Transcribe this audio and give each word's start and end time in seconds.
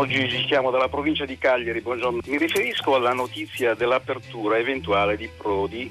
sono 0.00 0.06
Gigi, 0.06 0.44
chiamo 0.46 0.70
dalla 0.70 0.88
provincia 0.88 1.26
di 1.26 1.36
Cagliari, 1.36 1.82
buongiorno. 1.82 2.20
Mi 2.24 2.38
riferisco 2.38 2.94
alla 2.94 3.12
notizia 3.12 3.74
dell'apertura 3.74 4.56
eventuale 4.56 5.14
di 5.14 5.28
Prodi 5.36 5.90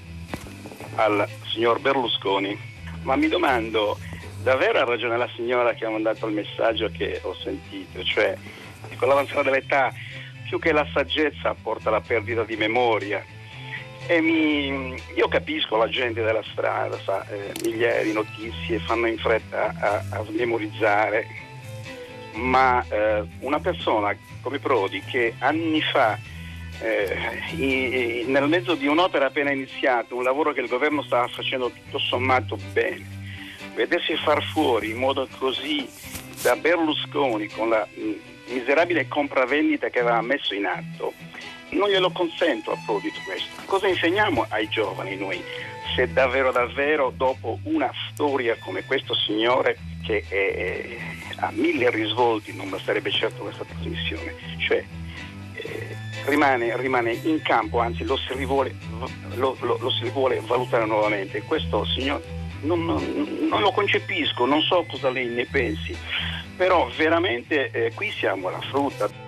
al 0.96 1.28
signor 1.46 1.80
Berlusconi, 1.80 2.58
ma 3.04 3.16
mi 3.16 3.28
domando, 3.28 4.00
davvero 4.42 4.80
ha 4.80 4.86
ragione 4.86 5.16
la 5.16 5.30
signora 5.36 5.74
che 5.74 5.86
ha 5.86 5.92
mandato 5.92 6.26
il 6.26 6.34
messaggio 6.34 6.90
che 6.90 7.20
ho 7.22 7.36
sentito, 7.36 8.04
cioè 8.04 8.36
con 8.96 9.10
l'avanzata 9.10 9.44
dell'età 9.44 9.94
più 10.48 10.58
che 10.58 10.72
la 10.72 10.88
saggezza 10.92 11.54
porta 11.54 11.90
alla 11.90 12.02
perdita 12.02 12.44
di 12.44 12.56
memoria. 12.56 13.24
E 14.08 14.22
mi, 14.22 15.00
io 15.14 15.28
capisco 15.28 15.78
la 15.78 15.88
gente 15.88 16.24
della 16.24 16.44
strada, 16.52 16.98
sa, 17.04 17.28
eh, 17.28 17.52
migliaia 17.64 18.02
di 18.02 18.14
notizie, 18.14 18.80
fanno 18.80 19.06
in 19.06 19.20
fretta 19.20 19.72
a, 19.80 20.04
a 20.18 20.26
memorizzare, 20.30 21.28
ma 22.40 22.84
eh, 22.88 23.24
una 23.40 23.60
persona 23.60 24.16
come 24.42 24.60
Prodi 24.60 25.02
che 25.02 25.36
anni 25.40 25.82
fa 25.82 26.18
eh, 26.82 28.24
nel 28.26 28.48
mezzo 28.48 28.76
di 28.76 28.88
un'opera 28.88 29.28
appena 29.28 29.52
iniziata, 29.52 30.16
un 30.16 30.24
lavoro 30.24 30.54
che 30.54 30.62
il 30.62 30.68
governo 30.68 31.04
stava 31.04 31.28
facendo 31.28 31.70
tutto 31.70 32.00
sommato 32.00 32.58
bene, 32.72 33.06
vedersi 33.76 34.16
far 34.16 34.42
fuori 34.44 34.92
in 34.92 34.98
modo 34.98 35.28
così 35.38 35.88
da 36.42 36.56
Berlusconi 36.56 37.48
con 37.48 37.70
la 37.70 37.86
mh, 37.94 38.54
miserabile 38.54 39.08
compravendita 39.08 39.90
che 39.90 40.00
aveva 40.00 40.22
messo 40.22 40.54
in 40.54 40.66
atto, 40.66 41.14
non 41.72 41.90
glielo 41.90 42.10
consento 42.12 42.72
a 42.72 42.78
Prodi 42.86 43.12
questo. 43.26 43.62
Cosa 43.66 43.88
insegniamo 43.88 44.46
ai 44.50 44.68
giovani 44.70 45.16
noi? 45.18 45.44
Se 45.96 46.12
davvero 46.12 46.52
davvero 46.52 47.12
dopo 47.16 47.60
una 47.64 47.92
storia 48.12 48.56
come 48.60 48.86
questo 48.86 49.14
signore 49.14 49.78
che 50.06 50.24
è, 50.28 50.88
ha 51.40 51.52
mille 51.52 51.90
risvolti, 51.90 52.54
non 52.54 52.70
basterebbe 52.70 53.12
certo 53.12 53.44
questa 53.44 53.64
trasmissione, 53.64 54.36
cioè 54.58 54.84
eh, 55.54 55.96
rimane, 56.26 56.76
rimane, 56.78 57.14
in 57.14 57.42
campo, 57.42 57.80
anzi 57.80 58.04
lo 58.04 58.18
si 58.18 58.46
vuole, 58.46 58.76
lo, 59.36 59.56
lo, 59.60 59.78
lo 59.80 59.90
si 59.90 60.10
vuole 60.10 60.42
valutare 60.46 60.86
nuovamente. 60.86 61.42
Questo 61.44 61.86
signor 61.86 62.22
non, 62.62 62.86
non, 62.86 63.48
non, 63.50 63.62
lo 63.62 63.72
concepisco, 63.72 64.46
non 64.46 64.62
so 64.62 64.86
cosa 64.90 65.10
lei 65.10 65.28
ne 65.28 65.46
pensi, 65.46 65.96
però 66.56 66.90
veramente 66.98 67.72
eh, 67.72 67.92
qui 67.94 68.12
siamo 68.12 68.48
alla 68.48 68.62
frutta. 68.62 69.28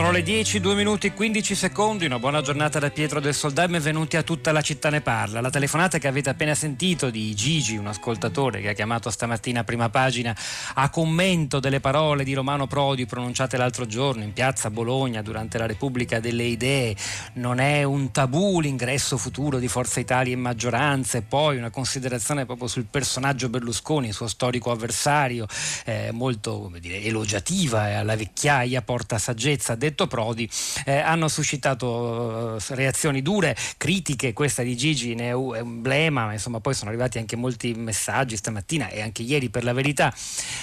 Le 0.11 0.23
10, 0.23 0.59
2 0.59 0.75
minuti 0.75 1.07
e 1.07 1.13
15 1.13 1.55
secondi, 1.55 2.05
una 2.05 2.19
buona 2.19 2.41
giornata 2.41 2.79
da 2.79 2.89
Pietro 2.89 3.21
del 3.21 3.33
Soldà 3.33 3.63
e 3.63 3.69
benvenuti 3.69 4.17
a 4.17 4.23
tutta 4.23 4.51
la 4.51 4.61
città 4.61 4.89
ne 4.89 4.99
parla. 4.99 5.39
La 5.39 5.49
telefonata 5.49 5.99
che 5.99 6.07
avete 6.09 6.29
appena 6.29 6.53
sentito 6.53 7.09
di 7.09 7.33
Gigi, 7.33 7.77
un 7.77 7.87
ascoltatore 7.87 8.59
che 8.59 8.67
ha 8.67 8.73
chiamato 8.73 9.09
stamattina 9.09 9.61
a 9.61 9.63
prima 9.63 9.89
pagina 9.89 10.35
a 10.73 10.89
commento 10.89 11.61
delle 11.61 11.79
parole 11.79 12.25
di 12.25 12.33
Romano 12.33 12.67
Prodi 12.67 13.05
pronunciate 13.05 13.55
l'altro 13.55 13.85
giorno 13.85 14.23
in 14.23 14.33
piazza 14.33 14.69
Bologna 14.69 15.21
durante 15.21 15.57
la 15.57 15.65
Repubblica 15.65 16.19
delle 16.19 16.43
Idee, 16.43 16.93
non 17.35 17.59
è 17.59 17.83
un 17.83 18.11
tabù 18.11 18.59
l'ingresso 18.59 19.15
futuro 19.15 19.59
di 19.59 19.69
Forza 19.69 20.01
Italia 20.01 20.33
in 20.33 20.41
maggioranza. 20.41 21.19
E 21.19 21.21
poi 21.21 21.55
una 21.55 21.69
considerazione 21.69 22.45
proprio 22.45 22.67
sul 22.67 22.83
personaggio 22.83 23.47
Berlusconi, 23.47 24.07
il 24.07 24.13
suo 24.13 24.27
storico 24.27 24.71
avversario, 24.71 25.47
eh, 25.85 26.09
molto 26.11 26.69
dire, 26.81 27.01
elogiativa 27.01 27.87
e 27.87 27.93
alla 27.93 28.17
vecchiaia 28.17 28.81
porta 28.81 29.17
saggezza. 29.17 29.75
Detto 29.75 29.99
Prodi, 30.07 30.49
eh, 30.85 30.97
hanno 30.97 31.27
suscitato 31.27 32.57
eh, 32.57 32.75
reazioni 32.75 33.21
dure, 33.21 33.55
critiche, 33.77 34.33
questa 34.33 34.63
di 34.63 34.75
Gigi 34.75 35.15
ne 35.15 35.27
è 35.27 35.31
un 35.31 35.55
emblema, 35.55 36.25
ma 36.25 36.33
insomma 36.33 36.59
poi 36.59 36.73
sono 36.73 36.89
arrivati 36.89 37.17
anche 37.17 37.35
molti 37.35 37.73
messaggi 37.73 38.35
stamattina 38.35 38.89
e 38.89 39.01
anche 39.01 39.21
ieri 39.21 39.49
per 39.49 39.63
la 39.63 39.73
verità 39.73 40.13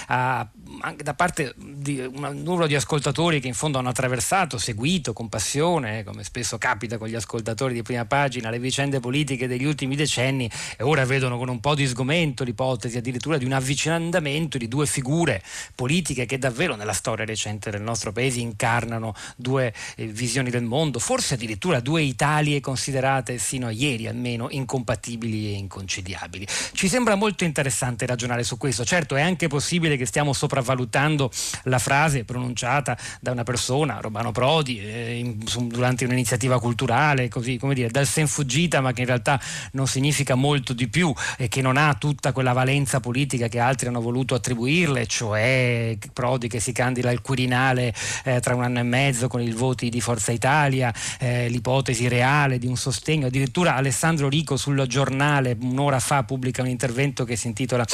a, 0.07 0.47
anche 0.81 1.03
da 1.03 1.13
parte 1.13 1.53
di 1.57 1.99
un 1.99 2.41
numero 2.43 2.67
di 2.67 2.75
ascoltatori 2.75 3.39
che 3.39 3.47
in 3.47 3.53
fondo 3.53 3.77
hanno 3.77 3.89
attraversato, 3.89 4.57
seguito 4.57 5.13
con 5.13 5.29
passione, 5.29 6.03
come 6.03 6.23
spesso 6.23 6.57
capita 6.57 6.97
con 6.97 7.07
gli 7.07 7.15
ascoltatori 7.15 7.73
di 7.73 7.81
prima 7.81 8.05
pagina, 8.05 8.49
le 8.49 8.59
vicende 8.59 8.99
politiche 8.99 9.47
degli 9.47 9.65
ultimi 9.65 9.95
decenni 9.95 10.49
e 10.77 10.83
ora 10.83 11.05
vedono 11.05 11.37
con 11.37 11.49
un 11.49 11.59
po' 11.59 11.75
di 11.75 11.87
sgomento 11.87 12.43
l'ipotesi 12.43 12.97
addirittura 12.97 13.37
di 13.37 13.45
un 13.45 13.53
avvicinamento 13.53 14.57
di 14.57 14.67
due 14.67 14.85
figure 14.85 15.41
politiche 15.75 16.25
che 16.25 16.37
davvero 16.37 16.75
nella 16.75 16.93
storia 16.93 17.25
recente 17.25 17.69
del 17.69 17.81
nostro 17.81 18.11
paese 18.11 18.39
incarnano 18.39 19.13
due 19.35 19.73
eh, 19.95 20.05
visioni 20.05 20.49
del 20.49 20.63
mondo, 20.63 20.99
forse 20.99 21.35
addirittura 21.35 21.79
due 21.79 22.01
Italie 22.01 22.59
considerate 22.59 23.37
sino 23.37 23.67
a 23.67 23.71
ieri 23.71 24.07
almeno 24.07 24.47
incompatibili 24.49 25.53
e 25.53 25.57
inconciliabili. 25.57 26.47
Ci 26.73 26.87
sembra 26.87 27.15
molto 27.15 27.43
interessante 27.43 28.05
ragionare 28.05 28.43
su 28.43 28.57
questo. 28.57 28.85
Certo 28.85 29.15
è 29.15 29.21
anche 29.21 29.47
possibile 29.47 29.97
che 29.97 30.05
stiamo 30.05 30.33
sopravvalutando 30.33 31.31
la 31.63 31.79
frase 31.79 32.23
pronunciata 32.23 32.97
da 33.19 33.31
una 33.31 33.43
persona, 33.43 33.99
Romano 33.99 34.31
Prodi, 34.31 34.79
eh, 34.79 35.17
in, 35.17 35.47
su, 35.47 35.67
durante 35.67 36.05
un'iniziativa 36.05 36.59
culturale, 36.59 37.27
così 37.27 37.57
come 37.57 37.73
dire, 37.73 37.89
dal 37.89 38.07
sen 38.07 38.27
fuggita, 38.27 38.81
ma 38.81 38.93
che 38.93 39.01
in 39.01 39.07
realtà 39.07 39.39
non 39.73 39.87
significa 39.87 40.35
molto 40.35 40.73
di 40.73 40.87
più 40.87 41.13
e 41.37 41.47
che 41.47 41.61
non 41.61 41.77
ha 41.77 41.93
tutta 41.95 42.31
quella 42.31 42.53
valenza 42.53 42.99
politica 42.99 43.47
che 43.47 43.59
altri 43.59 43.87
hanno 43.87 44.01
voluto 44.01 44.35
attribuirle, 44.35 45.05
cioè 45.07 45.97
Prodi 46.13 46.47
che 46.47 46.59
si 46.59 46.71
candida 46.71 47.09
al 47.09 47.21
Quirinale 47.21 47.93
eh, 48.23 48.39
tra 48.39 48.55
un 48.55 48.63
anno 48.63 48.79
e 48.79 48.83
mezzo 48.83 49.18
mezzo 49.19 49.27
con 49.27 49.41
i 49.41 49.51
voti 49.51 49.89
di 49.89 49.99
Forza 49.99 50.31
Italia, 50.31 50.93
eh, 51.19 51.49
l'ipotesi 51.49 52.07
reale 52.07 52.57
di 52.57 52.67
un 52.67 52.77
sostegno. 52.77 53.27
Addirittura 53.27 53.75
Alessandro 53.75 54.29
Rico 54.29 54.55
sul 54.55 54.85
giornale 54.87 55.57
un'ora 55.59 55.99
fa 55.99 56.23
pubblica 56.23 56.61
un 56.61 56.69
intervento 56.69 57.25
che 57.25 57.35
si 57.35 57.47
intitola 57.47 57.85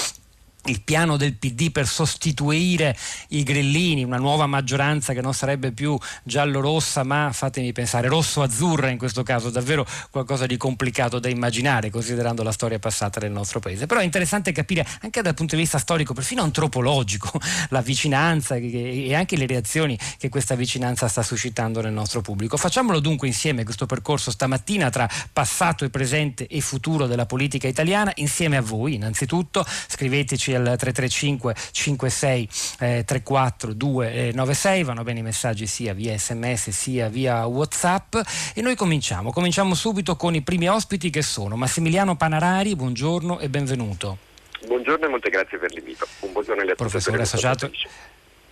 il 0.66 0.82
piano 0.82 1.18
del 1.18 1.36
PD 1.36 1.72
per 1.72 1.88
sostituire 1.88 2.96
i 3.30 3.44
grillini, 3.44 4.04
una 4.04 4.18
nuova 4.18 4.46
maggioranza 4.48 5.14
che 5.14 5.22
non 5.22 5.34
sarebbe 5.34 5.72
più 5.72 5.98
giallo-rossa, 6.24 7.04
ma 7.04 7.32
fatemi 7.32 7.72
pensare 7.72 8.08
rosso-azzurra 8.08 8.90
in 8.90 8.98
questo 8.98 9.24
caso, 9.24 9.50
davvero 9.50 9.86
qualcosa 10.10 10.46
di 10.46 10.58
complicato 10.58 11.20
da 11.20 11.30
immaginare 11.30 11.90
considerando 11.90 12.44
la 12.44 12.52
storia 12.52 12.80
passata 12.80 13.20
del 13.20 13.32
nostro 13.32 13.60
paese. 13.60 13.86
Però 13.86 14.00
è 14.00 14.04
interessante 14.04 14.52
capire 14.52 14.86
anche 15.02 15.22
dal 15.22 15.34
punto 15.34 15.56
di 15.56 15.62
vista 15.62 15.78
storico, 15.78 16.14
perfino 16.14 16.42
antropologico, 16.42 17.40
la 17.70 17.82
vicinanza 17.82 18.56
e 18.56 19.14
anche 19.14 19.38
le 19.38 19.46
reazioni 19.46 19.98
che 20.18 20.30
questa 20.30 20.56
vicinanza 20.56 21.08
sta 21.08 21.22
suscitando 21.22 21.82
nel 21.82 21.94
nostro 21.94 22.22
pubblico. 22.22 22.58
Facciamolo 22.58 23.00
dunque 23.00 23.28
insieme 23.28 23.64
questo 23.64 23.86
percorso 23.86 24.32
stamattina 24.32 24.90
tra 24.90 25.08
passato 25.32 25.86
e 25.86 25.90
presente 25.90 26.48
e 26.48 26.62
futuro 26.62 27.06
della 27.08 27.26
politica 27.26 27.68
italiana, 27.68 28.12
insieme 28.16 28.58
a 28.58 28.62
voi 28.62 28.96
innanzitutto, 28.96 29.66
scriveteci 29.88 30.55
al 30.56 30.64
335 30.64 31.56
56 31.72 32.50
eh, 32.80 33.04
34 33.06 33.74
296 33.74 34.84
vanno 34.84 35.04
bene 35.04 35.20
i 35.20 35.24
messaggi 35.24 35.68
sia 35.68 35.94
via 35.94 36.18
sms 36.18 36.70
sia 36.70 37.10
via 37.10 37.46
whatsapp. 37.46 38.16
E 38.54 38.62
noi 38.62 38.76
cominciamo. 38.76 39.32
Cominciamo 39.32 39.74
subito 39.76 40.16
con 40.16 40.36
i 40.36 40.42
primi 40.42 40.68
ospiti 40.68 41.10
che 41.10 41.22
sono 41.22 41.56
Massimiliano 41.56 42.16
Panarari 42.16 42.76
buongiorno 42.76 43.40
e 43.40 43.50
benvenuto. 43.50 44.18
Buongiorno 44.66 45.06
e 45.06 45.10
molte 45.10 45.30
grazie 45.30 45.58
per 45.58 45.72
l'invito. 45.72 46.08
Un 46.22 46.32
buongiorno 46.32 46.62
agli 46.62 46.74
professore 46.76 47.22
associato 47.22 47.70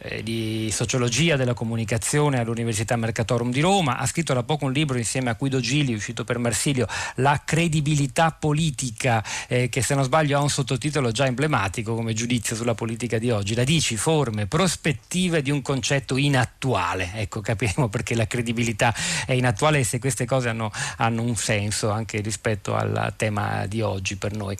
eh, 0.03 0.21
di 0.21 0.69
sociologia 0.71 1.35
della 1.35 1.53
comunicazione 1.53 2.39
all'Università 2.39 2.95
Mercatorum 2.95 3.51
di 3.51 3.61
Roma, 3.61 3.97
ha 3.97 4.05
scritto 4.05 4.33
da 4.33 4.43
poco 4.43 4.65
un 4.65 4.73
libro 4.73 4.97
insieme 4.97 5.29
a 5.29 5.33
Guido 5.33 5.59
Gili, 5.59 5.94
uscito 5.94 6.23
per 6.23 6.38
Marsilio, 6.38 6.88
La 7.15 7.41
credibilità 7.45 8.31
politica, 8.31 9.23
eh, 9.47 9.69
che 9.69 9.81
se 9.81 9.95
non 9.95 10.03
sbaglio 10.03 10.38
ha 10.38 10.41
un 10.41 10.50
sottotitolo 10.50 11.11
già 11.11 11.25
emblematico 11.25 11.95
come 11.95 12.13
giudizio 12.13 12.55
sulla 12.55 12.73
politica 12.73 13.17
di 13.17 13.31
oggi, 13.31 13.53
radici, 13.53 13.95
forme, 13.95 14.45
prospettive 14.47 15.41
di 15.41 15.51
un 15.51 15.61
concetto 15.61 16.17
inattuale. 16.17 17.11
Ecco, 17.15 17.39
capiremo 17.39 17.88
perché 17.88 18.15
la 18.15 18.27
credibilità 18.27 18.94
è 19.25 19.33
inattuale 19.33 19.79
e 19.79 19.83
se 19.83 19.99
queste 19.99 20.25
cose 20.25 20.49
hanno, 20.49 20.71
hanno 20.97 21.21
un 21.21 21.35
senso 21.35 21.89
anche 21.89 22.19
rispetto 22.19 22.75
al 22.75 23.13
tema 23.15 23.65
di 23.67 23.81
oggi 23.81 24.17
per 24.17 24.35
noi. 24.35 24.57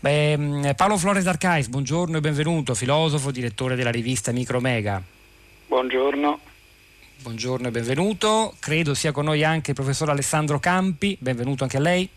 Beh, 0.00 0.74
Paolo 0.76 0.98
Flores 0.98 1.24
D'Arcais, 1.24 1.68
buongiorno 1.68 2.18
e 2.18 2.20
benvenuto, 2.20 2.74
filosofo, 2.74 3.30
direttore 3.30 3.74
della 3.74 3.90
rivista 3.90 4.32
Micromega 4.32 4.81
collega. 4.82 5.02
Buongiorno. 5.68 6.40
Buongiorno 7.22 7.68
e 7.68 7.70
benvenuto. 7.70 8.54
Credo 8.58 8.94
sia 8.94 9.12
con 9.12 9.24
noi 9.24 9.44
anche 9.44 9.70
il 9.70 9.76
professor 9.76 10.10
Alessandro 10.10 10.58
Campi, 10.58 11.16
benvenuto 11.20 11.62
anche 11.62 11.76
a 11.76 11.80
lei. 11.80 12.08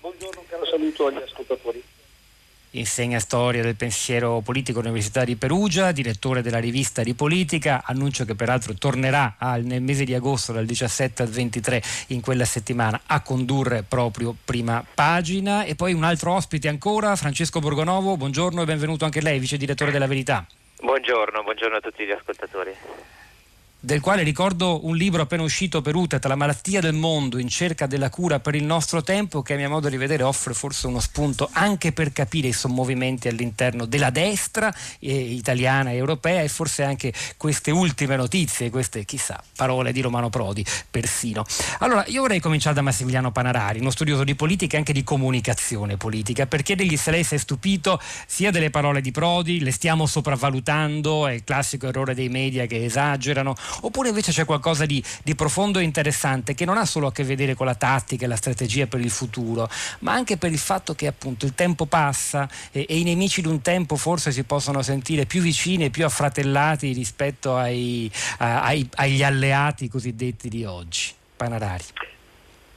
Buongiorno, 0.00 0.44
caro 0.48 0.64
saluto 0.64 1.06
agli 1.06 1.16
ascoltatori 1.16 1.82
insegna 2.72 3.18
storia 3.18 3.62
del 3.62 3.76
pensiero 3.76 4.40
politico 4.40 4.78
all'Università 4.78 5.24
di 5.24 5.36
Perugia, 5.36 5.90
direttore 5.90 6.42
della 6.42 6.58
rivista 6.58 7.02
di 7.02 7.14
politica, 7.14 7.82
annuncio 7.84 8.26
che 8.26 8.34
peraltro 8.34 8.74
tornerà 8.74 9.36
al, 9.38 9.64
nel 9.64 9.80
mese 9.80 10.04
di 10.04 10.14
agosto 10.14 10.52
dal 10.52 10.66
17 10.66 11.22
al 11.22 11.30
23 11.30 11.82
in 12.08 12.20
quella 12.20 12.44
settimana 12.44 13.00
a 13.06 13.22
condurre 13.22 13.82
proprio 13.82 14.36
prima 14.44 14.84
pagina 14.94 15.64
e 15.64 15.74
poi 15.74 15.94
un 15.94 16.04
altro 16.04 16.34
ospite 16.34 16.68
ancora, 16.68 17.16
Francesco 17.16 17.58
Borgonovo, 17.58 18.18
buongiorno 18.18 18.62
e 18.62 18.66
benvenuto 18.66 19.06
anche 19.06 19.22
lei, 19.22 19.38
vice 19.38 19.56
direttore 19.56 19.90
della 19.90 20.06
Verità. 20.06 20.46
Buongiorno, 20.80 21.42
buongiorno 21.42 21.76
a 21.76 21.80
tutti 21.80 22.06
gli 22.06 22.12
ascoltatori. 22.12 22.72
Del 23.80 24.00
quale 24.00 24.24
ricordo 24.24 24.86
un 24.86 24.96
libro 24.96 25.22
appena 25.22 25.44
uscito 25.44 25.80
per 25.82 25.94
UTET, 25.94 26.24
La 26.24 26.34
malattia 26.34 26.80
del 26.80 26.94
mondo 26.94 27.38
in 27.38 27.48
cerca 27.48 27.86
della 27.86 28.10
cura 28.10 28.40
per 28.40 28.56
il 28.56 28.64
nostro 28.64 29.02
tempo, 29.04 29.40
che 29.42 29.54
a 29.54 29.56
mio 29.56 29.68
modo 29.68 29.88
di 29.88 29.96
vedere 29.96 30.24
offre 30.24 30.52
forse 30.52 30.88
uno 30.88 30.98
spunto 30.98 31.48
anche 31.52 31.92
per 31.92 32.12
capire 32.12 32.48
i 32.48 32.52
sommovimenti 32.52 33.28
all'interno 33.28 33.86
della 33.86 34.10
destra 34.10 34.74
eh, 34.98 35.14
italiana 35.14 35.90
e 35.90 35.96
europea 35.96 36.42
e 36.42 36.48
forse 36.48 36.82
anche 36.82 37.12
queste 37.36 37.70
ultime 37.70 38.16
notizie, 38.16 38.68
queste 38.68 39.04
chissà, 39.04 39.40
parole 39.54 39.92
di 39.92 40.00
Romano 40.00 40.28
Prodi 40.28 40.64
persino. 40.90 41.44
Allora, 41.78 42.04
io 42.08 42.22
vorrei 42.22 42.40
cominciare 42.40 42.74
da 42.74 42.82
Massimiliano 42.82 43.30
Panarari, 43.30 43.78
uno 43.78 43.90
studioso 43.90 44.24
di 44.24 44.34
politica 44.34 44.74
e 44.74 44.78
anche 44.78 44.92
di 44.92 45.04
comunicazione 45.04 45.96
politica, 45.96 46.46
per 46.46 46.62
chiedergli 46.62 46.96
se 46.96 47.12
lei 47.12 47.22
si 47.22 47.36
è 47.36 47.38
stupito 47.38 48.00
sia 48.26 48.50
delle 48.50 48.70
parole 48.70 49.00
di 49.00 49.12
Prodi, 49.12 49.60
le 49.60 49.70
stiamo 49.70 50.06
sopravvalutando, 50.06 51.28
è 51.28 51.32
il 51.32 51.44
classico 51.44 51.86
errore 51.86 52.14
dei 52.14 52.28
media 52.28 52.66
che 52.66 52.84
esagerano, 52.84 53.54
oppure 53.82 54.08
invece 54.08 54.32
c'è 54.32 54.44
qualcosa 54.44 54.86
di, 54.86 55.02
di, 55.22 55.34
profondo 55.34 55.78
e 55.78 55.82
interessante 55.82 56.54
che 56.54 56.64
non 56.64 56.76
ha 56.76 56.84
solo 56.84 57.08
a 57.08 57.12
che 57.12 57.24
vedere 57.24 57.54
con 57.54 57.66
la 57.66 57.74
tattica 57.74 58.24
e 58.24 58.28
la 58.28 58.36
strategia 58.36 58.86
per 58.86 59.00
il 59.00 59.10
futuro, 59.10 59.68
ma 60.00 60.12
anche 60.12 60.36
per 60.36 60.52
il 60.52 60.58
fatto 60.58 60.94
che 60.94 61.06
appunto 61.06 61.46
il 61.46 61.54
tempo 61.54 61.86
passa 61.86 62.48
e, 62.70 62.86
e 62.88 62.98
i 62.98 63.04
nemici 63.04 63.42
di 63.42 63.48
un 63.48 63.62
tempo 63.62 63.96
forse 63.96 64.32
si 64.32 64.44
possono 64.44 64.82
sentire 64.82 65.26
più 65.26 65.40
vicini 65.40 65.86
e 65.86 65.90
più 65.90 66.04
affratellati 66.04 66.92
rispetto 66.92 67.56
ai, 67.56 68.10
ai, 68.38 68.88
agli 68.96 69.22
alleati 69.22 69.88
cosiddetti 69.88 70.48
di 70.48 70.64
oggi. 70.64 71.12
Panarari. 71.36 71.84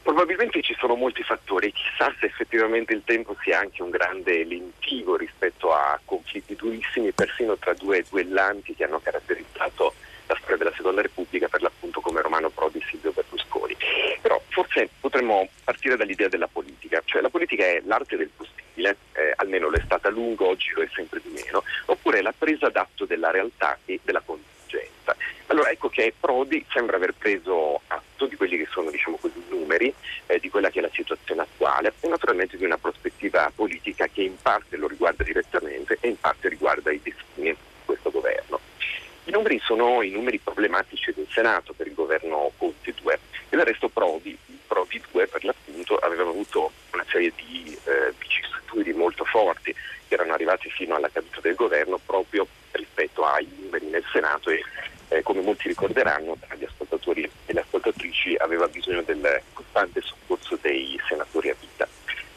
Probabilmente 0.03 0.61
ci 0.61 0.75
sono 0.79 0.95
molti 0.95 1.23
fattori, 1.23 1.71
chissà 1.71 2.13
se 2.19 2.25
effettivamente 2.25 2.91
il 2.93 3.03
tempo 3.05 3.35
sia 3.41 3.59
anche 3.59 3.83
un 3.83 3.91
grande 3.91 4.43
lentivo 4.45 5.15
rispetto 5.15 5.73
a 5.73 5.99
conflitti 6.03 6.55
durissimi, 6.55 7.11
persino 7.11 7.55
tra 7.57 7.73
due 7.73 8.03
duellanti 8.09 8.73
che 8.75 8.83
hanno 8.83 8.99
caratterizzato 8.99 9.93
la 10.31 10.37
storia 10.37 10.57
della 10.57 10.73
Seconda 10.75 11.01
Repubblica, 11.01 11.49
per 11.49 11.61
l'appunto 11.61 11.99
come 11.99 12.21
Romano 12.21 12.49
Prodi 12.49 12.77
e 12.77 12.85
Silvio 12.89 13.11
Berlusconi. 13.11 13.75
Però 14.21 14.41
forse 14.47 14.89
potremmo 14.99 15.49
partire 15.63 15.97
dall'idea 15.97 16.29
della 16.29 16.47
politica, 16.47 17.01
cioè 17.05 17.21
la 17.21 17.29
politica 17.29 17.65
è 17.65 17.81
l'arte 17.85 18.15
del 18.15 18.29
possibile, 18.29 18.97
eh, 19.13 19.33
almeno 19.35 19.69
lo 19.69 19.75
è 19.75 19.81
stata 19.83 20.07
a 20.07 20.11
lungo, 20.11 20.47
oggi 20.47 20.71
lo 20.73 20.81
è 20.81 20.89
sempre 20.93 21.19
di 21.21 21.29
meno, 21.29 21.63
oppure 21.85 22.21
la 22.21 22.33
presa 22.37 22.69
d'atto 22.69 23.05
della 23.05 23.31
realtà 23.31 23.77
e 23.85 23.99
della 24.03 24.21
contingenza. 24.21 25.15
Allora 25.47 25.69
ecco 25.69 25.89
che 25.89 26.13
Prodi 26.17 26.65
sembra 26.69 26.95
aver 26.95 27.13
preso 27.13 27.81
atto 27.87 28.25
di 28.25 28.37
quelli 28.37 28.55
che 28.55 28.67
sono 28.71 28.89
diciamo 28.89 29.17
così, 29.17 29.43
numeri, 29.49 29.93
eh, 30.27 30.39
di 30.39 30.49
quella 30.49 30.69
che 30.69 30.79
è 30.79 30.81
la 30.81 30.89
situazione 30.93 31.41
attuale 31.41 31.93
e 31.99 32.07
naturalmente 32.07 32.55
di 32.55 32.63
una 32.63 32.77
prospettiva 32.77 33.51
politica 33.53 34.07
che 34.07 34.21
in 34.21 34.37
parte 34.41 34.77
lo 34.77 34.87
riguarda 34.87 35.25
direttamente 35.25 35.97
e 35.99 36.07
in 36.07 36.17
parte 36.17 36.47
riguarda 36.47 36.91
i 36.91 37.01
destini 37.03 37.49
di 37.49 37.57
questo 37.83 38.11
governo. 38.11 38.59
I 39.25 39.30
numeri 39.41 39.59
sono 39.63 40.03
i 40.03 40.11
numeri 40.11 40.37
problematici 40.37 41.11
del 41.13 41.25
Senato 41.31 41.73
per 41.73 41.87
il 41.87 41.95
governo 41.95 42.51
Conte 42.57 42.93
2 43.01 43.19
e 43.49 43.55
del 43.55 43.65
resto 43.65 43.89
Prodi, 43.89 44.37
Prodi 44.67 45.01
2 45.11 45.27
per 45.27 45.43
l'appunto 45.43 45.95
aveva 45.95 46.21
avuto 46.21 46.71
una 46.93 47.05
serie 47.09 47.33
di 47.35 47.75
eh, 47.85 48.13
vicissitudini 48.19 48.95
molto 48.95 49.25
forti 49.25 49.73
che 49.73 50.13
erano 50.13 50.33
arrivati 50.33 50.69
fino 50.69 50.93
alla 50.93 51.09
caduta 51.09 51.39
del 51.41 51.55
governo 51.55 51.99
proprio 52.05 52.45
rispetto 52.73 53.25
ai 53.25 53.47
numeri 53.61 53.87
nel 53.87 54.05
Senato 54.11 54.51
e 54.51 54.63
eh, 55.07 55.23
come 55.23 55.41
molti 55.41 55.67
ricorderanno 55.67 56.37
tra 56.39 56.55
gli 56.55 56.63
ascoltatori 56.63 57.29
e 57.47 57.53
le 57.53 57.61
ascoltatrici 57.61 58.35
aveva 58.37 58.67
bisogno 58.67 59.01
del 59.01 59.41
costante 59.53 60.01
soccorso 60.01 60.55
dei 60.61 60.99
senatori 61.07 61.49
a 61.49 61.55
vita. 61.59 61.87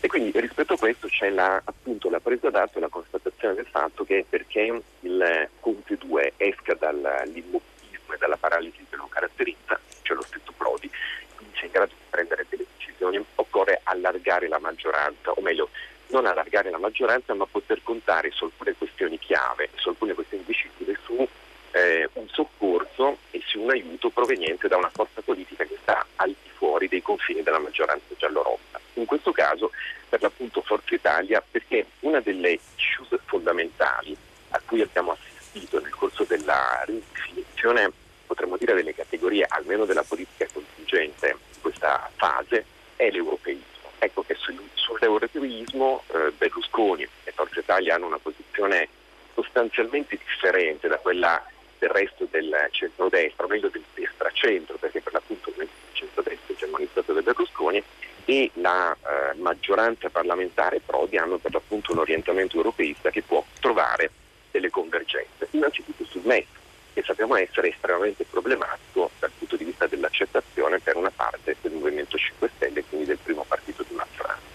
E 0.04 0.06
quindi 0.06 0.38
rispetto 0.38 0.74
a 0.74 0.78
questo 0.78 1.08
c'è 1.08 1.30
la, 1.30 1.62
appunto 1.64 2.10
la 2.10 2.20
presa 2.20 2.50
d'atto 2.50 2.76
e 2.76 2.80
la 2.82 2.88
constatazione 2.88 3.54
del 3.54 3.66
fatto 3.66 4.04
che 4.04 4.26
perché 4.28 4.82
il 5.00 5.48
Conte 5.60 5.96
2 5.96 6.34
esca 6.36 6.74
dall'immobilismo 6.74 8.12
e 8.12 8.18
dalla 8.18 8.36
paralisi 8.36 8.84
che 8.88 8.96
lo 8.96 9.06
caratterizza, 9.06 9.80
cioè 10.02 10.16
lo 10.16 10.22
stesso 10.22 10.52
Prodi, 10.56 10.90
quindi 11.36 11.56
sia 11.56 11.64
in 11.64 11.72
grado 11.72 11.92
di 11.94 12.04
prendere 12.10 12.44
delle 12.50 12.66
decisioni, 12.76 13.24
occorre 13.36 13.80
allargare 13.84 14.46
la 14.48 14.58
maggioranza, 14.58 15.30
o 15.30 15.40
meglio, 15.40 15.70
non 16.08 16.26
allargare 16.26 16.68
la 16.68 16.78
maggioranza, 16.94 17.34
ma 17.34 17.46
poter 17.46 17.82
contare 17.82 18.30
su 18.30 18.44
alcune 18.44 18.74
questioni 18.78 19.18
chiave, 19.18 19.68
su 19.74 19.88
alcune 19.88 20.14
questioni 20.14 20.44
decisive, 20.46 20.96
su 21.04 21.28
eh, 21.72 22.08
un 22.12 22.28
soccorso 22.28 23.18
e 23.32 23.42
su 23.44 23.60
un 23.60 23.70
aiuto 23.70 24.10
proveniente 24.10 24.68
da 24.68 24.76
una 24.76 24.90
forza 24.90 25.20
politica 25.20 25.64
che 25.64 25.76
sta 25.82 26.06
al 26.16 26.28
di 26.28 26.48
fuori 26.54 26.86
dei 26.86 27.02
confini 27.02 27.42
della 27.42 27.58
maggioranza 27.58 28.14
giallorossa. 28.16 28.80
In 28.94 29.06
questo 29.06 29.32
caso 29.32 29.72
per 30.08 30.22
l'appunto 30.22 30.62
Forza 30.62 30.94
Italia 30.94 31.42
perché 31.50 31.86
una 32.00 32.20
delle 32.20 32.60
issues 32.76 33.18
fondamentali 33.24 34.16
a 34.50 34.60
cui 34.64 34.80
abbiamo 34.80 35.10
assistito 35.10 35.80
nel 35.80 35.92
corso 35.92 36.22
della 36.22 36.80
ridefinizione, 36.86 37.90
potremmo 38.24 38.56
dire, 38.56 38.74
delle 38.74 38.94
categorie, 38.94 39.46
almeno 39.48 39.84
della 39.84 40.04
politica 40.04 40.46
contingente 40.52 41.30
in 41.30 41.60
questa 41.60 42.08
fase, 42.14 42.64
è 42.94 43.10
l'europeismo. 43.10 43.90
Ecco 43.98 44.22
che 44.22 44.36
sull'europeismo 44.84 46.04
eh, 46.06 46.32
Berlusconi 46.36 47.08
e 47.24 47.32
Forza 47.32 47.60
Italia 47.60 47.94
hanno 47.94 48.06
una 48.06 48.18
posizione 48.18 48.88
sostanzialmente 49.34 50.16
differente 50.16 50.88
da 50.88 50.98
quella 50.98 51.42
del 51.78 51.90
resto 51.90 52.26
del 52.30 52.54
centrodestra, 52.70 53.44
o 53.44 53.48
meglio 53.48 53.68
del 53.68 53.82
destra-centro, 53.94 54.76
perché 54.76 55.00
per 55.00 55.12
l'appunto 55.12 55.52
il 55.56 55.68
centrodestra 55.92 56.54
è 56.54 56.56
germanizzato 56.56 57.12
da 57.12 57.20
Berlusconi, 57.20 57.82
e 58.26 58.50
la 58.54 58.92
eh, 58.94 59.36
maggioranza 59.36 60.08
parlamentare 60.08 60.80
Prodi 60.80 61.18
hanno 61.18 61.36
per 61.36 61.52
l'appunto 61.52 61.92
un 61.92 61.98
orientamento 61.98 62.56
europeista 62.56 63.10
che 63.10 63.22
può 63.22 63.44
trovare 63.60 64.10
delle 64.50 64.70
convergenze. 64.70 65.48
Innanzitutto 65.50 66.04
sul 66.04 66.22
MES, 66.24 66.46
che 66.94 67.02
sappiamo 67.02 67.34
essere 67.34 67.68
estremamente 67.68 68.24
problematico 68.24 69.10
dal 69.18 69.32
punto 69.36 69.56
di 69.56 69.64
vista 69.64 69.86
dell'accettazione 69.86 70.78
per 70.78 70.96
una 70.96 71.10
parte 71.10 71.56
del 71.60 71.72
Movimento 71.72 72.16
5 72.16 72.50
Stelle, 72.54 72.84
quindi 72.84 73.06
del 73.06 73.18
primo 73.18 73.44
partito 73.46 73.82
di 73.82 73.94
maggioranza. 73.94 74.52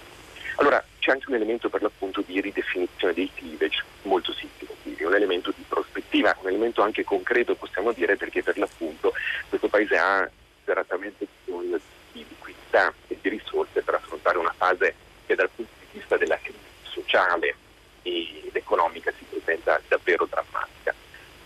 Allora 0.56 0.84
c'è 1.10 1.16
anche 1.16 1.30
un 1.30 1.36
elemento 1.36 1.70
per 1.70 1.82
l'appunto 1.82 2.22
di 2.22 2.40
ridefinizione 2.40 3.14
dei 3.14 3.32
cleavage 3.34 3.84
molto 4.04 4.32
significativo, 4.32 5.08
un 5.08 5.16
elemento 5.16 5.52
di 5.56 5.66
prospettiva, 5.68 6.38
un 6.42 6.50
elemento 6.50 6.84
anche 6.84 7.04
concreto 7.04 7.56
possiamo 7.56 7.92
dire 7.94 8.16
perché 8.16 8.44
per 8.44 8.60
l'appunto 8.60 9.14
questo 9.50 9.68
paese 9.70 9.98
ha 9.98 10.30
seratamente 10.64 11.26
bisogno 11.44 11.80
di 12.12 12.24
liquidità 12.28 12.94
e 13.08 13.18
di 13.20 13.30
risorse 13.30 13.82
per 13.82 13.96
affrontare 13.96 14.38
una 14.38 14.54
fase 14.56 14.94
che 15.26 15.34
dal 15.34 15.50
punto 15.50 15.72
di 15.80 15.98
vista 15.98 16.16
della 16.16 16.38
crisi 16.38 16.60
sociale 16.84 17.56
ed 18.04 18.56
economica 18.56 19.12
si 19.18 19.26
presenta 19.28 19.82
davvero 19.88 20.28
drammatica. 20.30 20.94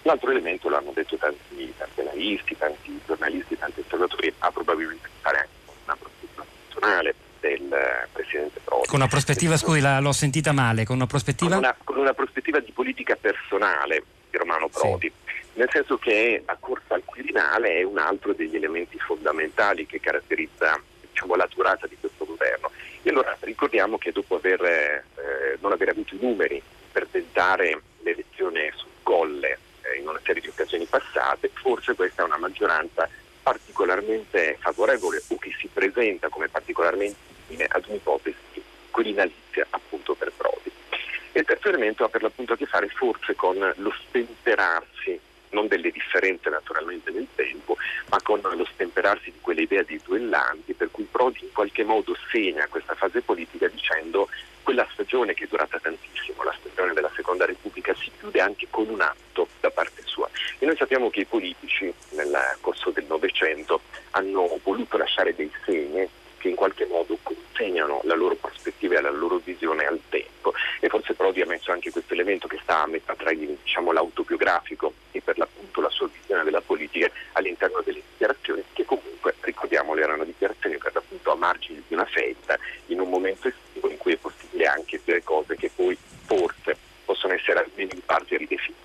L'altro 0.02 0.32
elemento, 0.32 0.68
l'hanno 0.68 0.92
detto 0.94 1.16
tanti, 1.16 1.74
tanti 1.78 2.02
analisti, 2.02 2.58
tanti 2.58 3.00
giornalisti, 3.06 3.58
tanti 3.58 3.80
osservatori, 3.80 4.34
ha 4.40 4.52
probabilmente 4.52 5.06
a 5.06 5.10
fare 5.22 5.38
anche 5.38 5.56
con 5.66 5.76
una 5.86 5.96
prospettiva 5.96 6.46
nazionale 6.66 7.23
del 7.44 8.08
Presidente 8.14 8.62
Prodi. 8.64 8.88
Con 8.88 9.00
una 9.00 9.10
prospettiva, 9.10 9.58
scusi, 9.58 9.82
la, 9.82 10.00
l'ho 10.00 10.14
sentita 10.14 10.54
male, 10.54 10.86
con 10.86 10.96
una 10.96 11.08
prospettiva? 11.08 11.56
Con 11.56 11.60
una, 11.60 11.76
con 11.84 11.98
una 11.98 12.14
prospettiva 12.14 12.60
di 12.60 12.72
politica 12.72 13.16
personale 13.20 14.04
di 14.30 14.38
Romano 14.38 14.70
Prodi. 14.70 15.12
Sì 15.14 15.22
nel 15.56 15.70
senso 15.72 15.98
che 15.98 16.42
la 16.46 16.58
corsa 16.60 16.96
al 16.96 17.04
Quirinale 17.06 17.78
è 17.78 17.84
un 17.84 18.00
altro 18.00 18.34
degli 18.34 18.56
elementi 18.56 18.98
fondamentali 18.98 19.86
che 19.86 20.00
caratterizza 20.00 20.82
diciamo, 21.00 21.36
la 21.36 21.48
durata 21.54 21.86
di 21.86 21.96
questo 22.00 22.26
governo. 22.26 22.72
E 23.04 23.10
allora 23.10 23.38
ricordiamo 23.42 23.98
che 23.98 24.12
dopo 24.12 24.38
aver, 24.38 24.64
eh, 24.64 25.58
non 25.60 25.72
aver 25.72 25.90
avuto 25.90 26.16
i 26.16 26.20
numeri 26.20 26.62
per 26.92 27.06
tentare 27.06 27.82
l'elezione 28.02 28.72
sul 28.76 28.90
colle 29.04 29.60
eh, 29.82 30.00
in 30.00 30.08
una 30.08 30.20
serie 30.24 30.42
di 30.42 30.48
occasioni 30.48 30.86
passate, 30.86 31.52
forse 31.54 31.94
questa 31.94 32.24
è 32.24 32.26
una 32.26 32.38
maggioranza 32.38 33.08
particolarmente 33.44 34.58
favorevole 34.60 35.22
o 35.28 35.38
che 35.38 35.52
si 35.60 35.70
presenta 35.72 36.30
come 36.30 36.48
particolarmente 36.48 37.33
simile 37.46 37.68
ad 37.70 37.86
un'ipotesi 37.88 38.64
quirinalizia 38.90 39.66
appunto 39.72 40.14
per 40.14 40.32
Prodi. 40.36 40.72
E 41.32 41.40
il 41.40 41.46
terzo 41.46 41.70
elemento 41.70 42.04
ha 42.04 42.10
per 42.10 42.22
l'appunto 42.22 42.54
a 42.54 42.58
che 42.58 42.68
fare 42.68 42.88
forse 42.90 43.36
con 43.36 43.58
lo 43.78 43.94
stemperarsi 44.08 45.20
non 45.50 45.68
delle 45.68 45.92
differenze 45.92 46.50
naturalmente 46.50 47.12
nel 47.12 47.28
tempo, 47.36 47.78
ma 48.10 48.18
con 48.22 48.40
lo 48.42 48.66
stemperarsi 48.74 49.32
di 49.32 49.40
quell'idea 49.42 49.84
dei 49.84 50.00
duellanti, 50.04 50.74
per 50.74 50.90
cui 50.92 51.08
Prodi 51.10 51.40
in 51.44 51.52
qualche 51.52 51.84
modo 51.84 52.16
segna 52.32 52.68
questa 52.68 52.96
fase 52.96 53.22
politica 53.22 53.68
dicendo 53.68 54.30
quella 54.64 54.88
stagione 54.92 55.34
che 55.34 55.46
è 55.46 55.48
durata 55.48 55.80
tantissimo, 55.80 56.44
la 56.44 56.56
stagione 56.60 56.94
della 56.94 57.12
Seconda 57.16 57.46
Repubblica, 57.46 57.94
si 57.96 58.12
chiude 58.18 58.40
anche 58.40 58.68
con 58.70 58.88
un 58.88 59.02
atto 59.02 59.48
da 59.60 59.70
parte 59.70 60.02
sua. 60.06 60.30
E 60.60 60.66
noi 60.66 60.76
sappiamo 60.78 61.10
che 61.10 61.22
i 61.22 61.26
politici 61.26 61.94
nel 62.12 62.58
corso 62.62 62.92
del 62.92 63.06
Novecento 63.06 63.82
hanno 64.12 64.60
voluto 64.64 64.98
lasciare 64.98 65.36
dei 65.36 65.52
segni 65.66 66.08
che 66.44 66.50
in 66.50 66.56
qualche 66.56 66.86
modo 66.88 67.18
consegnano 67.24 68.02
la 68.04 68.16
loro 68.16 68.36
prospettiva 68.36 68.98
e 68.98 69.02
la 69.02 69.12
loro 69.12 69.40
visione 69.42 69.86
al 69.86 70.02
tempo. 70.10 70.54
E 70.82 70.90
forse 70.90 71.14
Prodi 71.14 71.40
ha 71.40 71.46
messo 71.46 71.72
anche 71.72 71.90
questo 71.90 72.14
elemento 72.14 72.48
che 72.48 72.60
sta 72.62 72.84
a 72.84 72.88
metà 72.88 73.16
tra 73.16 73.32
diciamo, 73.32 73.94
l'autobiografico 73.94 74.94
e 75.12 75.22
per 75.22 75.38
l'appunto 75.38 75.80
la 75.80 75.90
sua 75.90 76.10
visione 76.12 76.44
della 76.44 76.60
politica 76.60 77.10
all'interno 77.34 77.82
delle 77.82 78.02
dichiarazioni 78.12 78.62
che 78.74 78.84
comunque, 78.84 79.36
ricordiamole, 79.40 80.02
erano 80.02 80.26
dichiarazioni 80.26 80.78
per 80.78 80.94
l'appunto 80.94 81.32
a 81.32 81.36
margine 81.36 81.82
di 81.88 81.94
una 81.94 82.06
festa 82.06 82.60
in 82.88 83.00
un 83.00 83.10
momento 83.10 83.48
estivo 83.48 83.90
in 83.90 83.98
cui 83.98 84.12
è 84.12 84.18
possibile 84.18 84.66
anche 84.66 85.00
dire 85.02 85.24
cose 85.24 85.56
che 85.56 85.72
poi 85.74 85.98
forse 86.26 86.76
possono 87.06 87.34
essere 87.34 87.60
almeno 87.60 87.92
in 87.94 88.04
parte 88.06 88.36
ridefinite. 88.36 88.82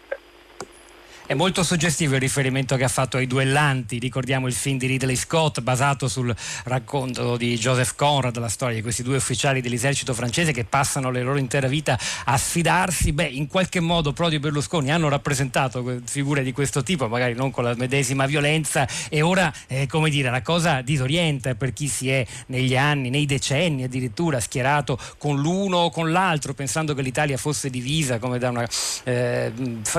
È 1.29 1.35
molto 1.35 1.63
suggestivo 1.63 2.15
il 2.15 2.23
riferimento 2.23 2.75
che 2.77 2.85
ha 2.85 2.89
fatto 2.89 3.19
ai 3.19 3.27
duellanti, 3.27 3.99
ricordiamo 3.99 4.47
il 4.47 4.55
film 4.55 4.79
di 4.79 4.87
Ridley 4.87 5.15
Scott 5.15 5.61
basato 5.61 6.09
sul 6.09 6.35
racconto 6.65 7.37
di 7.37 7.59
Joseph 7.59 7.97
Conrad, 7.97 8.39
la 8.39 8.49
storia 8.49 8.77
di 8.77 8.81
questi 8.81 9.03
due 9.03 9.17
ufficiali 9.17 9.61
dell'esercito 9.61 10.15
francese 10.15 10.53
che 10.53 10.65
passano 10.65 11.11
le 11.11 11.23
loro 11.23 11.37
intera 11.37 11.69
vita 11.69 11.99
a 12.25 12.39
sfidarsi. 12.39 13.13
Beh, 13.13 13.27
in 13.27 13.47
qualche 13.47 13.79
modo 13.79 14.15
Prodi 14.15 14.37
e 14.37 14.41
Berlusconi 14.41 14.91
hanno 14.91 15.11
rappresentato 15.11 16.01
figure 16.07 16.43
di 16.43 16.53
questo 16.53 16.83
tipo, 16.83 17.09
magari 17.09 17.35
non 17.35 17.51
con 17.51 17.65
la 17.65 17.75
medesima 17.77 18.25
violenza 18.25 18.89
e 19.11 19.21
ora, 19.21 19.53
eh, 19.67 19.87
come 19.87 20.09
dire, 20.09 20.31
la 20.31 20.41
cosa 20.41 20.81
disorienta 20.81 21.55
per 21.57 21.75
chi 21.75 21.89
si 21.89 22.09
è 22.09 22.25
negli 22.47 22.75
anni, 22.75 23.11
nei 23.11 23.27
decenni 23.27 23.83
addirittura 23.83 24.41
schierato 24.41 24.99
con 25.19 25.39
l'uno 25.39 25.77
o 25.77 25.91
con 25.91 26.11
l'altro, 26.11 26.55
pensando 26.55 26.95
che 26.95 27.03
l'Italia 27.03 27.37
fosse 27.37 27.69
divisa 27.69 28.19
come 28.19 28.39
da 28.39 28.49
una 28.49 28.67
eh, 29.05 29.53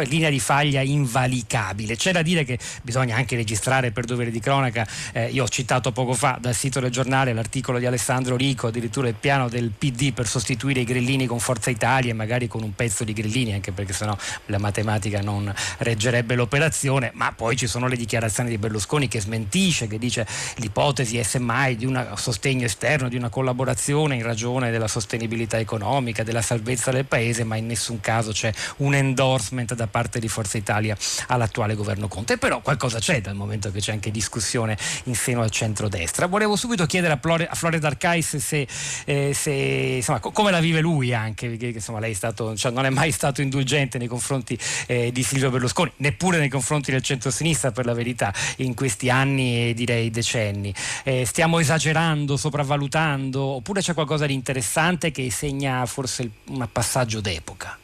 linea 0.06 0.32
di 0.32 0.40
faglia 0.40 0.82
invalida 0.82 1.18
invalicabile. 1.20 1.96
C'è 1.96 2.12
da 2.12 2.22
dire 2.22 2.44
che 2.44 2.58
bisogna 2.82 3.16
anche 3.16 3.36
registrare 3.36 3.92
per 3.92 4.06
dovere 4.06 4.32
di 4.32 4.40
cronaca, 4.40 4.88
eh, 5.12 5.28
io 5.28 5.44
ho 5.44 5.50
citato 5.50 5.92
poco 5.92 6.14
fa 6.14 6.38
dal 6.40 6.56
sito 6.56 6.80
del 6.80 6.92
giornale 6.92 7.34
l'articolo 7.34 7.80
di 7.80 7.86
Alessandro 7.86 8.36
Rico, 8.36 8.68
addirittura 8.68 9.08
il 9.08 9.16
piano 9.16 9.50
del 9.50 9.72
PD 9.78 10.14
per 10.14 10.28
sostituire 10.28 10.82
i 10.82 10.84
grillini 10.86 11.26
con 11.26 11.40
Forza 11.40 11.70
Italia 11.70 12.12
e 12.12 12.14
magari 12.14 12.48
con 12.48 12.64
un 12.64 12.74
pezzo 12.74 13.04
di 13.04 13.14
grillini, 13.14 13.54
anche 13.54 13.72
perché 13.72 13.94
sennò 13.94 14.16
la 14.48 14.58
matematica 14.58 15.22
non 15.22 15.54
reggerebbe 15.80 16.36
l'operazione, 16.36 17.12
ma 17.14 17.32
poi 17.34 17.56
ci 17.56 17.68
sono 17.68 17.88
le 17.88 17.96
dichiarazioni 17.96 18.50
di 18.50 18.58
Berlusconi 18.58 19.08
che 19.08 19.20
smentisce, 19.20 19.88
che 19.88 19.98
dice 19.98 20.26
l'ipotesi 20.56 21.18
è 21.18 21.24
semmai 21.24 21.76
di 21.76 21.86
un 21.86 22.14
sostegno 22.16 22.66
esterno, 22.66 23.10
di 23.10 23.16
una 23.16 23.30
collaborazione 23.30 24.16
in 24.16 24.24
ragione 24.24 24.72
della 24.72 24.88
sostenibilità 24.88 25.58
economica, 25.58 26.24
della 26.24 26.42
salvezza 26.42 26.92
del 26.92 27.06
paese, 27.06 27.44
ma 27.44 27.56
in 27.56 27.68
nessun 27.68 28.00
caso 28.00 28.32
c'è 28.32 28.52
un 28.78 28.94
endorsement 28.94 29.74
da 29.74 29.88
parte 29.88 30.20
di 30.20 30.28
Forza 30.28 30.58
Italia 30.58 30.96
all'attuale 31.28 31.76
governo 31.76 32.08
Conte. 32.08 32.38
Però 32.38 32.62
qualcosa 32.62 33.00
c'è 33.00 33.22
dal 33.22 33.36
momento 33.36 33.72
che 33.72 33.80
c'è 33.80 33.92
anche 33.92 34.12
discussione 34.12 34.78
in 35.06 35.16
seno 35.16 35.42
al 35.42 35.52
centrodestra. 35.52 36.28
Volevo 36.28 36.56
subito 36.56 36.86
chiedere 36.86 37.14
a 37.14 37.18
Flore, 37.22 37.48
a 37.48 37.56
Flore 37.56 37.80
D'Arcais 37.80 38.38
se, 38.38 38.68
eh, 39.06 39.34
se 39.34 39.52
insomma, 39.52 40.20
come 40.20 40.52
la 40.52 40.60
vive 40.60 40.80
lui 40.80 41.14
anche, 41.14 41.48
perché 41.50 41.68
insomma, 41.68 42.00
lei 42.00 42.12
è 42.12 42.16
stato, 42.16 42.56
cioè, 42.56 42.72
non 42.72 42.86
è 42.86 42.90
mai 42.90 43.12
stato 43.12 43.42
indulgente 43.42 43.98
nei 43.98 44.08
confronti 44.08 44.58
eh, 44.88 45.12
di 45.12 45.24
Silvio 45.24 45.50
Berlusconi, 45.50 45.92
neppure 45.98 46.38
nei 46.38 46.50
confronti 46.50 46.92
del 46.92 47.02
centro-sinistra 47.02 47.72
per 47.72 47.86
la 47.86 47.94
verità 47.94 48.34
in 48.58 48.74
questi 48.74 49.10
anni 49.10 49.70
e 49.70 49.74
direi 49.74 50.10
decenni. 50.10 50.74
Eh, 51.04 51.26
stiamo 51.26 51.60
esagerando, 51.60 52.38
sopravvalutando, 52.38 53.42
oppure 53.42 53.82
c'è 53.82 53.94
qualcosa 53.94 54.26
di 54.26 54.34
interessante 54.34 55.12
che 55.12 55.30
segna 55.32 55.86
forse 55.86 56.30
un 56.48 56.68
passaggio 56.72 57.22
d'epoca? 57.22 57.78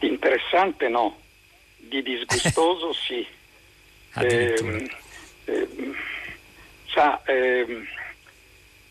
Interessante 0.00 0.88
no, 0.88 1.16
di 1.88 2.02
disgustoso 2.02 2.92
sì. 2.94 3.26
Eh, 4.18 4.88
eh, 5.44 5.68
sa, 6.86 7.22
eh, 7.24 7.86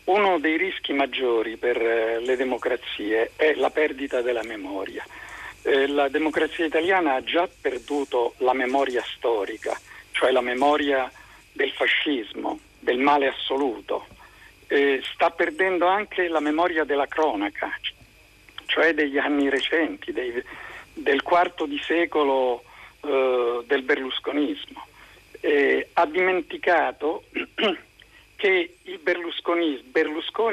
uno 0.04 0.38
dei 0.38 0.56
rischi 0.56 0.92
maggiori 0.92 1.56
per 1.56 1.76
eh, 1.76 2.20
le 2.20 2.36
democrazie 2.36 3.32
è 3.34 3.54
la 3.54 3.70
perdita 3.70 4.22
della 4.22 4.44
memoria. 4.44 5.04
Eh, 5.62 5.88
la 5.88 6.08
democrazia 6.08 6.64
italiana 6.64 7.14
ha 7.14 7.24
già 7.24 7.48
perduto 7.60 8.34
la 8.38 8.52
memoria 8.52 9.02
storica, 9.16 9.78
cioè 10.12 10.30
la 10.30 10.40
memoria 10.40 11.10
del 11.52 11.72
fascismo, 11.72 12.60
del 12.78 12.98
male 12.98 13.26
assoluto. 13.26 14.06
sta 15.12 15.30
perdendo 15.30 15.86
anche 15.86 16.28
la 16.28 16.40
memoria 16.40 16.84
della 16.84 17.06
cronaca, 17.06 17.76
cioè 18.66 18.94
degli 18.94 19.18
anni 19.18 19.48
recenti, 19.48 20.12
dei, 20.12 20.42
del 20.92 21.22
quarto 21.22 21.66
di 21.66 21.80
secolo 21.82 22.62
eh, 23.06 23.64
del 23.66 23.82
berlusconismo. 23.82 24.86
Eh, 25.40 25.88
ha 25.92 26.06
dimenticato 26.06 27.24
che 28.36 28.74
il 28.82 28.98
Berlusconi 28.98 29.80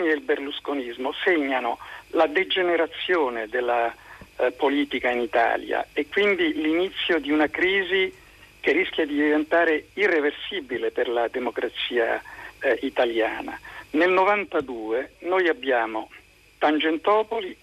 e 0.08 0.14
il 0.14 0.22
berlusconismo 0.22 1.14
segnano 1.24 1.80
la 2.10 2.28
degenerazione 2.28 3.48
della 3.48 3.94
eh, 4.38 4.52
politica 4.52 5.10
in 5.10 5.22
Italia 5.22 5.88
e 5.94 6.08
quindi 6.08 6.54
l'inizio 6.54 7.20
di 7.20 7.32
una 7.32 7.48
crisi 7.50 8.14
che 8.60 8.72
rischia 8.72 9.06
di 9.06 9.16
diventare 9.16 9.88
irreversibile 9.96 10.92
per 10.92 11.10
la 11.10 11.28
democrazia 11.28 12.22
eh, 12.60 12.80
italiana. 12.82 13.60
Nel 13.92 14.10
92 14.10 15.16
noi 15.20 15.50
abbiamo 15.50 16.10
Tangentopoli 16.58 17.56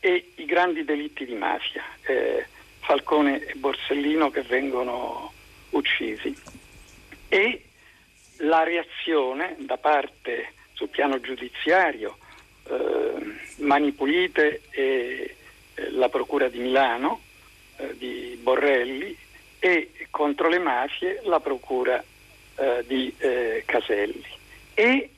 e 0.00 0.32
i 0.36 0.44
grandi 0.46 0.84
delitti 0.84 1.26
di 1.26 1.34
mafia. 1.34 1.84
Eh, 2.02 2.46
Falcone 2.82 3.44
e 3.44 3.54
Borsellino 3.54 4.30
che 4.30 4.42
vengono 4.42 5.32
uccisi. 5.70 6.34
E 7.28 7.64
la 8.38 8.62
reazione 8.62 9.56
da 9.60 9.78
parte 9.78 10.52
sul 10.72 10.88
piano 10.88 11.20
giudiziario 11.20 12.18
eh, 12.64 13.12
Mani 13.58 13.92
Pulite 13.92 14.62
e 14.70 15.36
eh, 15.74 15.90
la 15.92 16.08
Procura 16.08 16.48
di 16.48 16.58
Milano 16.58 17.20
eh, 17.76 17.96
di 17.96 18.38
Borrelli 18.40 19.16
e 19.58 19.92
contro 20.10 20.48
le 20.48 20.58
mafie 20.58 21.20
la 21.24 21.40
Procura 21.40 22.02
eh, 22.56 22.84
di 22.86 23.14
eh, 23.18 23.62
Caselli. 23.64 24.40
E 24.74 25.10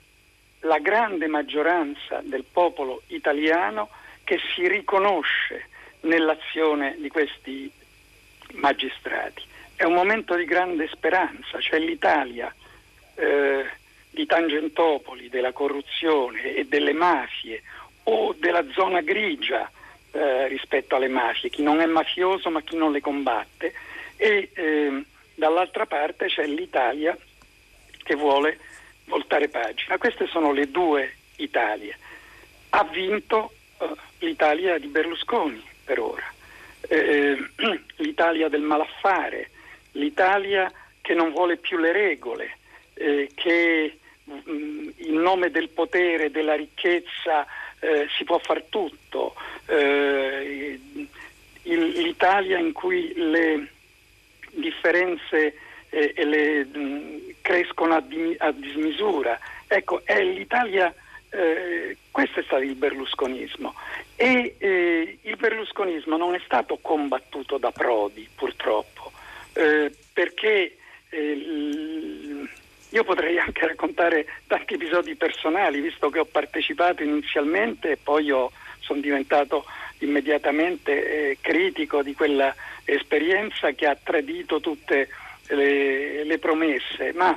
la 0.60 0.78
grande 0.78 1.26
maggioranza 1.26 2.20
del 2.22 2.44
popolo 2.44 3.02
italiano 3.08 3.88
che 4.24 4.38
si 4.54 4.66
riconosce 4.66 5.68
nell'azione 6.04 6.96
di 6.98 7.08
questi 7.08 7.70
magistrati. 8.52 9.42
È 9.76 9.84
un 9.84 9.94
momento 9.94 10.34
di 10.36 10.44
grande 10.44 10.88
speranza, 10.88 11.60
cioè 11.60 11.78
l'Italia 11.80 12.54
eh, 13.16 13.64
di 14.10 14.26
Tangentopoli, 14.26 15.28
della 15.28 15.52
corruzione 15.52 16.54
e 16.54 16.64
delle 16.66 16.92
mafie 16.92 17.62
o 18.04 18.34
della 18.38 18.64
zona 18.72 19.00
grigia 19.00 19.68
eh, 20.12 20.46
rispetto 20.48 20.94
alle 20.94 21.08
mafie, 21.08 21.50
chi 21.50 21.62
non 21.62 21.80
è 21.80 21.86
mafioso 21.86 22.50
ma 22.50 22.62
chi 22.62 22.76
non 22.76 22.92
le 22.92 23.00
combatte 23.00 23.72
e 24.16 24.50
eh, 24.54 25.04
dall'altra 25.34 25.86
parte 25.86 26.26
c'è 26.26 26.46
l'Italia 26.46 27.16
che 28.04 28.14
vuole 28.14 28.58
voltare 29.06 29.48
pagina. 29.48 29.98
Queste 29.98 30.26
sono 30.28 30.52
le 30.52 30.70
due 30.70 31.16
Italie. 31.36 31.98
Ha 32.70 32.84
vinto 32.84 33.52
eh, 33.78 33.88
l'Italia 34.18 34.78
di 34.78 34.86
Berlusconi, 34.86 35.62
per 35.84 36.00
ora. 36.00 36.32
Eh, 36.88 37.36
L'Italia 37.96 38.48
del 38.48 38.62
malaffare, 38.62 39.50
l'Italia 39.92 40.70
che 41.00 41.14
non 41.14 41.32
vuole 41.32 41.56
più 41.56 41.78
le 41.78 41.92
regole, 41.92 42.56
eh, 42.94 43.30
che 43.34 43.98
mh, 44.24 44.32
mm, 44.50 44.88
in 44.96 45.20
nome 45.20 45.50
del 45.50 45.68
potere, 45.68 46.30
della 46.30 46.54
ricchezza 46.54 47.46
eh, 47.80 48.06
si 48.16 48.24
può 48.24 48.38
far 48.38 48.62
tutto, 48.68 49.34
eh, 49.66 50.80
il, 51.62 51.88
l'Italia 51.88 52.58
in 52.58 52.72
cui 52.72 53.12
le 53.14 53.68
differenze 54.50 55.54
eh, 55.90 56.24
le, 56.24 56.64
mh, 56.64 56.78
mm, 56.78 57.18
crescono 57.40 57.94
a, 57.94 58.00
di, 58.00 58.34
a, 58.38 58.50
dismisura. 58.52 59.38
Ecco, 59.66 60.02
è 60.04 60.22
l'Italia 60.22 60.92
eh, 61.34 61.96
questo 62.10 62.40
è 62.40 62.42
stato 62.44 62.62
il 62.62 62.76
berlusconismo. 62.76 63.74
E 64.14 64.54
eh, 64.58 65.18
il 65.20 65.36
berlusconismo 65.36 66.16
non 66.16 66.34
è 66.34 66.40
stato 66.44 66.78
combattuto 66.80 67.58
da 67.58 67.72
Prodi 67.72 68.28
purtroppo. 68.34 69.10
Eh, 69.52 69.92
perché 70.12 70.76
eh, 71.08 72.46
io 72.88 73.04
potrei 73.04 73.38
anche 73.38 73.66
raccontare 73.66 74.26
tanti 74.46 74.74
episodi 74.74 75.16
personali 75.16 75.80
visto 75.80 76.08
che 76.10 76.20
ho 76.20 76.24
partecipato 76.24 77.02
inizialmente 77.02 77.92
e 77.92 77.96
poi 77.96 78.32
sono 78.78 79.00
diventato 79.00 79.64
immediatamente 79.98 81.30
eh, 81.30 81.38
critico 81.40 82.02
di 82.02 82.14
quella 82.14 82.54
esperienza 82.84 83.72
che 83.72 83.86
ha 83.86 83.96
tradito 84.00 84.60
tutte 84.60 85.08
le, 85.48 86.22
le 86.22 86.38
promesse. 86.38 87.12
Ma 87.12 87.36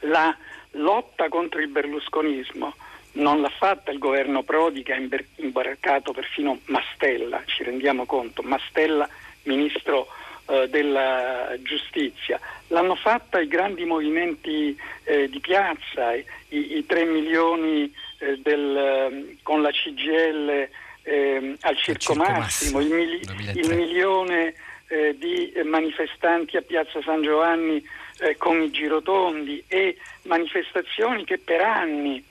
la 0.00 0.36
lotta 0.72 1.28
contro 1.28 1.60
il 1.60 1.68
berlusconismo 1.68 2.74
non 3.12 3.40
l'ha 3.40 3.50
fatta 3.50 3.90
il 3.90 3.98
governo 3.98 4.42
Prodi 4.42 4.82
che 4.82 4.92
ha 4.92 5.00
imbarcato 5.36 6.12
perfino 6.12 6.60
Mastella, 6.66 7.42
ci 7.46 7.64
rendiamo 7.64 8.06
conto, 8.06 8.42
Mastella 8.42 9.08
ministro 9.44 10.06
eh, 10.46 10.68
della 10.68 11.54
giustizia, 11.62 12.38
l'hanno 12.68 12.94
fatta 12.94 13.40
i 13.40 13.48
grandi 13.48 13.84
movimenti 13.84 14.76
eh, 15.04 15.28
di 15.28 15.40
piazza, 15.40 16.14
i, 16.14 16.24
i 16.48 16.86
3 16.86 17.04
milioni 17.04 17.92
eh, 18.18 18.38
del, 18.38 18.76
ehm, 18.76 19.36
con 19.42 19.62
la 19.62 19.70
CGL 19.70 20.68
ehm, 21.02 21.56
al 21.60 21.76
Circo, 21.76 22.14
Massimo. 22.14 22.80
Il, 22.80 22.90
mili- 22.90 23.20
il, 23.54 23.74
milione 23.74 24.54
eh, 24.88 25.16
di 25.18 25.52
manifestanti 25.64 26.56
a 26.56 26.62
Piazza 26.62 27.00
San 27.02 27.22
Giovanni 27.22 27.82
eh, 28.18 28.36
con 28.36 28.60
i 28.60 28.70
girotondi 28.70 29.62
e 29.66 29.96
manifestazioni 30.22 31.24
che 31.24 31.38
per 31.38 31.60
anni 31.62 32.22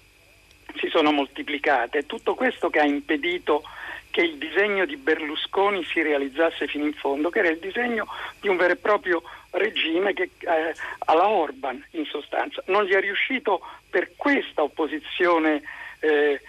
si 0.76 0.88
sono 0.90 1.12
moltiplicate. 1.12 2.06
Tutto 2.06 2.36
questo 2.36 2.70
che 2.70 2.80
ha 2.80 2.86
impedito 2.86 3.64
che 4.12 4.22
il 4.22 4.38
disegno 4.38 4.86
di 4.86 4.98
Berlusconi 4.98 5.84
si 5.86 6.02
realizzasse 6.02 6.68
fino 6.68 6.86
in 6.86 6.94
fondo, 6.94 7.30
che 7.30 7.40
era 7.40 7.50
il 7.50 7.60
disegno 7.60 8.08
di 8.40 8.48
un 8.48 8.58
vero 8.58 8.74
e 8.74 8.78
proprio 8.78 9.22
regime 9.52 10.14
che, 10.14 10.32
eh, 10.40 10.74
alla 11.00 11.28
Orban 11.28 11.84
in 11.92 12.06
sostanza. 12.06 12.64
Non 12.68 12.86
gli 12.86 12.94
è 12.94 13.00
riuscito 13.00 13.62
per 13.90 14.12
questa 14.16 14.64
opposizione, 14.64 15.62
eh, 16.00 16.42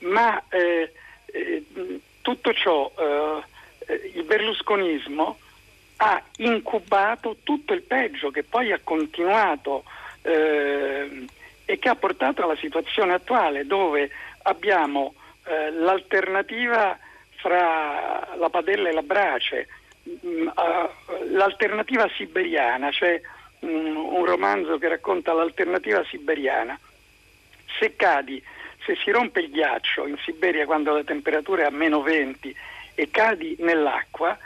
ma 0.00 0.42
eh, 0.48 0.92
eh, 1.26 1.64
tutto 2.22 2.52
ciò, 2.54 2.90
eh, 2.98 4.12
il 4.14 4.24
berlusconismo 4.24 5.38
ha 5.98 6.22
incubato 6.38 7.36
tutto 7.42 7.72
il 7.72 7.82
peggio 7.82 8.30
che 8.30 8.42
poi 8.42 8.72
ha 8.72 8.80
continuato 8.82 9.84
eh, 10.22 11.24
e 11.66 11.78
che 11.78 11.88
ha 11.90 11.96
portato 11.96 12.42
alla 12.42 12.56
situazione 12.56 13.12
attuale 13.12 13.66
dove 13.66 14.10
abbiamo 14.42 15.14
eh, 15.44 15.70
l'alternativa 15.72 16.98
fra 17.36 18.34
la 18.36 18.48
padella 18.48 18.88
e 18.88 18.92
la 18.92 19.02
brace, 19.02 19.68
mh, 20.02 20.28
mm, 20.28 20.46
uh, 20.46 21.32
l'alternativa 21.32 22.08
siberiana, 22.16 22.90
cioè 22.90 23.20
mh, 23.60 23.66
mm, 23.66 23.96
un 23.96 24.24
romanzo 24.24 24.78
che 24.78 24.88
racconta 24.88 25.32
l'alternativa 25.32 26.04
siberiana. 26.04 26.78
Se 27.78 27.94
cadi, 27.94 28.42
se 28.84 28.96
si 28.96 29.10
rompe 29.10 29.40
il 29.40 29.50
ghiaccio 29.50 30.06
in 30.06 30.16
Siberia 30.24 30.64
quando 30.64 30.92
la 30.92 31.04
temperatura 31.04 31.62
è 31.62 31.66
a 31.66 31.70
meno 31.70 32.02
20 32.02 32.56
e 32.94 33.10
cadi 33.10 33.56
nell'acqua, 33.58 34.36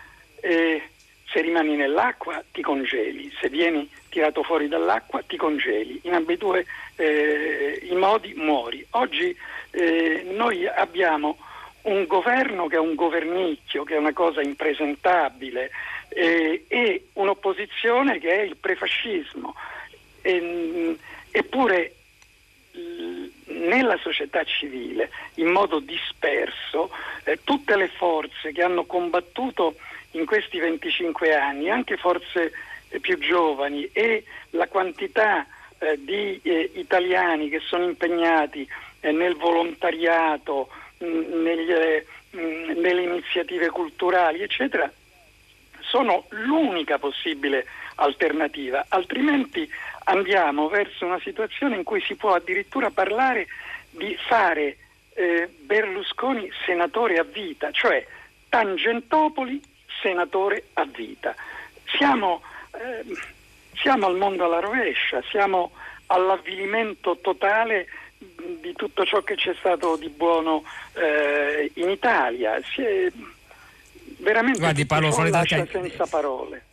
eh, 0.40 0.82
se 1.30 1.40
rimani 1.40 1.76
nell'acqua 1.76 2.42
ti 2.50 2.60
congeli, 2.60 3.32
se 3.40 3.48
vieni 3.48 3.88
tirato 4.08 4.42
fuori 4.42 4.68
dall'acqua 4.68 5.22
ti 5.26 5.36
congeli, 5.36 6.00
in 6.02 6.14
ambedue 6.14 6.66
eh, 6.96 7.80
i 7.88 7.94
modi 7.94 8.34
muori. 8.34 8.84
Oggi 8.90 9.36
eh, 9.70 10.26
noi 10.32 10.66
abbiamo 10.66 11.38
un 11.82 12.06
governo 12.06 12.66
che 12.66 12.76
è 12.76 12.80
un 12.80 12.94
governicchio, 12.94 13.84
che 13.84 13.94
è 13.94 13.98
una 13.98 14.12
cosa 14.12 14.42
impresentabile, 14.42 15.70
eh, 16.08 16.64
e 16.66 17.06
un'opposizione 17.14 18.18
che 18.18 18.30
è 18.30 18.40
il 18.42 18.56
prefascismo. 18.56 19.54
E, 20.22 20.96
eppure 21.30 21.94
nella 23.46 23.96
società 23.98 24.42
civile, 24.44 25.10
in 25.34 25.48
modo 25.48 25.78
disperso, 25.78 26.90
eh, 27.24 27.38
tutte 27.44 27.76
le 27.76 27.88
forze 27.88 28.52
che 28.52 28.62
hanno 28.62 28.84
combattuto 28.84 29.76
in 30.12 30.26
questi 30.26 30.58
25 30.58 31.34
anni, 31.34 31.70
anche 31.70 31.96
forze 31.96 32.52
eh, 32.88 33.00
più 33.00 33.18
giovani 33.18 33.88
e 33.92 34.24
la 34.50 34.66
quantità 34.68 35.46
eh, 35.78 35.98
di 35.98 36.40
eh, 36.42 36.70
italiani 36.74 37.48
che 37.48 37.60
sono 37.60 37.84
impegnati 37.84 38.68
eh, 39.00 39.12
nel 39.12 39.36
volontariato, 39.36 40.68
mh, 40.98 41.06
negli, 41.06 41.72
mh, 42.30 42.40
mm, 42.40 42.80
nelle 42.80 43.02
iniziative 43.02 43.70
culturali, 43.70 44.42
eccetera, 44.42 44.90
sono 45.80 46.26
l'unica 46.30 46.98
possibile 46.98 47.66
alternativa, 47.96 48.86
altrimenti 48.88 49.68
andiamo 50.04 50.68
verso 50.68 51.04
una 51.04 51.20
situazione 51.20 51.76
in 51.76 51.82
cui 51.82 52.00
si 52.00 52.14
può 52.14 52.34
addirittura 52.34 52.90
parlare 52.90 53.46
di 53.90 54.16
fare 54.26 54.76
eh, 55.14 55.48
Berlusconi 55.60 56.50
senatore 56.64 57.18
a 57.18 57.24
vita, 57.24 57.70
cioè 57.72 58.04
Tangentopoli 58.48 59.60
senatore 60.00 60.64
a 60.74 60.84
vita. 60.84 61.34
Siamo, 61.96 62.42
eh, 62.72 63.04
siamo 63.74 64.06
al 64.06 64.16
mondo 64.16 64.44
alla 64.44 64.60
rovescia, 64.60 65.22
siamo 65.30 65.72
all'avvilimento 66.06 67.18
totale 67.20 67.86
di 68.60 68.72
tutto 68.74 69.04
ciò 69.04 69.22
che 69.22 69.34
c'è 69.34 69.54
stato 69.58 69.96
di 69.96 70.08
buono 70.08 70.62
eh, 70.94 71.70
in 71.74 71.88
Italia. 71.88 72.60
Si 72.62 72.82
è 72.82 73.10
veramente 74.18 74.58
Guardi, 74.58 74.86
Paolo, 74.86 75.10
senza 75.12 76.06
parole. 76.06 76.64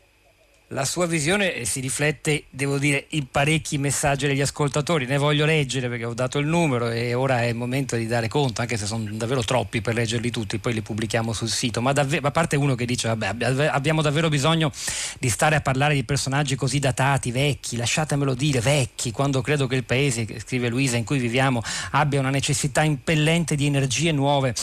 La 0.71 0.83
sua 0.83 1.05
visione 1.05 1.53
eh, 1.53 1.63
si 1.63 1.79
riflette, 1.79 2.43
devo 2.49 2.77
dire, 2.77 3.05
in 3.11 3.27
parecchi 3.31 3.77
messaggi 3.77 4.27
degli 4.27 4.41
ascoltatori. 4.41 5.05
Ne 5.05 5.17
voglio 5.17 5.45
leggere 5.45 5.87
perché 5.87 6.03
ho 6.03 6.13
dato 6.13 6.39
il 6.39 6.45
numero 6.45 6.89
e 6.89 7.13
ora 7.13 7.41
è 7.41 7.45
il 7.45 7.55
momento 7.55 7.95
di 7.95 8.05
dare 8.05 8.27
conto, 8.27 8.59
anche 8.59 8.75
se 8.75 8.85
sono 8.85 9.05
davvero 9.13 9.41
troppi 9.43 9.79
per 9.79 9.93
leggerli 9.93 10.29
tutti, 10.29 10.57
poi 10.57 10.73
li 10.73 10.81
pubblichiamo 10.81 11.31
sul 11.31 11.47
sito. 11.47 11.81
Ma 11.81 11.93
davvero, 11.93 12.27
a 12.27 12.31
parte 12.31 12.57
uno 12.57 12.75
che 12.75 12.85
dice, 12.85 13.07
vabbè, 13.07 13.67
abbiamo 13.67 14.01
davvero 14.01 14.27
bisogno 14.27 14.69
di 15.19 15.29
stare 15.29 15.55
a 15.55 15.61
parlare 15.61 15.93
di 15.93 16.03
personaggi 16.03 16.55
così 16.55 16.79
datati, 16.79 17.31
vecchi, 17.31 17.77
lasciatemelo 17.77 18.33
dire, 18.33 18.59
vecchi, 18.59 19.11
quando 19.11 19.39
credo 19.39 19.67
che 19.67 19.75
il 19.75 19.85
paese, 19.85 20.27
scrive 20.37 20.67
Luisa, 20.67 20.97
in 20.97 21.05
cui 21.05 21.17
viviamo 21.17 21.63
abbia 21.91 22.19
una 22.19 22.29
necessità 22.29 22.83
impellente 22.83 23.55
di 23.55 23.67
energie 23.67 24.11
nuove 24.11 24.53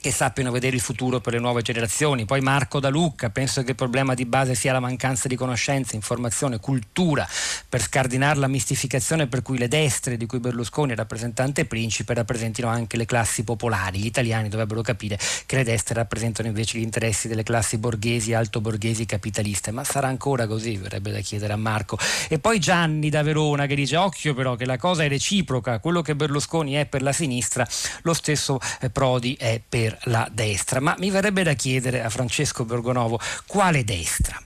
che 0.00 0.10
sappiano 0.10 0.50
vedere 0.50 0.76
il 0.76 0.82
futuro 0.82 1.20
per 1.20 1.34
le 1.34 1.38
nuove 1.38 1.60
generazioni. 1.62 2.24
Poi 2.24 2.40
Marco 2.40 2.80
da 2.80 2.88
Lucca, 2.88 3.28
penso 3.28 3.62
che 3.62 3.70
il 3.70 3.76
problema 3.76 4.14
di 4.14 4.24
base 4.24 4.54
sia 4.54 4.72
la 4.72 4.80
mancanza 4.80 5.28
di 5.28 5.36
conoscenza, 5.36 5.94
informazione, 5.94 6.58
cultura, 6.58 7.28
per 7.68 7.82
scardinare 7.82 8.38
la 8.38 8.48
mistificazione 8.48 9.26
per 9.26 9.42
cui 9.42 9.58
le 9.58 9.68
destre, 9.68 10.16
di 10.16 10.24
cui 10.24 10.40
Berlusconi 10.40 10.92
è 10.92 10.96
rappresentante 10.96 11.66
principe, 11.66 12.14
rappresentino 12.14 12.68
anche 12.68 12.96
le 12.96 13.04
classi 13.04 13.44
popolari. 13.44 13.98
Gli 13.98 14.06
italiani 14.06 14.48
dovrebbero 14.48 14.80
capire 14.80 15.18
che 15.44 15.56
le 15.56 15.64
destre 15.64 15.94
rappresentano 15.94 16.48
invece 16.48 16.78
gli 16.78 16.82
interessi 16.82 17.28
delle 17.28 17.42
classi 17.42 17.76
borghesi, 17.76 18.32
altoborghesi, 18.32 19.04
capitaliste. 19.04 19.70
Ma 19.70 19.84
sarà 19.84 20.08
ancora 20.08 20.46
così, 20.46 20.76
verrebbe 20.76 21.12
da 21.12 21.20
chiedere 21.20 21.52
a 21.52 21.56
Marco. 21.56 21.98
E 22.28 22.38
poi 22.38 22.58
Gianni 22.58 23.10
da 23.10 23.22
Verona 23.22 23.66
che 23.66 23.74
dice, 23.74 23.96
occhio 23.96 24.32
però 24.32 24.56
che 24.56 24.64
la 24.64 24.78
cosa 24.78 25.04
è 25.04 25.08
reciproca, 25.08 25.78
quello 25.78 26.00
che 26.00 26.16
Berlusconi 26.16 26.72
è 26.72 26.86
per 26.86 27.02
la 27.02 27.12
sinistra, 27.12 27.66
lo 28.02 28.14
stesso 28.14 28.58
eh, 28.80 28.88
Prodi 28.88 29.36
è 29.38 29.60
per 29.66 29.89
per 29.90 29.98
la 30.04 30.28
destra. 30.30 30.80
Ma 30.80 30.94
mi 30.98 31.10
verrebbe 31.10 31.42
da 31.42 31.54
chiedere 31.54 32.02
a 32.02 32.10
Francesco 32.10 32.64
Borgonovo 32.64 33.18
quale 33.46 33.84
destra? 33.84 34.40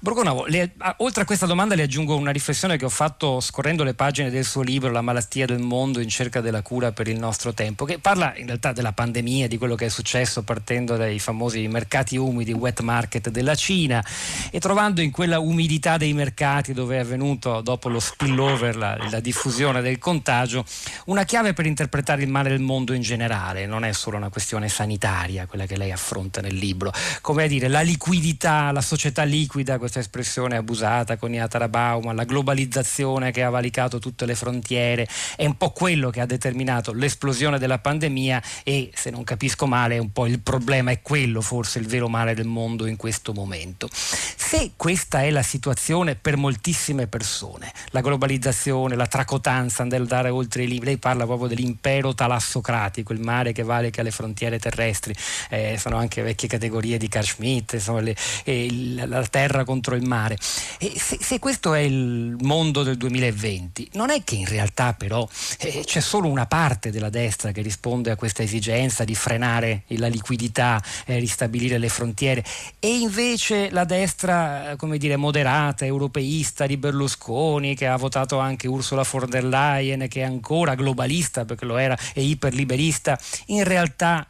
Borgonovo, 0.00 0.44
le, 0.46 0.72
oltre 0.98 1.22
a 1.22 1.24
questa 1.24 1.46
domanda 1.46 1.74
le 1.74 1.82
aggiungo 1.82 2.16
una 2.16 2.30
riflessione 2.30 2.76
che 2.76 2.84
ho 2.84 2.90
fatto 2.90 3.40
scorrendo 3.40 3.84
le 3.84 3.94
pagine 3.94 4.30
del 4.30 4.44
suo 4.44 4.62
libro 4.62 4.90
La 4.90 5.00
malattia 5.00 5.46
del 5.46 5.60
mondo 5.60 6.00
in 6.00 6.08
cerca 6.08 6.40
della 6.40 6.62
cura 6.62 6.92
per 6.92 7.08
il 7.08 7.18
nostro 7.18 7.54
tempo, 7.54 7.84
che 7.84 7.98
parla 7.98 8.36
in 8.36 8.46
realtà 8.46 8.72
della 8.72 8.92
pandemia, 8.92 9.48
di 9.48 9.56
quello 9.56 9.74
che 9.74 9.86
è 9.86 9.88
successo 9.88 10.42
partendo 10.42 10.96
dai 10.96 11.18
famosi 11.18 11.66
mercati 11.68 12.16
umidi, 12.16 12.52
wet 12.52 12.80
market 12.80 13.30
della 13.30 13.54
Cina 13.54 14.04
e 14.50 14.60
trovando 14.60 15.00
in 15.00 15.10
quella 15.10 15.38
umidità 15.38 15.96
dei 15.96 16.12
mercati 16.12 16.72
dove 16.72 16.96
è 16.96 17.00
avvenuto 17.00 17.60
dopo 17.62 17.88
lo 17.88 18.00
spillover, 18.00 18.76
la, 18.76 18.96
la 19.10 19.20
diffusione 19.20 19.80
del 19.80 19.98
contagio, 19.98 20.64
una 21.06 21.24
chiave 21.24 21.54
per 21.54 21.66
interpretare 21.66 22.22
il 22.22 22.28
male 22.28 22.50
del 22.50 22.60
mondo 22.60 22.92
in 22.92 23.02
generale, 23.02 23.66
non 23.66 23.84
è 23.84 23.92
solo 23.92 24.16
una 24.16 24.28
questione 24.28 24.68
sanitaria 24.68 25.46
quella 25.46 25.66
che 25.66 25.76
lei 25.76 25.92
affronta 25.92 26.40
nel 26.40 26.54
libro, 26.54 26.92
come 27.20 27.44
a 27.44 27.46
dire 27.46 27.68
la 27.68 27.80
liquidità, 27.80 28.70
la 28.72 28.80
società 28.80 29.22
liquida 29.22 29.63
guida 29.64 29.78
questa 29.78 29.98
espressione 29.98 30.56
abusata 30.56 31.16
con 31.16 31.32
Iatara 31.32 31.68
Bauman, 31.68 32.14
la 32.14 32.24
globalizzazione 32.24 33.32
che 33.32 33.42
ha 33.42 33.48
valicato 33.48 33.98
tutte 33.98 34.26
le 34.26 34.34
frontiere, 34.34 35.08
è 35.36 35.46
un 35.46 35.56
po' 35.56 35.70
quello 35.70 36.10
che 36.10 36.20
ha 36.20 36.26
determinato 36.26 36.92
l'esplosione 36.92 37.58
della 37.58 37.78
pandemia 37.78 38.42
e 38.62 38.90
se 38.94 39.08
non 39.08 39.24
capisco 39.24 39.66
male 39.66 39.96
un 39.96 40.12
po' 40.12 40.26
il 40.26 40.40
problema 40.40 40.90
è 40.90 41.00
quello 41.00 41.40
forse 41.40 41.78
il 41.78 41.86
vero 41.86 42.08
male 42.08 42.34
del 42.34 42.46
mondo 42.46 42.84
in 42.84 42.96
questo 42.96 43.32
momento. 43.32 43.88
Se 43.90 44.72
questa 44.76 45.22
è 45.22 45.30
la 45.30 45.42
situazione 45.42 46.14
per 46.14 46.36
moltissime 46.36 47.06
persone, 47.06 47.72
la 47.88 48.02
globalizzazione, 48.02 48.96
la 48.96 49.06
tracotanza, 49.06 49.82
andare 49.82 50.28
oltre 50.28 50.64
i 50.64 50.68
libri, 50.68 50.86
lei 50.88 50.98
parla 50.98 51.24
proprio 51.24 51.48
dell'impero 51.48 52.12
talassocratico, 52.12 53.14
il 53.14 53.20
mare 53.20 53.52
che 53.52 53.62
valica 53.62 54.02
le 54.02 54.10
frontiere 54.10 54.58
terrestri, 54.58 55.14
eh, 55.48 55.78
sono 55.78 55.96
anche 55.96 56.20
vecchie 56.20 56.48
categorie 56.48 56.98
di 56.98 57.08
Carl 57.08 57.24
Schmitt, 57.24 57.72
insomma, 57.72 58.00
le, 58.00 58.14
eh, 58.44 58.68
la 59.06 59.24
terra 59.26 59.43
terra 59.44 59.64
contro 59.64 59.94
il 59.94 60.06
mare. 60.06 60.38
Se, 60.40 61.18
se, 61.20 61.38
questo 61.38 61.74
è 61.74 61.80
il 61.80 62.36
mondo 62.40 62.82
del 62.82 62.96
2020, 62.96 63.90
non 63.92 64.10
è 64.10 64.24
che 64.24 64.36
in 64.36 64.46
realtà 64.46 64.94
però 64.94 65.28
eh, 65.58 65.82
c'è 65.84 66.00
solo 66.00 66.28
una 66.28 66.46
parte 66.46 66.90
della 66.90 67.10
destra 67.10 67.52
che 67.52 67.60
risponde 67.60 68.10
a 68.10 68.16
questa 68.16 68.42
esigenza 68.42 69.04
di 69.04 69.14
frenare 69.14 69.82
la 69.88 70.06
liquidità, 70.06 70.82
eh, 71.04 71.18
ristabilire 71.18 71.76
le 71.78 71.88
frontiere 71.88 72.42
e 72.78 72.96
invece 72.96 73.70
la 73.70 73.84
destra, 73.84 74.70
eh, 74.70 74.76
come 74.76 74.96
dire, 74.96 75.16
moderata, 75.16 75.84
europeista 75.84 76.66
di 76.66 76.76
Berlusconi, 76.78 77.74
che 77.74 77.86
ha 77.86 77.96
votato 77.96 78.38
anche 78.38 78.66
Ursula 78.66 79.04
von 79.08 79.28
der 79.28 79.44
Leyen, 79.44 80.08
che 80.08 80.20
è 80.20 80.24
ancora 80.24 80.74
globalista 80.74 81.44
perché 81.44 81.66
lo 81.66 81.76
era 81.76 81.96
e 82.14 82.22
iperliberista, 82.22 83.18
in 83.46 83.64
realtà 83.64 84.26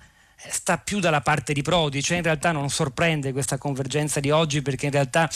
sta 0.48 0.78
più 0.78 1.00
dalla 1.00 1.20
parte 1.20 1.52
di 1.52 1.62
Prodi, 1.62 2.02
cioè 2.02 2.18
in 2.18 2.22
realtà 2.22 2.52
non 2.52 2.70
sorprende 2.70 3.32
questa 3.32 3.58
convergenza 3.58 4.20
di 4.20 4.30
oggi 4.30 4.62
perché 4.62 4.86
in 4.86 4.92
realtà 4.92 5.28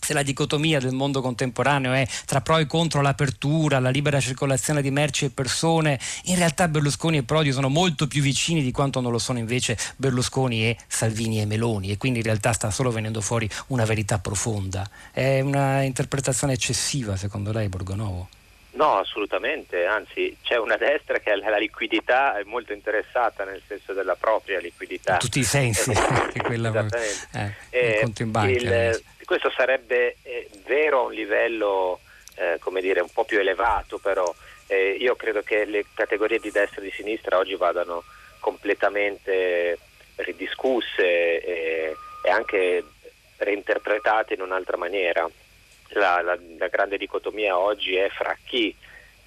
se 0.00 0.14
la 0.14 0.22
dicotomia 0.22 0.80
del 0.80 0.92
mondo 0.92 1.20
contemporaneo 1.20 1.92
è 1.92 2.06
tra 2.24 2.40
pro 2.40 2.56
e 2.56 2.66
contro 2.66 3.02
l'apertura, 3.02 3.78
la 3.78 3.90
libera 3.90 4.18
circolazione 4.18 4.82
di 4.82 4.90
merci 4.90 5.26
e 5.26 5.30
persone, 5.30 6.00
in 6.24 6.36
realtà 6.36 6.68
Berlusconi 6.68 7.18
e 7.18 7.22
Prodi 7.22 7.52
sono 7.52 7.68
molto 7.68 8.08
più 8.08 8.22
vicini 8.22 8.62
di 8.62 8.72
quanto 8.72 9.00
non 9.00 9.12
lo 9.12 9.18
sono 9.18 9.38
invece 9.38 9.76
Berlusconi 9.96 10.64
e 10.64 10.78
Salvini 10.88 11.40
e 11.40 11.44
Meloni 11.44 11.90
e 11.90 11.98
quindi 11.98 12.20
in 12.20 12.24
realtà 12.24 12.52
sta 12.52 12.70
solo 12.70 12.90
venendo 12.90 13.20
fuori 13.20 13.48
una 13.68 13.84
verità 13.84 14.18
profonda. 14.18 14.88
È 15.12 15.40
una 15.40 15.82
interpretazione 15.82 16.54
eccessiva 16.54 17.16
secondo 17.16 17.52
lei 17.52 17.68
Borgonovo? 17.68 18.39
No, 18.72 18.98
assolutamente, 18.98 19.84
anzi 19.84 20.36
c'è 20.42 20.56
una 20.56 20.76
destra 20.76 21.18
che 21.18 21.30
alla 21.30 21.58
liquidità 21.58 22.38
è 22.38 22.44
molto 22.44 22.72
interessata 22.72 23.44
nel 23.44 23.60
senso 23.66 23.92
della 23.92 24.14
propria 24.14 24.60
liquidità. 24.60 25.14
In 25.14 25.18
tutti 25.18 25.40
i 25.40 25.44
sensi, 25.44 25.92
quella 26.40 26.68
Esattamente. 26.68 27.56
Eh, 27.70 27.96
eh, 27.96 28.00
conto 28.02 28.22
in 28.22 28.30
banca. 28.30 28.50
Il, 28.50 29.02
questo 29.24 29.50
sarebbe 29.50 30.16
eh, 30.22 30.48
vero 30.66 31.00
a 31.00 31.04
un 31.06 31.12
livello, 31.12 32.00
eh, 32.36 32.58
come 32.60 32.80
dire, 32.80 33.00
un 33.00 33.10
po' 33.12 33.24
più 33.24 33.40
elevato, 33.40 33.98
però 33.98 34.32
eh, 34.68 34.96
io 34.98 35.16
credo 35.16 35.42
che 35.42 35.64
le 35.64 35.86
categorie 35.92 36.38
di 36.38 36.50
destra 36.50 36.80
e 36.80 36.84
di 36.84 36.92
sinistra 36.92 37.38
oggi 37.38 37.56
vadano 37.56 38.04
completamente 38.38 39.78
ridiscusse 40.16 41.42
e, 41.42 41.96
e 42.22 42.30
anche 42.30 42.84
reinterpretate 43.36 44.34
in 44.34 44.42
un'altra 44.42 44.76
maniera 44.76 45.28
la, 45.90 46.20
la, 46.22 46.38
la 46.58 46.68
grande 46.68 46.96
dicotomia 46.96 47.58
oggi 47.58 47.94
è 47.96 48.08
fra 48.10 48.36
chi 48.44 48.74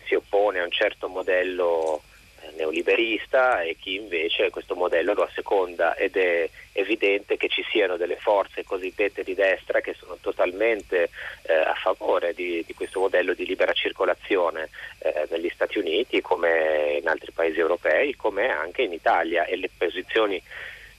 si 0.05 0.15
oppone 0.15 0.59
a 0.59 0.63
un 0.63 0.71
certo 0.71 1.07
modello 1.07 2.01
eh, 2.41 2.51
neoliberista 2.57 3.61
e 3.61 3.75
chi 3.79 3.95
invece 3.95 4.49
questo 4.49 4.75
modello 4.75 5.13
lo 5.13 5.23
asseconda 5.23 5.95
ed 5.95 6.15
è 6.15 6.49
evidente 6.73 7.37
che 7.37 7.47
ci 7.47 7.63
siano 7.69 7.97
delle 7.97 8.17
forze 8.17 8.63
cosiddette 8.63 9.23
di 9.23 9.33
destra 9.33 9.81
che 9.81 9.93
sono 9.93 10.17
totalmente 10.19 11.09
eh, 11.43 11.53
a 11.53 11.73
favore 11.75 12.33
di, 12.33 12.63
di, 12.65 12.73
questo 12.73 12.99
modello 12.99 13.33
di 13.33 13.45
libera 13.45 13.73
circolazione 13.73 14.69
eh, 14.99 15.27
negli 15.29 15.49
Stati 15.53 15.77
Uniti 15.77 16.21
come 16.21 16.97
in 16.99 17.07
altri 17.07 17.31
paesi 17.31 17.59
europei 17.59 18.15
come 18.15 18.49
anche 18.49 18.81
in 18.81 18.93
Italia. 18.93 19.45
E 19.45 19.55
le 19.55 19.69
posizioni 19.75 20.41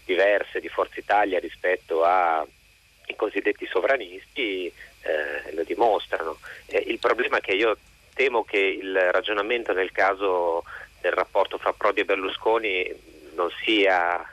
diverse 0.04 0.60
di 0.60 0.68
Forza 0.68 1.00
Italia 1.00 1.38
rispetto 1.38 2.04
ai 2.04 3.16
cosiddetti 3.16 3.66
sovranisti 3.66 4.72
eh, 5.04 5.54
lo 5.54 5.62
dimostrano. 5.64 6.38
Eh, 6.66 6.84
il 6.86 6.98
problema 6.98 7.38
è 7.38 7.40
che 7.40 7.52
io 7.52 7.76
temo 8.14 8.44
che 8.44 8.58
il 8.58 8.96
ragionamento 9.12 9.72
nel 9.72 9.92
caso 9.92 10.64
del 11.00 11.12
rapporto 11.12 11.58
fra 11.58 11.72
Prodi 11.72 12.00
e 12.00 12.04
Berlusconi 12.04 12.90
non 13.34 13.48
sia 13.64 14.24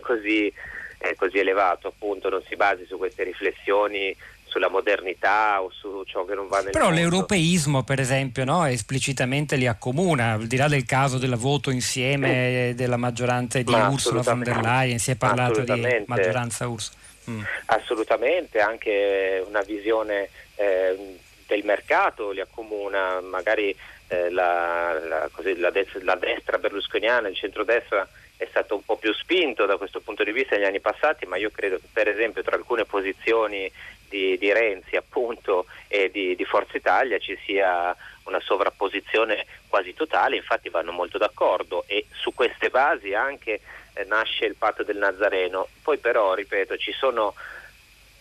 così, 0.00 0.52
eh, 0.98 1.14
così 1.16 1.38
elevato, 1.38 1.88
appunto, 1.88 2.28
non 2.28 2.42
si 2.48 2.56
basi 2.56 2.84
su 2.86 2.96
queste 2.96 3.22
riflessioni 3.22 4.16
sulla 4.44 4.70
modernità 4.70 5.60
o 5.60 5.70
su 5.70 6.02
ciò 6.06 6.24
che 6.24 6.34
non 6.34 6.48
va 6.48 6.62
nel 6.62 6.70
Però 6.70 6.86
mondo. 6.86 7.00
l'europeismo, 7.00 7.82
per 7.82 8.00
esempio, 8.00 8.44
no, 8.44 8.64
esplicitamente 8.64 9.56
li 9.56 9.66
accomuna, 9.66 10.32
al 10.32 10.46
di 10.46 10.56
là 10.56 10.66
del 10.66 10.86
caso 10.86 11.18
del 11.18 11.36
voto 11.36 11.70
insieme 11.70 12.72
della 12.74 12.96
maggioranza 12.96 13.60
di 13.60 13.70
Ma 13.70 13.88
Ursula 13.88 14.22
von 14.22 14.42
der 14.42 14.60
Leyen, 14.62 14.98
si 14.98 15.10
è 15.10 15.16
parlato 15.16 15.60
di 15.60 16.04
maggioranza 16.06 16.66
Ursula. 16.66 17.04
Mm. 17.30 17.42
Assolutamente, 17.66 18.60
anche 18.60 19.42
una 19.46 19.62
visione 19.62 20.28
eh, 20.56 21.18
del 21.46 21.64
mercato 21.64 22.30
li 22.30 22.40
accomuna, 22.40 23.20
magari 23.20 23.74
eh, 24.08 24.30
la, 24.30 24.98
la, 25.06 25.28
così, 25.32 25.56
la, 25.56 25.70
destra, 25.70 26.00
la, 26.02 26.16
destra, 26.16 26.58
berlusconiana, 26.58 27.28
il 27.28 27.36
centrodestra 27.36 28.08
è 28.36 28.46
stato 28.50 28.74
un 28.74 28.84
po' 28.84 28.96
più 28.96 29.12
spinto 29.14 29.64
da 29.64 29.76
questo 29.76 30.00
punto 30.00 30.22
di 30.22 30.32
vista 30.32 30.56
negli 30.56 30.66
anni 30.66 30.80
passati, 30.80 31.24
ma 31.26 31.36
io 31.36 31.50
credo 31.50 31.76
che 31.76 31.88
per 31.90 32.08
esempio 32.08 32.42
tra 32.42 32.56
alcune 32.56 32.84
posizioni 32.84 33.70
di, 34.08 34.38
di 34.38 34.52
Renzi 34.52 34.96
appunto 34.96 35.66
e 35.88 36.10
di, 36.10 36.34
di 36.36 36.44
Forza 36.44 36.76
Italia 36.76 37.18
ci 37.18 37.38
sia 37.44 37.94
una 38.24 38.40
sovrapposizione 38.40 39.46
quasi 39.68 39.94
totale, 39.94 40.36
infatti 40.36 40.68
vanno 40.68 40.92
molto 40.92 41.18
d'accordo 41.18 41.84
e 41.86 42.06
su 42.12 42.34
queste 42.34 42.70
basi 42.70 43.14
anche 43.14 43.60
eh, 43.94 44.04
nasce 44.04 44.44
il 44.44 44.56
patto 44.56 44.82
del 44.82 44.96
Nazareno. 44.96 45.68
Poi 45.82 45.98
però, 45.98 46.34
ripeto, 46.34 46.76
sono, 46.98 47.34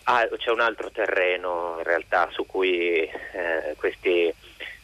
ah, 0.04 0.28
c'è 0.38 0.52
un 0.52 0.60
altro 0.60 0.90
terreno 0.92 1.76
in 1.78 1.84
realtà 1.84 2.30
su 2.32 2.46
cui 2.46 3.00
eh, 3.00 3.76
questi, 3.78 4.34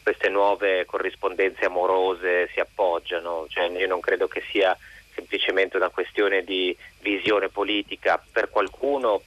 queste 0.02 0.28
nuove 0.28 0.84
corrispondenze 0.84 1.64
amorose 1.64 2.48
si 2.52 2.60
appoggiano, 2.60 3.46
cioè, 3.48 3.68
io 3.68 3.86
non 3.86 4.00
credo 4.00 4.28
che 4.28 4.42
sia 4.50 4.76
semplicemente 5.14 5.76
una 5.76 5.90
questione 5.90 6.42
di 6.42 6.76
visione 7.00 7.48
politica 7.48 8.22
per 8.32 8.48
qualcuno 8.48 9.22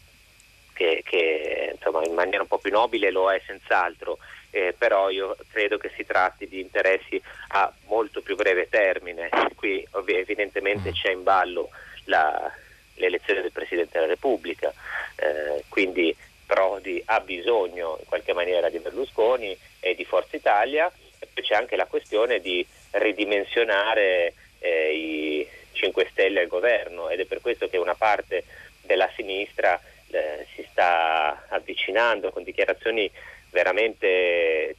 che, 0.75 1.01
che 1.05 1.71
insomma, 1.73 2.05
in 2.05 2.13
maniera 2.13 2.41
un 2.41 2.47
po' 2.47 2.57
più 2.57 2.69
nobile 2.69 3.09
lo 3.09 3.31
è 3.31 3.41
senz'altro, 3.45 4.17
eh, 4.51 4.75
però 4.77 5.09
io 5.09 5.35
credo 5.49 5.77
che 5.77 5.89
si 5.95 6.05
tratti 6.05 6.47
di 6.47 6.59
interessi 6.59 7.19
a 7.49 7.73
molto 7.85 8.21
più 8.21 8.35
breve 8.35 8.67
termine. 8.69 9.29
Qui 9.55 9.87
evidentemente 10.07 10.89
mm. 10.89 10.93
c'è 10.93 11.11
in 11.11 11.23
ballo 11.23 11.69
la, 12.05 12.51
l'elezione 12.95 13.41
del 13.41 13.51
Presidente 13.53 13.93
della 13.93 14.11
Repubblica, 14.11 14.73
eh, 15.15 15.63
quindi 15.69 16.15
Prodi 16.45 17.01
ha 17.05 17.21
bisogno 17.21 17.97
in 17.99 18.05
qualche 18.05 18.33
maniera 18.33 18.69
di 18.69 18.79
Berlusconi 18.79 19.57
e 19.79 19.95
di 19.95 20.05
Forza 20.05 20.35
Italia 20.35 20.91
e 21.19 21.27
poi 21.33 21.43
c'è 21.43 21.55
anche 21.55 21.75
la 21.75 21.85
questione 21.85 22.39
di 22.39 22.65
ridimensionare 22.91 24.33
eh, 24.59 24.93
i 24.93 25.47
5 25.71 26.07
Stelle 26.11 26.41
al 26.41 26.47
governo 26.47 27.09
ed 27.09 27.19
è 27.19 27.25
per 27.25 27.41
questo 27.41 27.67
che 27.67 27.77
una 27.77 27.95
parte 27.95 28.43
della 28.81 29.09
sinistra 29.15 29.81
eh, 30.11 30.45
si 30.55 30.65
sta 30.69 31.45
avvicinando 31.49 32.31
con 32.31 32.43
dichiarazioni 32.43 33.09
veramente 33.49 34.75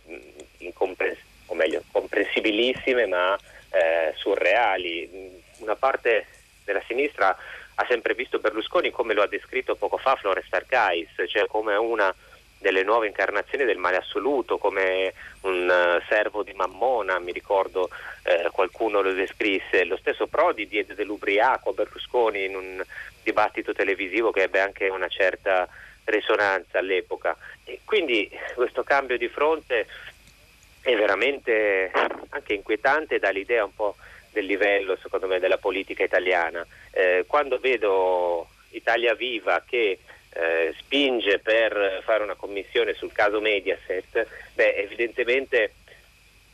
incompres- 0.59 1.19
o 1.47 1.55
meglio, 1.55 1.83
comprensibilissime 1.91 3.07
ma 3.07 3.39
eh, 3.71 4.13
surreali. 4.17 5.43
Una 5.59 5.77
parte 5.77 6.27
della 6.65 6.83
sinistra 6.87 7.37
ha 7.79 7.87
sempre 7.89 8.15
visto 8.15 8.39
Berlusconi 8.39 8.91
come 8.91 9.15
lo 9.15 9.23
ha 9.23 9.27
descritto 9.27 9.77
poco 9.77 9.97
fa 9.97 10.17
Flores 10.17 10.47
Arcais, 10.51 11.09
cioè 11.29 11.47
come 11.47 11.75
una 11.77 12.15
delle 12.59 12.83
nuove 12.83 13.07
incarnazioni 13.07 13.65
del 13.65 13.77
male 13.77 13.99
assoluto, 13.99 14.59
come 14.59 15.13
un 15.43 15.69
uh, 15.69 16.03
servo 16.09 16.43
di 16.43 16.53
Mammona, 16.55 17.19
mi 17.19 17.33
ricordo 17.33 17.91
eh, 18.25 18.49
qualcuno 18.51 19.03
lo 19.03 19.13
descrisse, 19.13 19.85
lo 19.85 19.97
stesso 19.99 20.27
Prodi 20.27 20.67
diede 20.67 20.95
dell'ubriaco 20.95 21.71
a 21.71 21.73
Berlusconi 21.75 22.45
in 22.45 22.57
un 22.57 22.83
dibattito 23.27 23.73
televisivo 23.73 24.31
che 24.31 24.43
ebbe 24.43 24.61
anche 24.61 24.89
una 24.89 25.09
certa 25.09 25.69
risonanza 26.05 26.79
all'epoca. 26.79 27.37
E 27.65 27.81
quindi 27.85 28.31
questo 28.55 28.85
cambio 28.85 29.19
di 29.19 29.29
fronte 29.29 29.87
è 30.81 30.95
veramente 30.95 31.91
anche 32.29 32.55
inquietante 32.55 33.19
dà 33.19 33.31
l'idea 33.31 33.65
un 33.65 33.75
po' 33.75 33.97
del 34.31 34.45
livello, 34.47 34.97
secondo 35.03 35.27
me, 35.27 35.41
della 35.41 35.59
politica 35.59 36.05
italiana. 36.05 36.65
Eh, 36.93 37.25
quando 37.27 37.59
vedo 37.59 38.49
Italia 38.71 39.15
Viva 39.15 39.65
che 39.67 39.99
eh, 40.31 40.75
spinge 40.79 41.41
per 41.41 42.03
fare 42.05 42.23
una 42.23 42.35
commissione 42.35 42.95
sul 42.95 43.11
caso 43.11 43.41
Mediaset, 43.41 44.27
beh, 44.55 44.75
evidentemente 44.77 45.73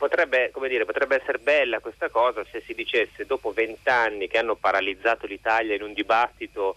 potrebbe, 0.03 0.51
dire, 0.67 0.83
potrebbe 0.83 1.21
essere 1.21 1.37
bella 1.37 1.79
questa 1.79 2.09
cosa 2.09 2.43
se 2.51 2.61
si 2.65 2.73
dicesse 2.73 3.25
dopo 3.25 3.53
vent'anni 3.53 4.27
che 4.27 4.37
hanno 4.37 4.55
paralizzato 4.55 5.25
l'Italia 5.25 5.75
in 5.75 5.81
un 5.81 5.93
dibattito 5.93 6.75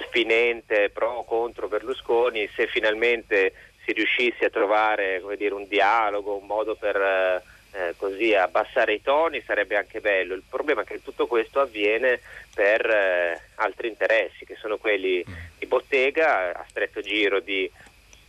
sfinente 0.00 0.90
pro 0.90 1.10
o 1.10 1.24
contro 1.24 1.68
Berlusconi, 1.68 2.50
se 2.56 2.66
finalmente 2.66 3.52
si 3.84 3.92
riuscisse 3.92 4.46
a 4.46 4.50
trovare 4.50 5.22
dire, 5.36 5.54
un 5.54 5.68
dialogo, 5.68 6.34
un 6.34 6.46
modo 6.46 6.74
per 6.74 6.96
eh, 6.96 7.42
eh, 7.72 7.94
così 7.96 8.34
abbassare 8.34 8.94
i 8.94 9.02
toni 9.02 9.40
sarebbe 9.46 9.76
anche 9.76 10.00
bello. 10.00 10.34
Il 10.34 10.42
problema 10.48 10.82
è 10.82 10.84
che 10.84 11.04
tutto 11.04 11.28
questo 11.28 11.60
avviene 11.60 12.18
per 12.52 12.84
eh, 12.84 13.40
altri 13.56 13.86
interessi, 13.86 14.44
che 14.44 14.56
sono 14.56 14.76
quelli 14.76 15.24
di 15.56 15.66
bottega, 15.66 16.52
a 16.52 16.64
stretto 16.68 17.00
giro 17.00 17.38
di 17.38 17.70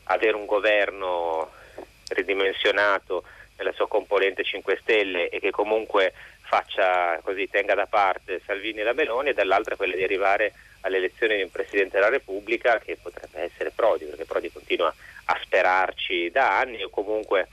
avere 0.04 0.36
un 0.36 0.46
governo 0.46 1.50
ridimensionato 2.10 3.24
nella 3.62 3.74
sua 3.74 3.88
componente 3.88 4.44
5 4.44 4.80
Stelle 4.82 5.30
e 5.30 5.40
che 5.40 5.52
comunque 5.52 6.14
faccia 6.42 7.20
così, 7.24 7.48
tenga 7.48 7.76
da 7.76 7.86
parte 7.86 8.42
Salvini 8.46 8.80
e 8.80 8.84
la 8.84 8.94
Meloni 8.94 9.30
e 9.30 9.34
dall'altra 9.34 9.76
quella 9.76 9.96
di 9.96 10.04
arrivare 10.04 10.54
all'elezione 10.82 11.38
di 11.38 11.44
un 11.44 11.52
Presidente 11.52 11.98
della 11.98 12.10
Repubblica 12.10 12.80
che 12.80 12.98
potrebbe 13.02 13.42
essere 13.42 13.72
Prodi, 13.72 14.06
perché 14.06 14.26
Prodi 14.26 14.52
continua 14.52 14.94
a 15.26 15.40
sperarci 15.44 16.32
da 16.32 16.58
anni 16.58 16.84
o 16.84 16.90
comunque 16.90 17.48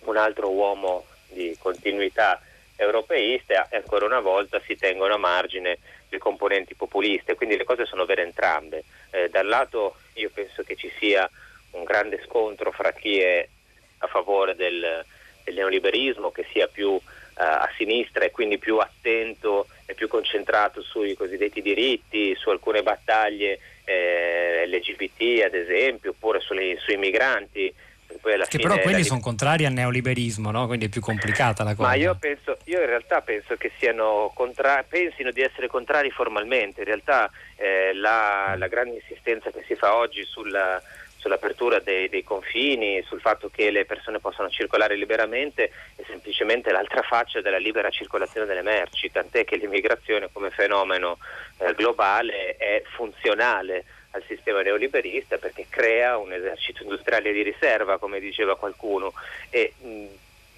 un 0.00 0.16
altro 0.16 0.50
uomo 0.50 1.06
di 1.28 1.56
continuità 1.58 2.42
europeista 2.76 3.68
e 3.70 3.76
ancora 3.76 4.06
una 4.06 4.20
volta 4.20 4.60
si 4.66 4.76
tengono 4.76 5.14
a 5.14 5.18
margine 5.18 5.78
le 6.08 6.18
componenti 6.18 6.74
populiste, 6.74 7.36
quindi 7.36 7.56
le 7.56 7.64
cose 7.64 7.86
sono 7.86 8.04
vere 8.04 8.22
entrambe. 8.22 8.82
Eh, 9.10 9.28
dal 9.28 9.46
lato 9.46 9.96
io 10.14 10.30
penso 10.34 10.64
che 10.64 10.74
ci 10.74 10.90
sia 10.98 11.28
un 11.72 11.84
grande 11.84 12.20
scontro 12.26 12.72
fra 12.72 12.90
chi 12.92 13.20
è 13.20 13.46
a 13.98 14.06
favore 14.06 14.54
del, 14.54 15.04
del 15.50 15.58
neoliberismo, 15.58 16.30
che 16.30 16.46
sia 16.52 16.66
più 16.66 16.90
uh, 16.90 17.00
a 17.34 17.68
sinistra 17.76 18.24
e 18.24 18.30
quindi 18.30 18.58
più 18.58 18.78
attento 18.78 19.66
e 19.86 19.94
più 19.94 20.08
concentrato 20.08 20.82
sui 20.82 21.14
cosiddetti 21.14 21.60
diritti, 21.60 22.34
su 22.36 22.50
alcune 22.50 22.82
battaglie 22.82 23.58
eh, 23.84 24.66
LGBT 24.66 25.44
ad 25.44 25.54
esempio, 25.54 26.10
oppure 26.10 26.40
sui, 26.40 26.76
sui 26.78 26.96
migranti. 26.96 27.74
che 28.48 28.58
però 28.58 28.78
quelli 28.78 29.02
sono 29.02 29.20
contrari 29.20 29.66
al 29.66 29.72
neoliberismo, 29.72 30.50
no? 30.50 30.66
quindi 30.66 30.86
è 30.86 30.88
più 30.88 31.00
complicata 31.00 31.64
la 31.64 31.74
cosa. 31.74 31.88
Ma 31.88 31.94
io, 31.94 32.16
penso, 32.18 32.58
io 32.64 32.80
in 32.80 32.86
realtà 32.86 33.20
penso 33.20 33.56
che 33.56 33.72
contra- 34.34 34.84
pensino 34.88 35.30
di 35.32 35.40
essere 35.40 35.66
contrari 35.66 36.10
formalmente, 36.10 36.80
in 36.80 36.86
realtà 36.86 37.30
eh, 37.56 37.92
la, 37.94 38.54
la 38.56 38.68
grande 38.68 38.96
insistenza 38.96 39.50
che 39.50 39.64
si 39.66 39.74
fa 39.74 39.96
oggi 39.96 40.24
sulla 40.24 40.80
sull'apertura 41.20 41.78
dei, 41.78 42.08
dei, 42.08 42.24
confini, 42.24 43.02
sul 43.06 43.20
fatto 43.20 43.50
che 43.50 43.70
le 43.70 43.84
persone 43.84 44.18
possano 44.18 44.48
circolare 44.48 44.96
liberamente 44.96 45.70
è 45.94 46.02
semplicemente 46.06 46.72
l'altra 46.72 47.02
faccia 47.02 47.42
della 47.42 47.58
libera 47.58 47.90
circolazione 47.90 48.46
delle 48.46 48.62
merci, 48.62 49.12
tant'è 49.12 49.44
che 49.44 49.56
l'immigrazione 49.56 50.30
come 50.32 50.50
fenomeno 50.50 51.18
eh, 51.58 51.74
globale 51.74 52.56
è 52.56 52.82
funzionale 52.94 53.84
al 54.12 54.24
sistema 54.26 54.62
neoliberista 54.62 55.36
perché 55.36 55.66
crea 55.68 56.16
un 56.16 56.32
esercito 56.32 56.82
industriale 56.82 57.32
di 57.32 57.42
riserva, 57.42 57.98
come 57.98 58.18
diceva 58.18 58.56
qualcuno, 58.56 59.12
e 59.50 59.74
mh, 59.78 60.06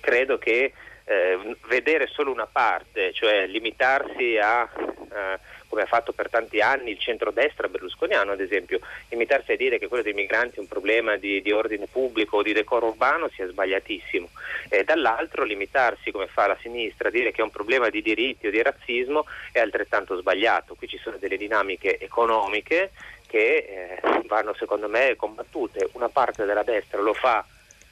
credo 0.00 0.38
che 0.38 0.72
eh, 1.04 1.56
vedere 1.66 2.06
solo 2.06 2.30
una 2.30 2.46
parte, 2.46 3.12
cioè 3.12 3.46
limitarsi 3.46 4.38
a 4.38 4.70
eh, 4.72 5.38
come 5.72 5.84
ha 5.84 5.86
fatto 5.86 6.12
per 6.12 6.28
tanti 6.28 6.60
anni 6.60 6.90
il 6.90 6.98
centrodestra 6.98 7.66
berlusconiano, 7.66 8.32
ad 8.32 8.40
esempio, 8.40 8.78
limitarsi 9.08 9.52
a 9.52 9.56
dire 9.56 9.78
che 9.78 9.88
quello 9.88 10.02
dei 10.02 10.12
migranti 10.12 10.56
è 10.56 10.60
un 10.60 10.68
problema 10.68 11.16
di, 11.16 11.40
di 11.40 11.50
ordine 11.50 11.86
pubblico 11.90 12.36
o 12.36 12.42
di 12.42 12.52
decoro 12.52 12.88
urbano 12.88 13.30
sia 13.30 13.48
sbagliatissimo. 13.48 14.28
E 14.68 14.84
dall'altro 14.84 15.44
limitarsi, 15.44 16.10
come 16.10 16.26
fa 16.26 16.46
la 16.46 16.58
sinistra, 16.60 17.08
a 17.08 17.10
dire 17.10 17.32
che 17.32 17.40
è 17.40 17.44
un 17.44 17.50
problema 17.50 17.88
di 17.88 18.02
diritti 18.02 18.48
o 18.48 18.50
di 18.50 18.60
razzismo 18.60 19.24
è 19.50 19.60
altrettanto 19.60 20.18
sbagliato. 20.18 20.74
Qui 20.74 20.88
ci 20.88 20.98
sono 20.98 21.16
delle 21.16 21.38
dinamiche 21.38 21.98
economiche 21.98 22.90
che 23.26 23.98
eh, 24.02 24.22
vanno 24.26 24.52
secondo 24.52 24.90
me 24.90 25.16
combattute. 25.16 25.88
Una 25.92 26.10
parte 26.10 26.44
della 26.44 26.64
destra 26.64 27.00
lo 27.00 27.14
fa 27.14 27.42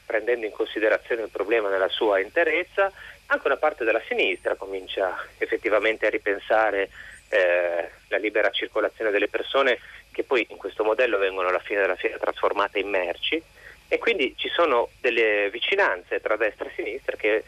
prendendo 0.05 0.45
in 0.45 0.51
considerazione 0.51 1.23
il 1.23 1.29
problema 1.29 1.67
nella 1.67 1.89
sua 1.89 2.19
interezza, 2.19 2.91
anche 3.25 3.47
una 3.47 3.57
parte 3.57 3.83
della 3.83 4.01
sinistra 4.07 4.53
comincia 4.53 5.17
effettivamente 5.39 6.05
a 6.05 6.09
ripensare 6.11 6.89
eh, 7.31 7.89
la 8.09 8.17
libera 8.17 8.49
circolazione 8.51 9.09
delle 9.09 9.29
persone 9.29 9.79
che 10.11 10.23
poi 10.23 10.45
in 10.49 10.57
questo 10.57 10.83
modello 10.83 11.17
vengono 11.17 11.47
alla 11.47 11.59
fine 11.59 11.81
della 11.81 11.95
fiera 11.95 12.17
trasformate 12.17 12.79
in 12.79 12.89
merci 12.89 13.41
e 13.87 13.97
quindi 13.97 14.35
ci 14.37 14.49
sono 14.49 14.89
delle 14.99 15.49
vicinanze 15.49 16.19
tra 16.19 16.35
destra 16.35 16.65
e 16.65 16.71
sinistra 16.75 17.15
che 17.15 17.43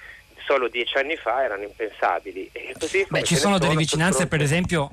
solo 0.45 0.67
dieci 0.67 0.97
anni 0.97 1.15
fa 1.15 1.43
erano 1.43 1.63
impensabili. 1.63 2.49
Beh, 3.07 3.23
ci 3.23 3.35
sono 3.35 3.57
delle 3.57 3.75
vicinanze 3.75 4.27
per 4.27 4.41
esempio 4.41 4.89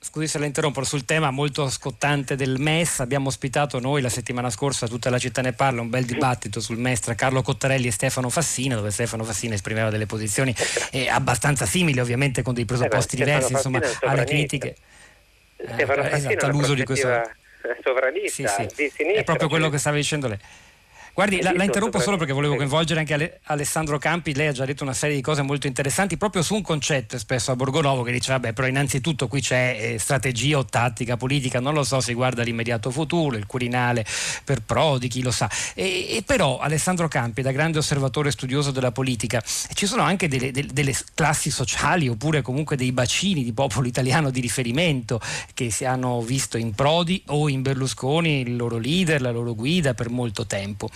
Scusi 0.00 0.28
se 0.28 0.38
la 0.38 0.46
interrompo, 0.46 0.84
sul 0.84 1.04
tema 1.04 1.32
molto 1.32 1.68
scottante 1.68 2.36
del 2.36 2.60
MES 2.60 3.00
abbiamo 3.00 3.28
ospitato 3.28 3.80
noi 3.80 4.00
la 4.00 4.08
settimana 4.08 4.48
scorsa, 4.48 4.86
tutta 4.86 5.10
la 5.10 5.18
città 5.18 5.42
ne 5.42 5.52
parla, 5.52 5.80
un 5.80 5.90
bel 5.90 6.04
dibattito 6.04 6.60
sul 6.60 6.78
MES 6.78 7.00
tra 7.00 7.14
Carlo 7.14 7.42
Cottarelli 7.42 7.88
e 7.88 7.90
Stefano 7.90 8.28
Fassina, 8.30 8.76
dove 8.76 8.92
Stefano 8.92 9.24
Fassina 9.24 9.54
esprimeva 9.54 9.90
delle 9.90 10.06
posizioni 10.06 10.54
eh, 10.92 11.08
abbastanza 11.08 11.66
simili 11.66 11.98
ovviamente 11.98 12.42
con 12.42 12.54
dei 12.54 12.64
presupposti 12.64 13.16
eh, 13.16 13.18
diversi 13.18 13.52
insomma, 13.52 13.80
alle 14.02 14.24
critiche. 14.24 14.76
Stefano 15.56 16.02
eh, 16.02 16.12
esatto, 16.14 16.46
all'uso 16.46 16.74
di 16.74 16.84
questo 16.84 17.08
sovranista 17.82 18.48
sì, 18.48 18.68
sì. 18.72 18.92
Sinistra, 18.94 19.20
è 19.20 19.24
proprio 19.24 19.48
quello 19.48 19.68
che 19.68 19.78
stava 19.78 19.96
dicendo 19.96 20.28
lei. 20.28 20.38
Guardi, 21.14 21.40
la, 21.40 21.52
la, 21.52 21.64
interrompo 21.64 21.98
solo 22.00 22.16
perché 22.16 22.32
volevo 22.32 22.56
coinvolgere 22.56 23.00
anche 23.00 23.14
Ale, 23.14 23.40
Alessandro 23.44 23.98
Campi. 23.98 24.34
Lei 24.34 24.48
ha 24.48 24.52
già 24.52 24.64
detto 24.64 24.82
una 24.82 24.92
serie 24.92 25.16
di 25.16 25.22
cose 25.22 25.42
molto 25.42 25.66
interessanti 25.66 26.16
proprio 26.16 26.42
su 26.42 26.54
un 26.54 26.62
concetto 26.62 27.18
spesso 27.18 27.50
a 27.50 27.56
Borgonovo 27.56 28.02
che 28.02 28.12
dice: 28.12 28.32
Vabbè, 28.32 28.52
però 28.52 28.66
innanzitutto 28.66 29.28
qui 29.28 29.40
c'è 29.40 29.76
eh, 29.80 29.98
strategia 29.98 30.58
o 30.58 30.64
tattica 30.64 31.16
politica. 31.16 31.60
Non 31.60 31.74
lo 31.74 31.84
so 31.84 32.00
se 32.00 32.12
guarda 32.12 32.42
l'immediato 32.42 32.90
futuro, 32.90 33.36
il 33.36 33.46
Quirinale 33.46 34.04
per 34.44 34.62
Prodi, 34.62 35.08
chi 35.08 35.22
lo 35.22 35.30
sa. 35.30 35.50
E, 35.74 36.16
e 36.16 36.22
però 36.24 36.58
Alessandro 36.58 37.08
Campi, 37.08 37.42
da 37.42 37.52
grande 37.52 37.78
osservatore 37.78 38.30
studioso 38.30 38.70
della 38.70 38.92
politica, 38.92 39.42
ci 39.72 39.86
sono 39.86 40.02
anche 40.02 40.28
delle, 40.28 40.50
delle, 40.50 40.72
delle 40.72 40.94
classi 41.14 41.50
sociali 41.50 42.08
oppure 42.08 42.42
comunque 42.42 42.76
dei 42.76 42.92
bacini 42.92 43.42
di 43.42 43.52
popolo 43.52 43.86
italiano 43.88 44.30
di 44.30 44.40
riferimento 44.40 45.20
che 45.54 45.70
si 45.70 45.84
hanno 45.84 46.20
visto 46.22 46.56
in 46.56 46.74
Prodi 46.74 47.22
o 47.26 47.48
in 47.48 47.62
Berlusconi, 47.62 48.40
il 48.40 48.56
loro 48.56 48.78
leader, 48.78 49.20
la 49.20 49.30
loro 49.30 49.54
guida 49.54 49.94
per 49.94 50.10
molto 50.10 50.46
tempo. 50.46 50.88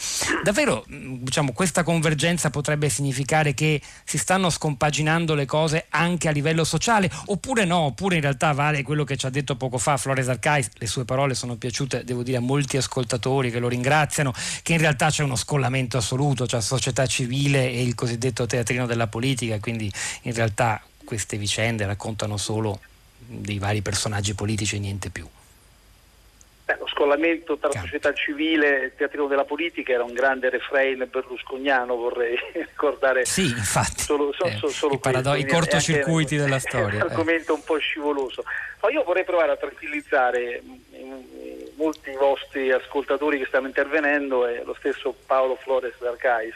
Davvero 0.42 0.84
mm, 0.90 1.16
diciamo, 1.22 1.52
questa 1.52 1.82
convergenza 1.82 2.50
potrebbe 2.50 2.88
significare 2.88 3.54
che 3.54 3.80
si 4.04 4.18
stanno 4.18 4.50
scompaginando 4.50 5.34
le 5.34 5.46
cose 5.46 5.86
anche 5.90 6.28
a 6.28 6.30
livello 6.30 6.64
sociale 6.64 7.10
oppure 7.26 7.64
no, 7.64 7.78
oppure 7.78 8.16
in 8.16 8.20
realtà 8.20 8.52
vale 8.52 8.82
quello 8.82 9.04
che 9.04 9.16
ci 9.16 9.26
ha 9.26 9.30
detto 9.30 9.56
poco 9.56 9.78
fa 9.78 9.96
Flores 9.96 10.28
Arcais, 10.28 10.68
le 10.74 10.86
sue 10.86 11.04
parole 11.04 11.34
sono 11.34 11.56
piaciute 11.56 12.04
devo 12.04 12.22
dire 12.22 12.38
a 12.38 12.40
molti 12.40 12.76
ascoltatori 12.76 13.50
che 13.50 13.58
lo 13.58 13.68
ringraziano, 13.68 14.32
che 14.62 14.72
in 14.72 14.78
realtà 14.78 15.10
c'è 15.10 15.22
uno 15.22 15.36
scollamento 15.36 15.96
assoluto, 15.96 16.46
cioè 16.46 16.60
società 16.60 17.06
civile 17.06 17.70
e 17.70 17.82
il 17.82 17.94
cosiddetto 17.94 18.46
teatrino 18.46 18.86
della 18.86 19.06
politica, 19.06 19.58
quindi 19.60 19.92
in 20.22 20.34
realtà 20.34 20.82
queste 21.04 21.36
vicende 21.36 21.86
raccontano 21.86 22.36
solo 22.36 22.80
dei 23.26 23.58
vari 23.58 23.82
personaggi 23.82 24.34
politici 24.34 24.76
e 24.76 24.78
niente 24.78 25.10
più. 25.10 25.28
Beh, 26.72 26.76
lo 26.78 26.86
scollamento 26.86 27.56
tra 27.56 27.68
Cambio. 27.68 27.90
società 27.90 28.14
civile 28.14 28.80
e 28.80 28.84
il 28.86 28.92
teatrino 28.96 29.26
della 29.26 29.44
politica 29.44 29.92
era 29.92 30.04
un 30.04 30.12
grande 30.12 30.48
refrain 30.48 31.06
berlusconiano, 31.10 31.96
vorrei 31.96 32.36
ricordare. 32.52 33.24
Sì, 33.24 33.46
infatti. 33.46 34.02
Solo, 34.02 34.32
so, 34.32 34.44
eh, 34.44 34.56
so, 34.56 34.68
solo 34.68 34.94
i, 34.94 34.98
parado- 34.98 35.34
i 35.34 35.46
cortocircuiti 35.46 36.36
della 36.36 36.58
storia. 36.58 37.00
È 37.00 37.02
un 37.02 37.10
argomento 37.10 37.52
eh. 37.52 37.56
un 37.56 37.64
po' 37.64 37.78
scivoloso. 37.78 38.44
Ma 38.80 38.90
io 38.90 39.02
vorrei 39.02 39.24
provare 39.24 39.52
a 39.52 39.56
tranquillizzare 39.56 40.62
molti 41.76 42.12
vostri 42.12 42.70
ascoltatori 42.70 43.38
che 43.38 43.46
stanno 43.46 43.66
intervenendo 43.66 44.46
e 44.46 44.62
lo 44.64 44.74
stesso 44.74 45.14
Paolo 45.26 45.56
Flores 45.56 45.94
d'Arcais 45.98 46.54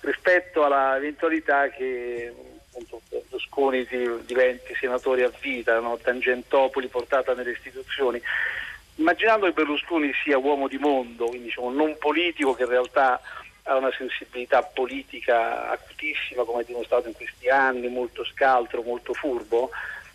rispetto 0.00 0.64
all'eventualità 0.64 1.68
che 1.68 2.32
appunto, 2.68 3.00
Berlusconi 3.08 3.86
diventi 4.24 4.74
senatore 4.74 5.24
a 5.24 5.32
vita, 5.40 5.78
no? 5.78 5.98
Tangentopoli 5.98 6.88
portata 6.88 7.34
nelle 7.34 7.52
istituzioni 7.52 8.20
immaginando 8.96 9.46
che 9.46 9.52
Berlusconi 9.52 10.12
sia 10.22 10.38
uomo 10.38 10.68
di 10.68 10.78
mondo, 10.78 11.26
quindi 11.26 11.46
diciamo, 11.46 11.70
non 11.70 11.96
politico, 11.98 12.54
che 12.54 12.62
in 12.62 12.68
realtà 12.68 13.20
ha 13.64 13.76
una 13.76 13.92
sensibilità 13.96 14.62
politica 14.62 15.70
acutissima, 15.70 16.44
come 16.44 16.62
è 16.62 16.64
dimostrato 16.64 17.08
in 17.08 17.14
questi 17.14 17.48
anni, 17.48 17.88
molto 17.88 18.24
scaltro, 18.24 18.82
molto 18.82 19.14
furbo, 19.14 19.70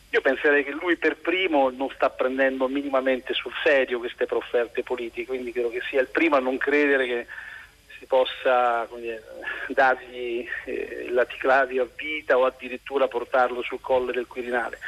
io 0.09 0.21
penserei 0.21 0.63
che 0.63 0.71
lui 0.71 0.95
per 0.95 1.17
primo 1.17 1.69
non 1.69 1.89
sta 1.89 2.09
prendendo 2.09 2.67
minimamente 2.67 3.33
sul 3.33 3.51
serio 3.61 3.99
queste 3.99 4.25
profferte 4.25 4.81
politiche, 4.81 5.27
quindi 5.27 5.51
credo 5.51 5.69
che 5.69 5.81
sia 5.89 5.99
il 5.99 6.07
primo 6.07 6.37
a 6.37 6.39
non 6.39 6.57
credere 6.57 7.05
che 7.05 7.27
si 7.99 8.05
possa 8.05 8.87
dire, 8.95 9.21
dargli 9.67 10.47
eh, 10.65 11.07
laticlavio 11.09 11.83
a 11.83 11.87
vita 11.93 12.37
o 12.37 12.45
addirittura 12.45 13.07
portarlo 13.07 13.61
sul 13.61 13.81
colle 13.81 14.13
del 14.13 14.27
Quirinale. 14.27 14.79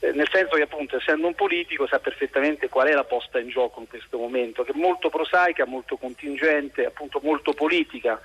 Eh, 0.00 0.12
nel 0.12 0.28
senso 0.30 0.54
che 0.54 0.62
appunto 0.62 0.96
essendo 0.96 1.26
un 1.26 1.34
politico 1.34 1.86
sa 1.86 1.98
perfettamente 1.98 2.68
qual 2.68 2.86
è 2.86 2.92
la 2.92 3.04
posta 3.04 3.40
in 3.40 3.48
gioco 3.48 3.80
in 3.80 3.88
questo 3.88 4.18
momento, 4.18 4.62
che 4.62 4.72
è 4.72 4.76
molto 4.76 5.08
prosaica, 5.08 5.66
molto 5.66 5.96
contingente, 5.96 6.86
appunto 6.86 7.20
molto 7.22 7.52
politica. 7.52 8.20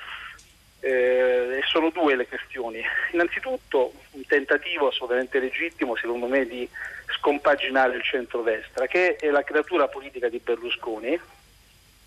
Eh, 0.79 1.59
e 1.59 1.61
sono 1.65 1.89
due 1.89 2.15
le 2.15 2.27
questioni. 2.27 2.83
Innanzitutto 3.13 3.93
un 4.11 4.25
tentativo 4.25 4.89
assolutamente 4.89 5.39
legittimo, 5.39 5.95
secondo 5.95 6.27
me, 6.27 6.45
di 6.45 6.67
scompaginare 7.17 7.95
il 7.95 8.03
centrodestra, 8.03 8.85
che 8.85 9.15
è 9.15 9.29
la 9.29 9.43
creatura 9.43 9.87
politica 9.87 10.27
di 10.27 10.39
Berlusconi, 10.39 11.19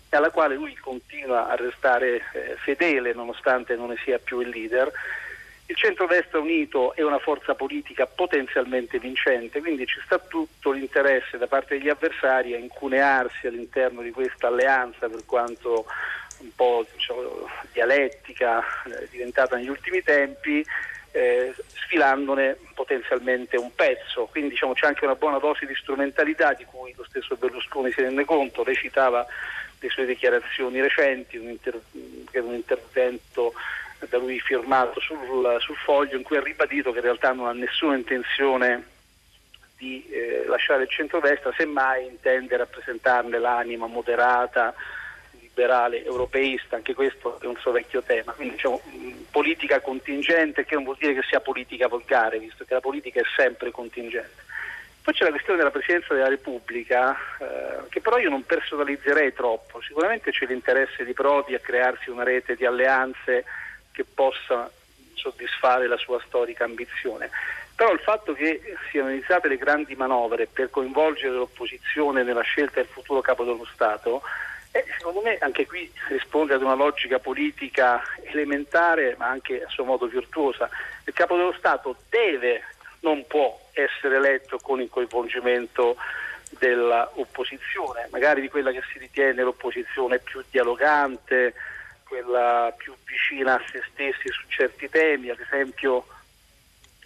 alla 0.09 0.29
quale 0.29 0.55
lui 0.55 0.75
continua 0.75 1.49
a 1.49 1.55
restare 1.55 2.23
eh, 2.33 2.55
fedele 2.57 3.13
nonostante 3.13 3.75
non 3.75 3.89
ne 3.89 3.97
sia 4.03 4.19
più 4.19 4.39
il 4.39 4.49
leader 4.49 4.91
il 5.69 5.75
centrodestra 5.75 6.39
unito 6.39 6.95
è 6.95 7.01
una 7.03 7.19
forza 7.19 7.53
politica 7.53 8.05
potenzialmente 8.05 8.99
vincente, 8.99 9.59
quindi 9.59 9.85
ci 9.85 9.99
sta 10.05 10.17
tutto 10.17 10.71
l'interesse 10.71 11.37
da 11.37 11.47
parte 11.47 11.77
degli 11.77 11.89
avversari 11.89 12.53
a 12.53 12.57
incunearsi 12.57 13.47
all'interno 13.47 14.01
di 14.01 14.11
questa 14.11 14.47
alleanza 14.47 15.09
per 15.09 15.25
quanto 15.25 15.85
un 16.39 16.55
po' 16.55 16.85
diciamo, 16.93 17.49
dialettica 17.73 18.63
eh, 18.85 19.07
diventata 19.11 19.57
negli 19.57 19.67
ultimi 19.67 20.01
tempi, 20.03 20.65
eh, 21.11 21.53
sfilandone 21.73 22.57
potenzialmente 22.73 23.57
un 23.57 23.73
pezzo. 23.75 24.25
Quindi 24.31 24.51
diciamo, 24.51 24.71
c'è 24.71 24.87
anche 24.87 25.03
una 25.03 25.15
buona 25.15 25.39
dose 25.39 25.65
di 25.65 25.75
strumentalità 25.75 26.53
di 26.53 26.63
cui 26.63 26.93
lo 26.95 27.03
stesso 27.03 27.35
Berlusconi 27.35 27.91
si 27.91 28.01
rende 28.01 28.23
conto, 28.23 28.63
lei 28.63 28.75
citava 28.75 29.25
le 29.79 29.89
sue 29.89 30.05
dichiarazioni 30.05 30.79
recenti, 30.79 31.35
un, 31.35 31.49
inter- 31.49 31.81
un 31.91 32.53
intervento 32.53 33.53
da 34.05 34.17
lui 34.17 34.39
firmato 34.39 34.99
sul, 34.99 35.57
sul, 35.59 35.75
foglio 35.75 36.17
in 36.17 36.23
cui 36.23 36.37
ha 36.37 36.41
ribadito 36.41 36.91
che 36.91 36.99
in 36.99 37.03
realtà 37.03 37.31
non 37.31 37.47
ha 37.47 37.53
nessuna 37.53 37.95
intenzione 37.95 38.85
di 39.77 40.05
eh, 40.09 40.45
lasciare 40.47 40.83
il 40.83 40.89
centrodestra, 40.89 41.53
semmai 41.55 42.05
intende 42.07 42.57
rappresentarne 42.57 43.37
l'anima 43.37 43.87
moderata, 43.87 44.73
liberale, 45.31 46.03
europeista, 46.03 46.75
anche 46.75 46.93
questo 46.93 47.39
è 47.39 47.45
un 47.45 47.57
suo 47.57 47.71
vecchio 47.71 48.01
tema. 48.03 48.33
Quindi 48.33 48.55
diciamo 48.55 48.81
politica 49.31 49.79
contingente 49.81 50.65
che 50.65 50.75
non 50.75 50.83
vuol 50.83 50.97
dire 50.99 51.13
che 51.13 51.23
sia 51.27 51.39
politica 51.39 51.87
volgare, 51.87 52.39
visto 52.39 52.65
che 52.65 52.73
la 52.73 52.81
politica 52.81 53.19
è 53.19 53.25
sempre 53.35 53.71
contingente. 53.71 54.45
Poi 55.01 55.15
c'è 55.15 55.23
la 55.23 55.31
questione 55.31 55.57
della 55.57 55.71
Presidenza 55.71 56.13
della 56.13 56.27
Repubblica, 56.27 57.15
eh, 57.39 57.87
che 57.87 58.01
però 58.01 58.17
io 58.17 58.29
non 58.29 58.43
personalizzerei 58.43 59.31
troppo. 59.31 59.81
Sicuramente 59.81 60.31
c'è 60.31 60.45
l'interesse 60.45 61.05
di 61.05 61.13
Prodi 61.13 61.55
a 61.55 61.59
crearsi 61.59 62.09
una 62.09 62.23
rete 62.23 62.55
di 62.55 62.65
alleanze 62.65 63.45
che 63.97 64.05
possa 64.05 64.69
soddisfare 65.15 65.87
la 65.87 65.97
sua 65.97 66.21
storica 66.27 66.65
ambizione. 66.65 67.31
Però 67.75 67.91
il 67.91 67.99
fatto 67.99 68.33
che 68.33 68.61
siano 68.91 69.09
iniziate 69.09 69.47
le 69.47 69.57
grandi 69.57 69.95
manovre 69.95 70.45
per 70.45 70.69
coinvolgere 70.69 71.33
l'opposizione 71.33 72.21
nella 72.21 72.41
scelta 72.41 72.79
del 72.79 72.89
futuro 72.89 73.21
capo 73.21 73.43
dello 73.43 73.67
Stato 73.73 74.21
Eh, 74.71 74.85
secondo 74.97 75.21
me 75.21 75.37
anche 75.39 75.65
qui 75.65 75.91
risponde 76.09 76.53
ad 76.53 76.61
una 76.61 76.75
logica 76.75 77.17
politica 77.17 77.99
elementare 78.21 79.15
ma 79.17 79.27
anche 79.27 79.63
a 79.63 79.69
suo 79.69 79.85
modo 79.85 80.05
virtuosa. 80.05 80.69
Il 81.05 81.13
capo 81.13 81.35
dello 81.35 81.55
Stato 81.57 81.95
deve, 82.09 82.61
non 82.99 83.25
può 83.25 83.59
essere 83.71 84.17
eletto 84.17 84.59
con 84.59 84.79
il 84.79 84.89
coinvolgimento 84.89 85.95
dell'opposizione, 86.59 88.07
magari 88.11 88.41
di 88.41 88.49
quella 88.49 88.71
che 88.71 88.83
si 88.91 88.99
ritiene 88.99 89.41
l'opposizione 89.41 90.19
più 90.19 90.43
dialogante, 90.49 91.55
quella 92.07 92.73
più 92.77 92.93
vicina 93.05 93.55
a 93.55 93.61
se 93.71 93.83
stessi 93.91 94.29
su 94.29 94.43
certi 94.47 94.89
temi, 94.89 95.29
ad 95.29 95.39
esempio 95.39 96.05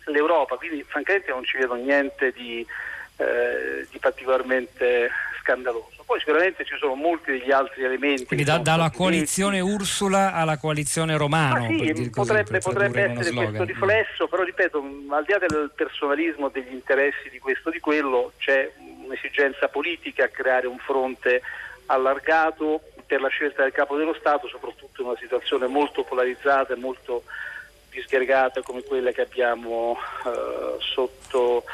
l'Europa. 0.06 0.56
Quindi 0.56 0.84
francamente 0.88 1.32
non 1.32 1.44
ci 1.44 1.58
vedo 1.58 1.76
niente 1.76 2.32
di, 2.32 2.66
eh, 3.18 3.88
di 3.90 4.00
particolarmente 4.00 5.10
scandaloso. 5.42 6.04
Poi 6.06 6.20
sicuramente 6.20 6.66
ci 6.66 6.76
sono 6.78 6.96
molti 6.96 7.32
degli 7.32 7.52
altri 7.52 7.84
elementi. 7.84 8.26
Quindi 8.26 8.46
da, 8.46 8.58
dalla 8.58 8.92
coalizione 8.92 9.60
detti. 9.60 9.72
Ursula 9.72 10.34
alla 10.34 10.58
coalizione 10.58 11.18
Romano. 11.18 11.66
Ah, 11.66 11.68
sì, 11.68 12.10
potrebbe, 12.10 12.60
così, 12.60 12.70
potrebbe 12.70 13.02
essere 13.04 13.32
questo 13.32 13.64
riflesso, 13.64 14.28
però 14.28 14.44
ripeto, 14.44 14.78
al 15.10 15.24
di 15.26 15.32
là 15.32 15.38
del 15.40 15.72
personalismo 15.76 16.50
degli 16.50 16.72
interessi 16.74 17.30
di 17.30 17.40
questo 17.40 17.70
o 17.70 17.72
di 17.72 17.80
quello, 17.80 18.34
c'è 18.38 18.72
un'esigenza 19.04 19.68
politica 19.68 20.26
a 20.26 20.28
creare 20.28 20.68
un 20.68 20.78
fronte 20.78 21.42
allargato 21.88 22.82
per 23.06 23.22
la 23.22 23.30
scelta 23.30 23.64
del 23.64 23.72
capo 23.72 23.98
dello 23.98 24.14
Stato, 24.14 24.48
soprattutto 24.48 25.02
in 25.02 25.08
una 25.08 25.18
situazione 25.18 25.68
molto 25.68 26.04
polarizzata 26.04 26.74
e 26.74 26.78
molto 26.78 27.24
disgregata 27.90 28.62
come 28.62 28.84
quella 28.84 29.12
che 29.12 29.22
abbiamo 29.22 29.98
eh, 30.26 30.78
sotto 30.80 31.66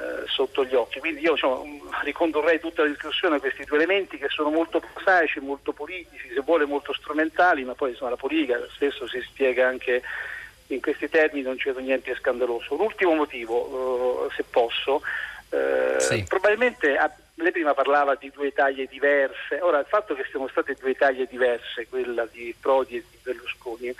eh, 0.00 0.28
sotto 0.28 0.64
gli 0.64 0.76
occhi. 0.76 1.00
Quindi 1.00 1.22
io 1.22 1.32
diciamo, 1.32 1.64
ricondurrei 2.04 2.60
tutta 2.60 2.82
la 2.82 2.88
discussione 2.88 3.36
a 3.36 3.40
questi 3.40 3.64
due 3.64 3.78
elementi 3.78 4.16
che 4.16 4.28
sono 4.28 4.50
molto 4.50 4.80
prosaici, 4.80 5.40
molto 5.40 5.72
politici, 5.72 6.30
se 6.32 6.40
vuole 6.40 6.66
molto 6.66 6.92
strumentali, 6.92 7.64
ma 7.64 7.74
poi 7.74 7.90
insomma, 7.90 8.10
la 8.10 8.16
politica 8.16 8.60
spesso 8.70 9.08
si 9.08 9.20
spiega 9.22 9.66
anche 9.66 10.02
in 10.68 10.80
questi 10.80 11.08
termini, 11.08 11.42
non 11.42 11.56
c'è 11.56 11.72
niente 11.80 12.12
di 12.12 12.16
scandaloso. 12.16 12.74
Un 12.74 12.80
ultimo 12.80 13.14
motivo, 13.14 14.28
eh, 14.28 14.34
se 14.36 14.44
posso, 14.44 15.02
eh, 15.50 15.96
sì. 15.98 16.24
probabilmente 16.28 16.96
lei 17.38 17.52
prima 17.52 17.74
parlava 17.74 18.14
di 18.14 18.30
due 18.30 18.48
Italie 18.48 18.86
diverse, 18.86 19.60
ora 19.60 19.78
il 19.78 19.86
fatto 19.86 20.14
che 20.14 20.24
siano 20.30 20.48
state 20.48 20.74
due 20.74 20.90
Italie 20.90 21.26
diverse, 21.26 21.86
quella 21.88 22.26
di 22.26 22.54
Prodi 22.58 22.96
e 22.96 23.04
di 23.10 23.18
Berlusconi, 23.22 23.94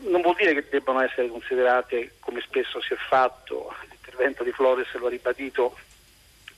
non 0.00 0.20
vuol 0.20 0.36
dire 0.36 0.54
che 0.54 0.66
debbano 0.68 1.00
essere 1.00 1.28
considerate, 1.28 2.16
come 2.20 2.40
spesso 2.40 2.80
si 2.80 2.92
è 2.92 2.96
fatto, 2.96 3.74
l'intervento 3.88 4.42
di 4.42 4.52
Flores 4.52 4.92
lo 4.94 5.06
ha 5.06 5.10
ribadito, 5.10 5.78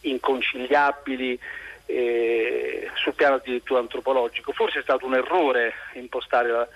inconciliabili 0.00 1.38
eh, 1.86 2.90
sul 2.94 3.14
piano 3.14 3.36
addirittura 3.36 3.80
antropologico. 3.80 4.52
Forse 4.52 4.80
è 4.80 4.82
stato 4.82 5.06
un 5.06 5.14
errore 5.14 5.74
impostare 5.94 6.50
la, 6.50 6.68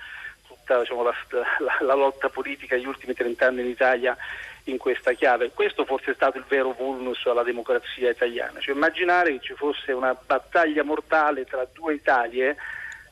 tutta 0.47 0.81
diciamo, 0.81 1.03
la, 1.03 1.15
la, 1.31 1.77
la, 1.81 1.95
lotta 1.95 2.29
politica 2.29 2.77
degli 2.77 2.87
ultimi 2.87 3.15
trent'anni 3.15 3.63
in 3.63 3.69
Italia 3.69 4.17
in 4.65 4.79
questa 4.79 5.13
chiave. 5.13 5.51
Questo 5.53 5.85
forse 5.85 6.13
è 6.13 6.15
stato 6.15 6.39
il 6.39 6.45
vero 6.49 6.73
vulnus 6.73 7.25
alla 7.27 7.43
democrazia 7.43 8.11
italiana, 8.11 8.61
cioè 8.61 8.75
immaginare 8.75 9.33
che 9.33 9.41
ci 9.41 9.55
fosse 9.55 9.93
una 9.93 10.15
battaglia 10.15 10.83
mortale 10.83 11.45
tra 11.45 11.67
due 11.73 11.95
Italie 11.95 12.57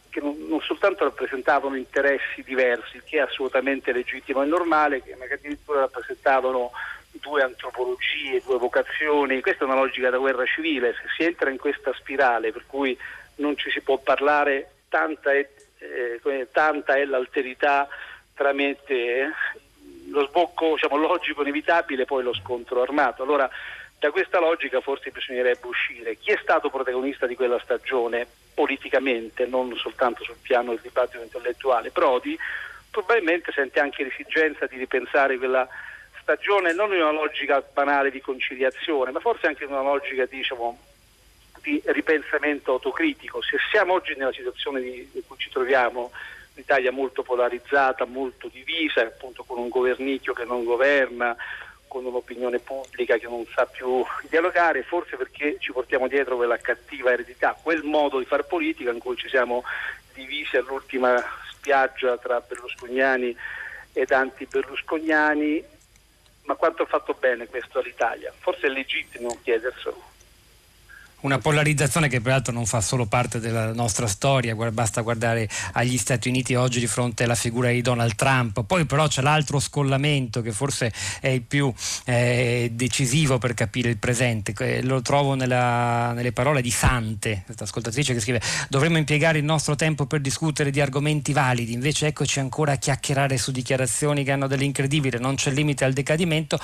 che 0.08 0.20
non, 0.20 0.36
non, 0.46 0.60
soltanto 0.60 1.04
rappresentavano 1.04 1.74
interessi 1.74 2.42
diversi, 2.42 3.00
che 3.04 3.16
è 3.16 3.20
assolutamente 3.20 3.92
legittimo 3.92 4.42
e 4.42 4.46
normale, 4.46 5.02
ma 5.18 5.24
che 5.24 5.34
addirittura 5.34 5.80
rappresentavano 5.80 6.70
due 7.12 7.42
antropologie, 7.42 8.42
due 8.44 8.58
vocazioni, 8.58 9.40
questa 9.40 9.64
è 9.64 9.66
una 9.66 9.80
logica 9.80 10.10
da 10.10 10.18
guerra 10.18 10.44
civile, 10.44 10.92
se 10.92 11.08
si 11.16 11.24
entra 11.24 11.50
in 11.50 11.56
questa 11.56 11.92
spirale 11.94 12.52
per 12.52 12.64
cui 12.66 12.96
non 13.36 13.56
ci 13.56 13.70
si 13.70 13.80
può 13.80 13.98
parlare, 13.98 14.70
tanta 14.88 15.32
è, 15.32 15.48
eh, 15.78 16.48
tanta 16.52 16.96
è 16.96 17.04
l'alterità 17.04 17.88
tramite 18.34 19.30
lo 20.12 20.26
sbocco 20.26 20.74
diciamo, 20.74 20.96
logico 20.96 21.42
inevitabile 21.42 22.04
poi 22.04 22.22
lo 22.22 22.34
scontro 22.34 22.82
armato. 22.82 23.22
Allora 23.22 23.50
da 23.98 24.10
questa 24.10 24.40
logica 24.40 24.80
forse 24.80 25.10
bisognerebbe 25.10 25.66
uscire. 25.66 26.16
Chi 26.18 26.32
è 26.32 26.38
stato 26.42 26.70
protagonista 26.70 27.26
di 27.26 27.36
quella 27.36 27.60
stagione 27.60 28.26
politicamente, 28.54 29.46
non 29.46 29.74
soltanto 29.76 30.24
sul 30.24 30.36
piano 30.42 30.70
del 30.70 30.80
dibattito 30.82 31.22
intellettuale, 31.22 31.90
Prodi, 31.90 32.38
probabilmente 32.90 33.52
sente 33.52 33.80
anche 33.80 34.02
l'esigenza 34.02 34.66
di 34.66 34.76
ripensare 34.76 35.38
quella 35.38 35.66
stagione 36.20 36.72
non 36.72 36.92
in 36.92 37.00
una 37.00 37.12
logica 37.12 37.62
banale 37.72 38.10
di 38.10 38.20
conciliazione, 38.20 39.10
ma 39.10 39.20
forse 39.20 39.46
anche 39.46 39.64
in 39.64 39.70
una 39.70 39.82
logica 39.82 40.24
diciamo, 40.26 40.78
di 41.62 41.80
ripensamento 41.86 42.72
autocritico. 42.72 43.40
Se 43.40 43.56
siamo 43.70 43.94
oggi 43.94 44.14
nella 44.16 44.32
situazione 44.32 44.80
in 44.80 45.26
cui 45.26 45.36
ci 45.38 45.50
troviamo, 45.50 46.10
l'Italia 46.54 46.92
molto 46.92 47.22
polarizzata, 47.22 48.04
molto 48.04 48.48
divisa, 48.48 49.00
appunto 49.02 49.44
con 49.44 49.58
un 49.58 49.68
governicchio 49.68 50.32
che 50.32 50.44
non 50.44 50.64
governa, 50.64 51.36
con 51.88 52.04
un'opinione 52.06 52.58
pubblica 52.58 53.18
che 53.18 53.28
non 53.28 53.44
sa 53.54 53.66
più 53.66 54.02
dialogare, 54.28 54.82
forse 54.82 55.16
perché 55.16 55.56
ci 55.58 55.72
portiamo 55.72 56.08
dietro 56.08 56.36
quella 56.36 56.56
cattiva 56.56 57.12
eredità, 57.12 57.56
quel 57.60 57.82
modo 57.82 58.18
di 58.18 58.24
fare 58.24 58.44
politica 58.44 58.90
in 58.90 58.98
cui 58.98 59.16
ci 59.16 59.28
siamo 59.28 59.62
divisi 60.14 60.56
all'ultima 60.56 61.22
spiaggia 61.50 62.16
tra 62.16 62.40
berlusconiani 62.40 63.36
ed 63.92 64.10
anti-berlusconiani 64.10 65.64
ma 66.44 66.54
quanto 66.54 66.82
ha 66.82 66.86
fatto 66.86 67.14
bene 67.14 67.46
questo 67.46 67.78
all'Italia? 67.78 68.32
Forse 68.36 68.66
è 68.66 68.70
legittimo 68.70 69.38
chiederselo. 69.42 70.11
Una 71.22 71.38
polarizzazione 71.38 72.08
che 72.08 72.20
peraltro 72.20 72.52
non 72.52 72.66
fa 72.66 72.80
solo 72.80 73.06
parte 73.06 73.38
della 73.38 73.72
nostra 73.72 74.08
storia, 74.08 74.56
basta 74.72 75.02
guardare 75.02 75.48
agli 75.74 75.96
Stati 75.96 76.28
Uniti 76.28 76.56
oggi 76.56 76.80
di 76.80 76.88
fronte 76.88 77.22
alla 77.22 77.36
figura 77.36 77.70
di 77.70 77.80
Donald 77.80 78.16
Trump, 78.16 78.64
poi 78.64 78.86
però 78.86 79.06
c'è 79.06 79.22
l'altro 79.22 79.60
scollamento 79.60 80.42
che 80.42 80.50
forse 80.50 80.92
è 81.20 81.28
il 81.28 81.42
più 81.42 81.72
eh, 82.06 82.72
decisivo 82.72 83.38
per 83.38 83.54
capire 83.54 83.88
il 83.88 83.98
presente, 83.98 84.82
lo 84.82 85.00
trovo 85.00 85.34
nella, 85.34 86.12
nelle 86.12 86.32
parole 86.32 86.60
di 86.60 86.72
Sante, 86.72 87.42
questa 87.44 87.64
ascoltatrice 87.64 88.14
che 88.14 88.20
scrive 88.20 88.40
dovremmo 88.68 88.98
impiegare 88.98 89.38
il 89.38 89.44
nostro 89.44 89.76
tempo 89.76 90.06
per 90.06 90.20
discutere 90.20 90.72
di 90.72 90.80
argomenti 90.80 91.32
validi, 91.32 91.72
invece 91.72 92.08
eccoci 92.08 92.40
ancora 92.40 92.72
a 92.72 92.76
chiacchierare 92.76 93.38
su 93.38 93.52
dichiarazioni 93.52 94.24
che 94.24 94.32
hanno 94.32 94.48
dell'incredibile, 94.48 95.18
non 95.18 95.36
c'è 95.36 95.52
limite 95.52 95.84
al 95.84 95.92
decadimento, 95.92 96.58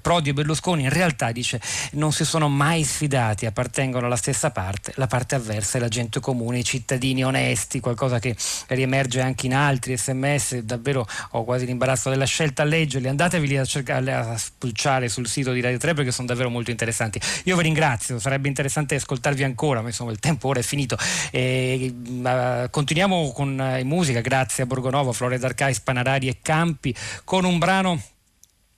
Prodi 0.00 0.30
e 0.30 0.34
Berlusconi 0.34 0.84
in 0.84 0.90
realtà 0.90 1.32
dice 1.32 1.60
non 1.94 2.12
si 2.12 2.24
sono 2.24 2.48
mai 2.48 2.84
sfidati, 2.84 3.44
appartengono 3.44 4.02
alla 4.06 4.16
stessa 4.16 4.50
parte, 4.50 4.92
la 4.96 5.06
parte 5.06 5.34
avversa 5.34 5.78
è 5.78 5.80
la 5.80 5.88
gente 5.88 6.20
comune, 6.20 6.58
i 6.58 6.64
cittadini 6.64 7.24
onesti, 7.24 7.80
qualcosa 7.80 8.18
che 8.18 8.36
riemerge 8.68 9.20
anche 9.20 9.46
in 9.46 9.54
altri 9.54 9.96
sms, 9.96 10.60
davvero 10.60 11.06
ho 11.30 11.44
quasi 11.44 11.66
l'imbarazzo 11.66 12.10
della 12.10 12.24
scelta 12.24 12.62
a 12.62 12.64
leggerli, 12.64 13.08
andatevi 13.08 13.56
a, 13.56 13.64
cercare, 13.64 14.12
a 14.12 14.36
spulciare 14.36 15.08
sul 15.08 15.26
sito 15.26 15.52
di 15.52 15.60
Radio 15.60 15.78
3 15.78 15.94
perché 15.94 16.12
sono 16.12 16.26
davvero 16.26 16.50
molto 16.50 16.70
interessanti. 16.70 17.20
Io 17.44 17.56
vi 17.56 17.62
ringrazio, 17.62 18.18
sarebbe 18.18 18.48
interessante 18.48 18.94
ascoltarvi 18.94 19.44
ancora, 19.44 19.80
ma 19.80 19.88
insomma 19.88 20.12
il 20.12 20.18
tempo 20.18 20.48
ora 20.48 20.60
è 20.60 20.62
finito. 20.62 20.96
E, 21.30 21.92
uh, 21.94 22.70
continuiamo 22.70 23.32
con 23.32 23.58
uh, 23.58 23.84
musica, 23.84 24.20
grazie 24.20 24.64
a 24.64 24.66
Borgonovo, 24.66 25.12
Flore 25.12 25.38
d'Arcai, 25.38 25.74
Spanarari 25.74 26.28
e 26.28 26.38
Campi, 26.42 26.94
con 27.24 27.44
un 27.44 27.58
brano 27.58 28.00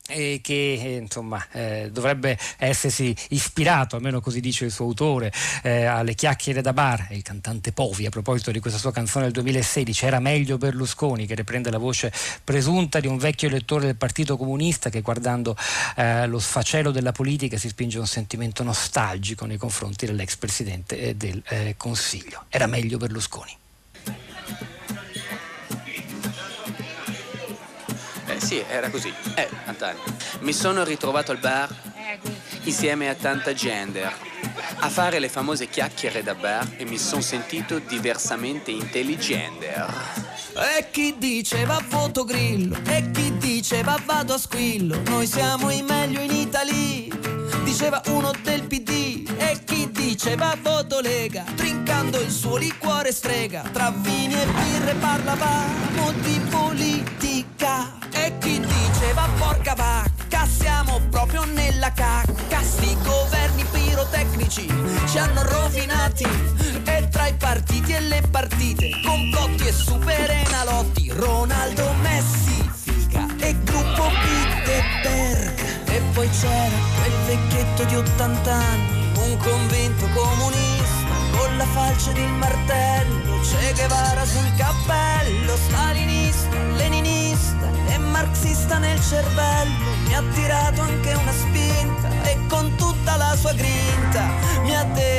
e 0.09 0.41
che 0.43 0.81
eh, 0.81 0.97
insomma 0.97 1.45
eh, 1.53 1.91
dovrebbe 1.93 2.39
essersi 2.59 3.15
ispirato, 3.31 3.97
almeno 3.97 4.21
così 4.21 4.41
dice 4.41 4.65
il 4.67 4.71
suo 4.71 4.87
autore, 4.87 5.33
eh, 5.63 5.85
alle 5.85 6.15
chiacchiere 6.15 6.61
da 6.63 6.73
bar, 6.73 7.09
il 7.11 7.23
cantante 7.23 7.73
Povi 7.73 8.07
a 8.07 8.11
proposito 8.11 8.51
di 8.51 8.61
questa 8.61 8.79
sua 8.79 8.93
canzone 8.93 9.25
del 9.25 9.35
2016, 9.35 10.07
era 10.07 10.21
meglio 10.21 10.59
Berlusconi 10.59 11.27
che 11.27 11.35
riprende 11.35 11.71
la 11.71 11.79
voce 11.79 12.13
presunta 12.43 13.01
di 13.01 13.07
un 13.07 13.19
vecchio 13.19 13.49
elettore 13.49 13.87
del 13.87 13.97
Partito 13.97 14.37
Comunista 14.37 14.91
che 14.91 15.01
guardando 15.01 15.57
eh, 15.97 16.27
lo 16.27 16.39
sfacelo 16.39 16.91
della 16.91 17.13
politica 17.13 17.57
si 17.57 17.69
spinge 17.69 17.99
un 17.99 18.07
sentimento 18.07 18.63
nostalgico 18.63 19.45
nei 19.47 19.57
confronti 19.57 20.07
dell'ex 20.07 20.37
Presidente 20.37 20.99
eh, 20.99 21.15
del 21.15 21.43
eh, 21.49 21.75
Consiglio. 21.77 22.45
Era 22.49 22.67
meglio 22.67 22.99
Berlusconi. 22.99 23.57
Sì, 28.39 28.63
era 28.69 28.91
così. 28.91 29.13
Eh, 29.35 29.49
Antonio. 29.65 30.03
Mi 30.41 30.53
sono 30.53 30.85
ritrovato 30.85 31.33
al 31.33 31.39
bar 31.39 31.75
insieme 32.63 33.09
a 33.09 33.15
tanta 33.15 33.53
gente 33.53 34.35
a 34.79 34.89
fare 34.89 35.19
le 35.19 35.29
famose 35.29 35.69
chiacchiere 35.69 36.23
da 36.23 36.35
bar 36.35 36.75
e 36.77 36.85
mi 36.85 36.99
sono 36.99 37.21
sentito 37.21 37.79
diversamente 37.79 38.71
intelligente. 38.71 39.75
E 40.55 40.91
chi 40.91 41.15
diceva 41.19 41.83
voto 41.89 42.25
grillo, 42.25 42.79
e 42.87 43.11
chi 43.11 43.37
diceva 43.37 43.99
vado 44.05 44.35
a 44.35 44.39
squillo, 44.39 45.01
noi 45.07 45.27
siamo 45.27 45.71
i 45.71 45.83
meglio 45.83 46.21
in 46.21 46.33
Italia, 46.33 47.15
diceva 47.65 48.01
uno 48.07 48.33
del 48.43 48.63
PD, 48.67 49.29
e 49.37 49.59
chi 49.65 49.91
diceva 49.91 50.57
voto 50.61 51.01
lega, 51.01 51.45
trincando 51.55 52.21
il 52.21 52.31
suo 52.31 52.57
liquore 52.57 53.13
strega, 53.13 53.63
tra 53.73 53.91
vini 53.91 54.35
e 54.35 54.47
birre 54.47 54.95
parlavamo 54.95 56.13
di 56.23 56.41
politica. 56.51 57.96
E 58.27 58.39
chi 58.39 58.59
diceva 58.59 59.29
porca 59.39 59.75
vacca, 59.77 60.49
siamo 60.49 61.01
proprio 61.11 61.45
nella 61.45 61.93
cacca, 61.93 62.61
sti 62.61 62.97
governi 63.05 63.65
pirotecnici 63.71 64.67
ci 65.07 65.19
hanno 65.19 65.45
rovinati, 65.45 66.27
e 66.87 67.09
tra 67.09 67.29
i 67.29 67.35
partiti 67.35 67.93
e 67.93 68.01
le 68.01 68.21
partite, 68.29 68.91
complotti 69.05 69.69
e 69.69 69.73
super 69.73 70.29
enalotti, 70.29 71.09
Ronaldo 71.13 71.93
Messi, 72.03 72.69
figa 72.83 73.29
e 73.39 73.55
gruppo 73.63 74.09
Bilderberg. 74.09 75.61
E 75.85 76.03
poi 76.13 76.29
c'era 76.31 76.77
quel 76.99 77.13
vecchietto 77.27 77.85
di 77.85 77.95
80 77.95 78.53
anni, 78.53 79.13
un 79.19 79.37
convinto 79.37 80.05
comunista, 80.09 81.15
con 81.31 81.57
la 81.57 81.67
falce 81.67 82.11
ed 82.11 82.17
il 82.17 82.31
martello, 82.31 83.41
Che 83.41 83.73
Guevara 83.73 84.25
sul 84.25 84.53
cappello, 84.57 85.57
stalinista, 85.57 86.57
leninista 86.75 87.36
marxista 88.17 88.79
nel 88.79 88.99
cervello, 88.99 89.91
mi 90.07 90.15
ha 90.15 90.23
tirato 90.33 90.81
anche 90.81 91.13
una 91.13 91.33
spinta 91.33 92.09
e 92.23 92.39
con 92.49 92.75
tutta 92.77 93.17
la 93.17 93.37
sua 93.37 93.53
grinta 93.53 94.33
mi 94.63 94.75
ha 94.75 94.85
detto 94.85 95.16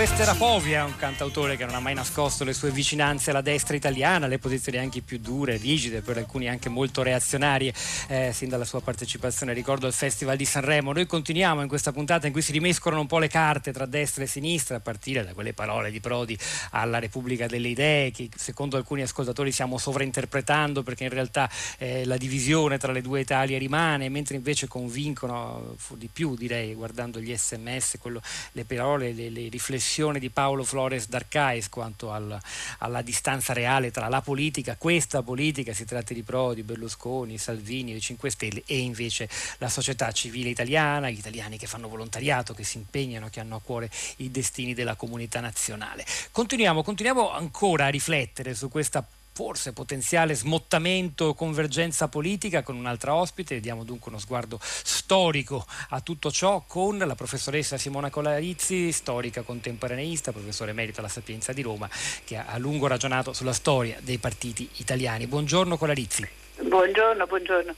questo 0.00 0.22
era 0.22 0.34
Povia, 0.34 0.86
un 0.86 0.96
cantautore 0.96 1.58
che 1.58 1.66
non 1.66 1.74
ha 1.74 1.78
mai 1.80 1.92
nascosto 1.92 2.42
le 2.42 2.54
sue 2.54 2.70
vicinanze 2.70 3.28
alla 3.28 3.42
destra 3.42 3.76
italiana, 3.76 4.28
le 4.28 4.38
posizioni 4.38 4.78
anche 4.78 5.02
più 5.02 5.18
dure, 5.18 5.58
rigide, 5.58 6.00
per 6.00 6.16
alcuni 6.16 6.48
anche 6.48 6.70
molto 6.70 7.02
reazionarie, 7.02 7.74
eh, 8.08 8.30
sin 8.32 8.48
dalla 8.48 8.64
sua 8.64 8.80
partecipazione, 8.80 9.52
ricordo, 9.52 9.84
al 9.84 9.92
Festival 9.92 10.38
di 10.38 10.46
Sanremo. 10.46 10.94
Noi 10.94 11.04
continuiamo 11.04 11.60
in 11.60 11.68
questa 11.68 11.92
puntata 11.92 12.26
in 12.26 12.32
cui 12.32 12.40
si 12.40 12.50
rimescolano 12.50 13.02
un 13.02 13.06
po' 13.08 13.18
le 13.18 13.28
carte 13.28 13.74
tra 13.74 13.84
destra 13.84 14.24
e 14.24 14.26
sinistra, 14.26 14.76
a 14.76 14.80
partire 14.80 15.22
da 15.22 15.34
quelle 15.34 15.52
parole 15.52 15.90
di 15.90 16.00
Prodi 16.00 16.38
alla 16.70 16.98
Repubblica 16.98 17.46
delle 17.46 17.68
Idee, 17.68 18.10
che 18.10 18.30
secondo 18.34 18.78
alcuni 18.78 19.02
ascoltatori 19.02 19.52
stiamo 19.52 19.76
sovrainterpretando 19.76 20.82
perché 20.82 21.04
in 21.04 21.10
realtà 21.10 21.50
eh, 21.76 22.06
la 22.06 22.16
divisione 22.16 22.78
tra 22.78 22.92
le 22.92 23.02
due 23.02 23.20
Italie 23.20 23.58
rimane, 23.58 24.08
mentre 24.08 24.36
invece 24.36 24.66
convincono 24.66 25.76
di 25.90 26.08
più, 26.10 26.36
direi, 26.36 26.72
guardando 26.72 27.20
gli 27.20 27.36
sms, 27.36 27.96
quello, 28.00 28.22
le 28.52 28.64
parole, 28.64 29.12
le, 29.12 29.28
le 29.28 29.48
riflessioni 29.50 29.88
di 30.18 30.30
Paolo 30.30 30.62
Flores 30.62 31.08
d'Arcais 31.08 31.68
quanto 31.68 32.12
al- 32.12 32.40
alla 32.78 33.02
distanza 33.02 33.52
reale 33.52 33.90
tra 33.90 34.08
la 34.08 34.20
politica, 34.20 34.76
questa 34.76 35.22
politica, 35.22 35.72
si 35.72 35.84
tratti 35.84 36.14
di 36.14 36.22
Prodi, 36.22 36.62
Berlusconi, 36.62 37.38
Salvini, 37.38 37.94
i 37.94 38.00
5 38.00 38.30
Stelle, 38.30 38.62
e 38.66 38.78
invece 38.78 39.28
la 39.58 39.68
società 39.68 40.12
civile 40.12 40.48
italiana, 40.48 41.10
gli 41.10 41.18
italiani 41.18 41.58
che 41.58 41.66
fanno 41.66 41.88
volontariato, 41.88 42.54
che 42.54 42.64
si 42.64 42.76
impegnano, 42.76 43.28
che 43.30 43.40
hanno 43.40 43.56
a 43.56 43.60
cuore 43.60 43.90
i 44.16 44.30
destini 44.30 44.74
della 44.74 44.94
comunità 44.94 45.40
nazionale. 45.40 46.04
Continuiamo, 46.30 46.82
continuiamo 46.82 47.30
ancora 47.32 47.86
a 47.86 47.88
riflettere 47.88 48.54
su 48.54 48.68
questa 48.68 49.04
forse 49.40 49.72
potenziale 49.72 50.34
smottamento, 50.34 51.32
convergenza 51.32 52.08
politica 52.08 52.62
con 52.62 52.76
un'altra 52.76 53.14
ospite. 53.14 53.58
Diamo 53.58 53.84
dunque 53.84 54.10
uno 54.10 54.20
sguardo 54.20 54.58
storico 54.60 55.64
a 55.88 56.02
tutto 56.02 56.30
ciò 56.30 56.62
con 56.66 56.98
la 56.98 57.14
professoressa 57.14 57.78
Simona 57.78 58.10
Colarizzi, 58.10 58.92
storica 58.92 59.40
contemporaneista, 59.40 60.32
professore 60.32 60.72
emerito 60.72 61.00
alla 61.00 61.08
Sapienza 61.08 61.54
di 61.54 61.62
Roma, 61.62 61.88
che 62.22 62.36
ha 62.36 62.44
a 62.48 62.58
lungo 62.58 62.86
ragionato 62.86 63.32
sulla 63.32 63.54
storia 63.54 63.96
dei 64.02 64.18
partiti 64.18 64.68
italiani. 64.76 65.26
Buongiorno 65.26 65.78
Colarizzi. 65.78 66.28
Buongiorno, 66.60 67.26
buongiorno. 67.26 67.74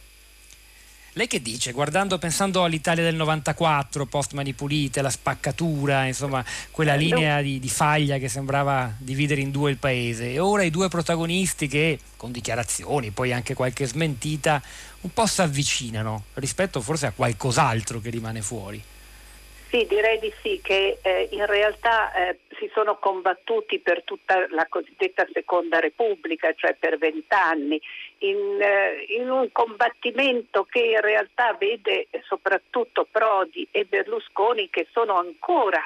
Lei 1.15 1.27
che 1.27 1.43
dice, 1.43 1.73
guardando, 1.73 2.17
pensando 2.17 2.65
all'Italia 2.65 3.03
del 3.05 3.17
94, 3.17 4.07
post 4.07 4.33
Mani 4.33 4.55
Pulite, 4.55 5.03
la 5.03 5.11
spaccatura, 5.11 6.07
insomma, 6.07 6.43
quella 6.71 6.95
linea 6.95 7.43
di, 7.43 7.59
di 7.59 7.69
faglia 7.69 8.17
che 8.17 8.31
sembrava 8.31 8.95
dividere 8.97 9.43
in 9.43 9.51
due 9.51 9.71
il 9.71 9.77
paese, 9.77 10.33
e 10.33 10.39
ora 10.39 10.63
i 10.63 10.71
due 10.71 10.89
protagonisti 10.89 11.69
che, 11.69 11.99
con 12.17 12.33
dichiarazioni, 12.33 13.11
poi 13.11 13.31
anche 13.31 13.53
qualche 13.53 13.85
smentita, 13.85 14.63
un 15.03 15.13
po' 15.13 15.27
si 15.27 15.43
avvicinano 15.43 16.25
rispetto 16.35 16.81
forse 16.81 17.05
a 17.05 17.13
qualcos'altro 17.13 18.01
che 18.01 18.09
rimane 18.09 18.41
fuori. 18.41 18.83
Sì, 19.73 19.87
direi 19.87 20.19
di 20.19 20.31
sì, 20.43 20.61
che 20.63 20.99
eh, 21.01 21.29
in 21.31 21.47
realtà 21.47 22.13
eh, 22.13 22.41
si 22.59 22.71
sono 22.75 22.99
combattuti 22.99 23.79
per 23.79 24.03
tutta 24.03 24.47
la 24.51 24.67
cosiddetta 24.69 25.27
seconda 25.33 25.81
repubblica, 25.81 26.53
cioè 26.53 26.77
per 26.79 26.99
vent'anni, 26.99 27.81
in, 28.19 28.59
eh, 28.61 29.07
in 29.17 29.31
un 29.31 29.51
combattimento 29.51 30.65
che 30.65 30.81
in 30.81 31.01
realtà 31.01 31.55
vede 31.55 32.09
soprattutto 32.25 33.07
Prodi 33.11 33.67
e 33.71 33.87
Berlusconi 33.87 34.69
che 34.69 34.89
sono 34.93 35.17
ancora 35.17 35.81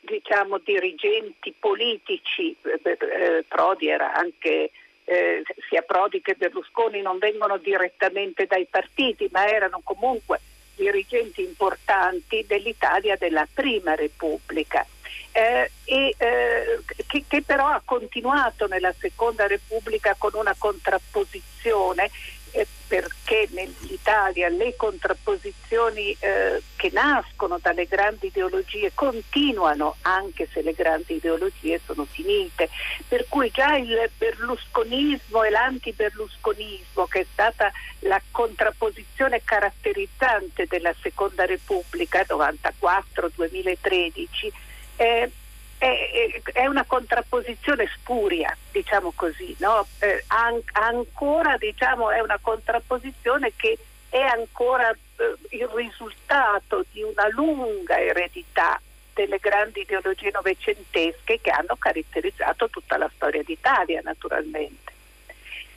diciamo, 0.00 0.58
dirigenti 0.58 1.54
politici, 1.56 2.56
eh, 2.62 2.80
eh, 2.82 3.44
Prodi 3.46 3.86
era 3.86 4.14
anche 4.14 4.72
eh, 5.04 5.44
sia 5.68 5.82
Prodi 5.82 6.20
che 6.20 6.34
Berlusconi 6.34 7.02
non 7.02 7.18
vengono 7.18 7.56
direttamente 7.56 8.46
dai 8.46 8.66
partiti, 8.68 9.28
ma 9.30 9.46
erano 9.46 9.80
comunque 9.84 10.40
dirigenti 10.78 11.42
importanti 11.42 12.44
dell'Italia 12.46 13.16
della 13.16 13.46
Prima 13.52 13.94
Repubblica. 13.94 14.86
Eh, 15.32 15.70
e, 15.84 16.14
eh, 16.16 16.80
che, 17.06 17.24
che, 17.28 17.42
però 17.42 17.66
ha 17.66 17.82
continuato 17.84 18.66
nella 18.66 18.94
Seconda 18.98 19.46
Repubblica 19.46 20.14
con 20.16 20.30
una 20.34 20.54
contrapposizione 20.56 22.10
eh, 22.52 22.66
perché 22.86 23.48
nell'Italia 23.52 24.48
le 24.48 24.74
contrapposizioni 24.76 26.16
eh, 26.18 26.62
che 26.76 26.90
nascono 26.92 27.58
dalle 27.60 27.86
grandi 27.86 28.28
ideologie 28.28 28.92
continuano 28.94 29.96
anche 30.02 30.46
se 30.50 30.62
le 30.62 30.72
grandi 30.72 31.16
ideologie 31.16 31.78
sono 31.84 32.06
finite. 32.06 32.70
Per 33.06 33.26
cui 33.28 33.50
già 33.50 33.76
il 33.76 34.10
berlusconismo 34.16 35.42
e 35.42 35.50
l'antiberlusconismo, 35.50 37.04
che 37.06 37.20
è 37.20 37.26
stata 37.30 37.70
la 38.00 38.18
contrapposizione 38.30 39.42
caratterizzante 39.44 40.64
della 40.66 40.94
Seconda 41.00 41.44
Repubblica 41.44 42.24
94-2013, 42.26 44.52
eh, 44.96 45.30
è, 45.78 46.40
è, 46.52 46.66
una 46.66 46.84
contrapposizione 46.84 47.88
spuria, 47.94 48.54
diciamo 48.72 49.12
così, 49.14 49.54
no? 49.60 49.86
eh, 50.00 50.24
an- 50.26 50.60
ancora 50.72 51.56
diciamo, 51.56 52.10
è 52.10 52.20
una 52.20 52.38
contrapposizione 52.40 53.52
che 53.56 53.78
è 54.08 54.20
ancora 54.20 54.90
eh, 54.90 55.56
il 55.56 55.68
risultato 55.68 56.84
di 56.90 57.02
una 57.02 57.28
lunga 57.28 57.98
eredità 57.98 58.80
delle 59.14 59.38
grandi 59.38 59.80
ideologie 59.80 60.30
novecentesche 60.32 61.40
che 61.40 61.50
hanno 61.50 61.76
caratterizzato 61.78 62.68
tutta 62.68 62.96
la 62.96 63.10
storia 63.14 63.42
d'Italia, 63.42 64.00
naturalmente. 64.02 64.92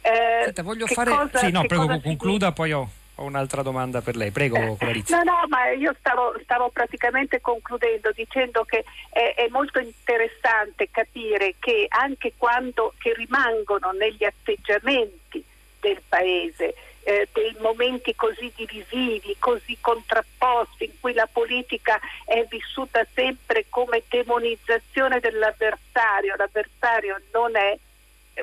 Eh, 0.02 0.42
Senta, 0.46 0.64
voglio 0.64 0.88
fare... 0.88 1.12
Cosa, 1.12 1.38
sì, 1.38 1.52
no, 1.52 1.66
prego, 1.66 2.00
concluda, 2.00 2.52
poi 2.52 2.72
ho 2.72 2.90
ho 3.22 3.26
un'altra 3.26 3.62
domanda 3.62 4.02
per 4.02 4.16
lei. 4.16 4.32
Prego, 4.32 4.58
eh, 4.58 4.76
Clarizia. 4.78 5.18
No, 5.18 5.24
no, 5.24 5.48
ma 5.48 5.70
io 5.70 5.96
stavo, 6.00 6.34
stavo 6.44 6.70
praticamente 6.70 7.40
concludendo 7.40 8.12
dicendo 8.12 8.64
che 8.64 8.84
è, 9.10 9.36
è, 9.38 9.48
molto 9.50 9.80
interessante 9.80 10.90
capire 10.90 11.56
che 11.60 11.86
anche 11.90 12.34
quando 12.38 12.94
che 12.98 13.14
rimangono 13.14 13.92
negli 13.92 14.24
atteggiamenti 14.24 15.44
del 15.80 16.02
Paese 16.08 16.74
eh, 17.04 17.28
dei 17.32 17.56
momenti 17.60 18.16
così 18.16 18.52
divisivi, 18.56 19.36
così 19.40 19.78
contrapposti, 19.80 20.86
in 20.86 21.00
cui 21.00 21.14
la 21.14 21.28
politica 21.32 22.00
è 22.26 22.46
vissuta 22.50 23.06
sempre 23.14 23.66
come 23.70 24.04
demonizzazione 24.08 25.20
dell'avversario, 25.20 26.36
l'avversario 26.36 27.20
non 27.32 27.56
è 27.56 27.78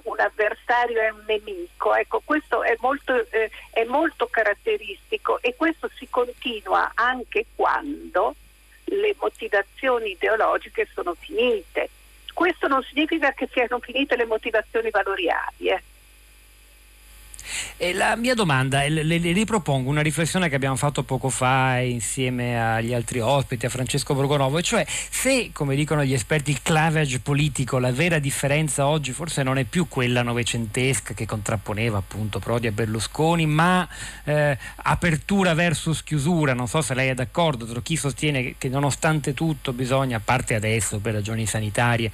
un 0.05 0.21
avversario 0.21 1.01
è 1.01 1.11
un 1.11 1.25
nemico. 1.27 1.95
Ecco, 1.95 2.23
questo 2.25 2.63
è 2.63 2.77
molto, 2.81 3.15
eh, 3.31 3.51
è 3.71 3.85
molto 3.85 4.27
caratteristico 4.29 5.41
e 5.41 5.55
questo 5.57 5.91
si 5.97 6.09
continua 6.09 6.93
anche 6.95 7.47
quando 7.55 8.35
le 8.85 9.15
motivazioni 9.19 10.11
ideologiche 10.11 10.89
sono 10.93 11.15
finite. 11.15 11.91
Questo 12.33 12.69
non 12.69 12.83
significa 12.83 13.33
che 13.33 13.49
siano 13.51 13.81
finite 13.81 14.17
le 14.17 14.25
motivazioni 14.25 14.91
valoriali. 14.91 15.69
Eh. 15.69 15.83
E 17.77 17.93
la 17.93 18.17
mia 18.17 18.35
domanda, 18.35 18.87
le, 18.89 19.03
le, 19.03 19.19
ripropongo 19.33 19.89
una 19.89 20.01
riflessione 20.01 20.49
che 20.49 20.57
abbiamo 20.57 20.77
fatto 20.77 21.03
poco 21.03 21.29
fa 21.29 21.79
insieme 21.79 22.61
agli 22.61 22.93
altri 22.93 23.21
ospiti, 23.21 23.67
a 23.67 23.69
Francesco 23.69 24.15
Borgonovo, 24.15 24.61
cioè 24.61 24.85
se, 24.87 25.51
come 25.53 25.77
dicono 25.77 26.05
gli 26.05 26.13
esperti, 26.13 26.51
il 26.51 26.63
clavage 26.63 27.21
politico, 27.21 27.79
la 27.79 27.93
vera 27.93 28.19
differenza 28.19 28.87
oggi 28.87 29.13
forse 29.13 29.43
non 29.43 29.59
è 29.59 29.65
più 29.65 29.89
quella 29.89 30.23
novecentesca 30.23 31.15
che 31.15 31.27
contrapponeva 31.27 31.99
appunto 31.99 32.39
Prodi 32.39 32.67
a 32.67 32.73
Berlusconi, 32.73 33.47
ma 33.47 33.89
eh, 34.25 34.59
apertura 34.77 35.55
versus 35.55 36.03
chiusura, 36.03 36.55
non 36.55 36.69
so 36.69 36.81
se 36.81 36.95
lei 36.95 37.09
è 37.09 37.15
d'accordo, 37.15 37.65
tra 37.65 37.81
chi 37.81 37.97
sostiene 37.97 38.55
che, 38.59 38.69
nonostante 38.69 39.35
tutto 39.35 39.73
bisogna, 39.73 40.17
a 40.17 40.21
parte 40.25 40.55
adesso 40.55 40.99
per 40.99 41.15
ragioni 41.15 41.47
sanitarie, 41.47 42.11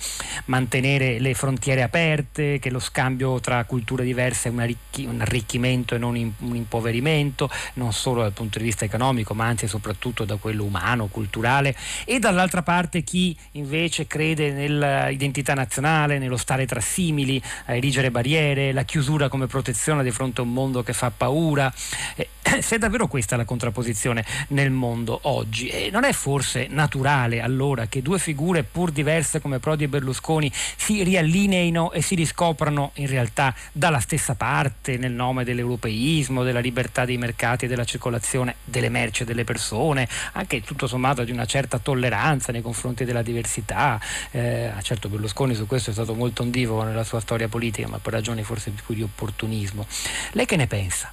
mantenere 0.47 1.19
le 1.19 1.35
frontiere 1.35 1.83
aperte, 1.83 2.59
che 2.59 2.71
lo 2.71 2.79
scambio 2.79 3.41
tra 3.41 3.65
culture 3.65 4.05
diverse 4.05 4.49
è 4.49 4.53
un 4.53 4.61
arricchimento 4.61 5.24
arricchimento 5.25 5.95
e 5.95 5.99
non 5.99 6.15
un 6.15 6.57
impoverimento, 6.57 7.51
non 7.75 7.93
solo 7.93 8.23
dal 8.23 8.33
punto 8.33 8.59
di 8.59 8.65
vista 8.65 8.85
economico, 8.85 9.35
ma 9.35 9.47
anzi 9.47 9.67
soprattutto 9.67 10.25
da 10.25 10.37
quello 10.37 10.65
umano, 10.65 11.07
culturale, 11.07 11.75
e 12.05 12.19
dall'altra 12.19 12.63
parte 12.63 13.03
chi 13.03 13.37
invece 13.53 14.07
crede 14.07 14.53
nell'identità 14.53 15.55
nazionale, 15.55 16.19
nello 16.19 16.37
stare 16.37 16.67
tra 16.67 16.81
simili, 16.81 17.43
a 17.67 17.75
erigere 17.75 18.11
barriere, 18.11 18.73
la 18.73 18.85
chiusura 18.85 19.29
come 19.29 19.47
protezione 19.47 20.03
di 20.03 20.11
fronte 20.11 20.41
a 20.41 20.45
un 20.45 20.53
mondo 20.53 20.83
che 20.83 20.93
fa 20.93 21.11
paura. 21.11 21.73
Eh, 22.15 22.29
se 22.61 22.77
è 22.77 22.79
davvero 22.79 23.09
questa 23.09 23.37
la 23.37 23.45
contrapposizione 23.45 24.25
nel 24.49 24.71
mondo 24.71 25.19
oggi, 25.23 25.69
e 25.69 25.91
non 25.91 26.05
è 26.05 26.13
forse 26.13 26.67
naturale 26.69 27.41
allora 27.41 27.87
che 27.87 28.03
due 28.03 28.19
figure 28.19 28.63
pur 28.63 28.91
diverse 28.91 29.41
come 29.41 29.59
Prodi 29.59 29.85
e 29.85 29.89
Berlusconi 29.89 30.51
si 30.53 31.03
riallineino 31.03 31.93
e 31.93 32.03
si 32.03 32.15
riscoprano 32.15 32.93
in 32.95 33.07
realtà 33.07 33.55
dalla 33.73 34.01
stessa 34.01 34.35
parte 34.35 34.97
nel 34.97 35.13
nome 35.15 35.45
dell'europeismo, 35.45 36.43
della 36.43 36.61
libertà 36.61 37.05
dei 37.05 37.17
mercati 37.17 37.65
e 37.65 37.69
della 37.69 37.85
circolazione 37.85 38.57
delle 38.65 38.89
merci 38.89 39.23
e 39.23 39.25
delle 39.27 39.45
persone, 39.45 40.09
anche 40.33 40.61
tutto 40.61 40.87
sommato 40.87 41.25
di 41.25 41.33
una 41.33 41.47
certa 41.47 41.79
tolleranza 41.79 42.53
nei 42.53 42.63
confronti 42.63 43.05
della 43.05 43.23
diversità. 43.23 44.01
Eh, 44.31 44.73
certo 44.83 45.09
Berlusconi 45.09 45.55
su 45.55 45.67
questo 45.67 45.91
è 45.91 45.93
stato 45.93 46.15
molto 46.15 46.43
ondivoco 46.43 46.83
nella 46.83 47.05
sua 47.05 47.21
storia 47.21 47.49
politica, 47.49 47.89
ma 47.89 47.99
per 47.99 48.13
ragioni 48.13 48.43
forse 48.43 48.71
più 48.71 48.95
di 48.95 49.03
opportunismo. 49.03 49.87
Lei 50.33 50.47
che 50.47 50.57
ne 50.57 50.67
pensa? 50.67 51.13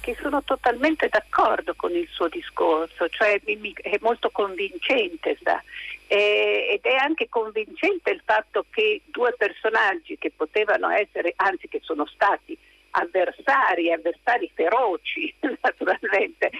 che 0.00 0.16
sono 0.20 0.42
totalmente 0.42 1.08
d'accordo 1.08 1.74
con 1.76 1.94
il 1.94 2.08
suo 2.10 2.26
discorso, 2.28 3.06
cioè 3.10 3.38
è 3.42 3.98
molto 4.00 4.30
convincente 4.30 5.36
sa? 5.42 5.62
ed 6.06 6.80
è 6.82 6.94
anche 6.96 7.28
convincente 7.28 8.10
il 8.10 8.20
fatto 8.24 8.64
che 8.70 9.02
due 9.04 9.32
personaggi 9.38 10.18
che 10.18 10.32
potevano 10.34 10.88
essere, 10.90 11.34
anzi 11.36 11.68
che 11.68 11.78
sono 11.84 12.04
stati 12.06 12.58
avversari, 12.90 13.92
avversari 13.92 14.50
feroci, 14.54 15.34
naturalmente, 15.62 16.50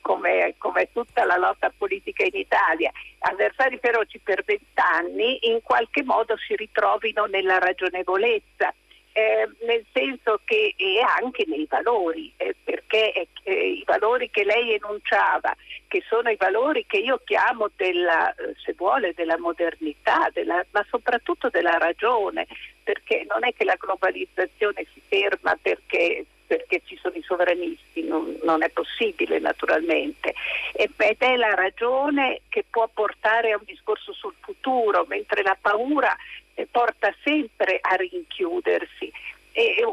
come, 0.00 0.54
come, 0.58 0.88
tutta 0.92 1.24
la 1.24 1.36
lotta 1.36 1.72
politica 1.76 2.24
in 2.24 2.34
Italia, 2.34 2.90
avversari 3.20 3.78
feroci 3.78 4.18
per 4.18 4.44
vent'anni, 4.44 5.48
in 5.48 5.60
qualche 5.62 6.02
modo 6.02 6.36
si 6.36 6.54
ritrovino 6.56 7.24
nella 7.26 7.58
ragionevolezza 7.58 8.72
eh, 9.16 9.48
nel 9.64 9.84
senso 9.92 10.40
che 10.44 10.74
e 10.76 11.00
anche 11.00 11.44
nei 11.46 11.66
valori, 11.68 12.32
eh, 12.36 12.54
perché 12.64 13.28
eh, 13.44 13.52
i 13.52 13.84
valori 13.86 14.28
che 14.28 14.42
lei 14.44 14.74
enunciava, 14.74 15.54
che 15.86 16.02
sono 16.08 16.30
i 16.30 16.36
valori 16.36 16.84
che 16.84 16.98
io 16.98 17.20
chiamo 17.24 17.70
della, 17.76 18.34
eh, 18.34 18.54
se 18.64 18.74
vuole, 18.76 19.14
della 19.14 19.38
modernità, 19.38 20.28
della, 20.32 20.66
ma 20.72 20.84
soprattutto 20.90 21.48
della 21.48 21.78
ragione, 21.78 22.48
perché 22.82 23.24
non 23.28 23.44
è 23.44 23.54
che 23.54 23.64
la 23.64 23.76
globalizzazione 23.78 24.84
si 24.92 25.00
ferma 25.06 25.56
perché 25.62 26.26
perché 26.46 26.82
ci 26.84 26.98
sono 27.00 27.14
i 27.16 27.22
sovranisti, 27.22 28.02
non, 28.02 28.38
non, 28.42 28.62
è 28.62 28.68
possibile 28.68 29.38
naturalmente, 29.38 30.34
ed 30.74 30.92
è 30.98 31.36
la 31.36 31.54
ragione 31.54 32.42
che 32.50 32.64
può 32.68 32.88
portare 32.92 33.52
a 33.52 33.56
un 33.56 33.64
discorso 33.64 34.12
sul 34.12 34.34
futuro, 34.40 35.06
mentre 35.08 35.42
la 35.42 35.56
paura 35.58 36.14
eh, 36.54 36.66
porta 36.70 37.14
sempre 37.22 37.78
a 37.80 37.94
rinchiudersi. 37.94 39.12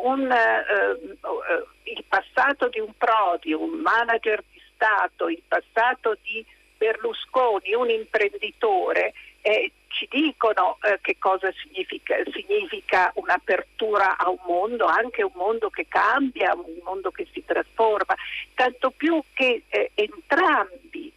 Un, 0.04 0.22
uh, 0.22 1.68
il 1.84 2.04
passato 2.08 2.68
di 2.70 2.80
un 2.80 2.94
Prodi, 2.98 3.54
un 3.54 3.80
manager 3.80 4.44
di 4.52 4.60
Stato, 4.74 5.30
il 5.30 5.44
passato 5.48 6.18
di 6.24 6.44
Berlusconi, 6.78 7.76
un 7.76 7.92
imprenditore, 7.92 9.14
eh, 9.42 9.72
ci 9.92 10.08
dicono 10.10 10.78
eh, 10.82 10.98
che 11.02 11.18
cosa 11.20 11.52
significa, 11.62 12.16
significa, 12.32 13.12
un'apertura 13.16 14.18
a 14.18 14.30
un 14.30 14.40
mondo, 14.48 14.86
anche 14.86 15.22
un 15.22 15.34
mondo 15.36 15.70
che 15.70 15.86
cambia, 15.88 16.54
un 16.56 16.80
mondo 16.84 17.12
che 17.12 17.28
si 17.32 17.44
trasforma, 17.46 18.16
tanto 18.56 18.90
più 18.92 19.22
che 19.34 19.64
eh, 19.68 19.92
entrambi 19.94 21.12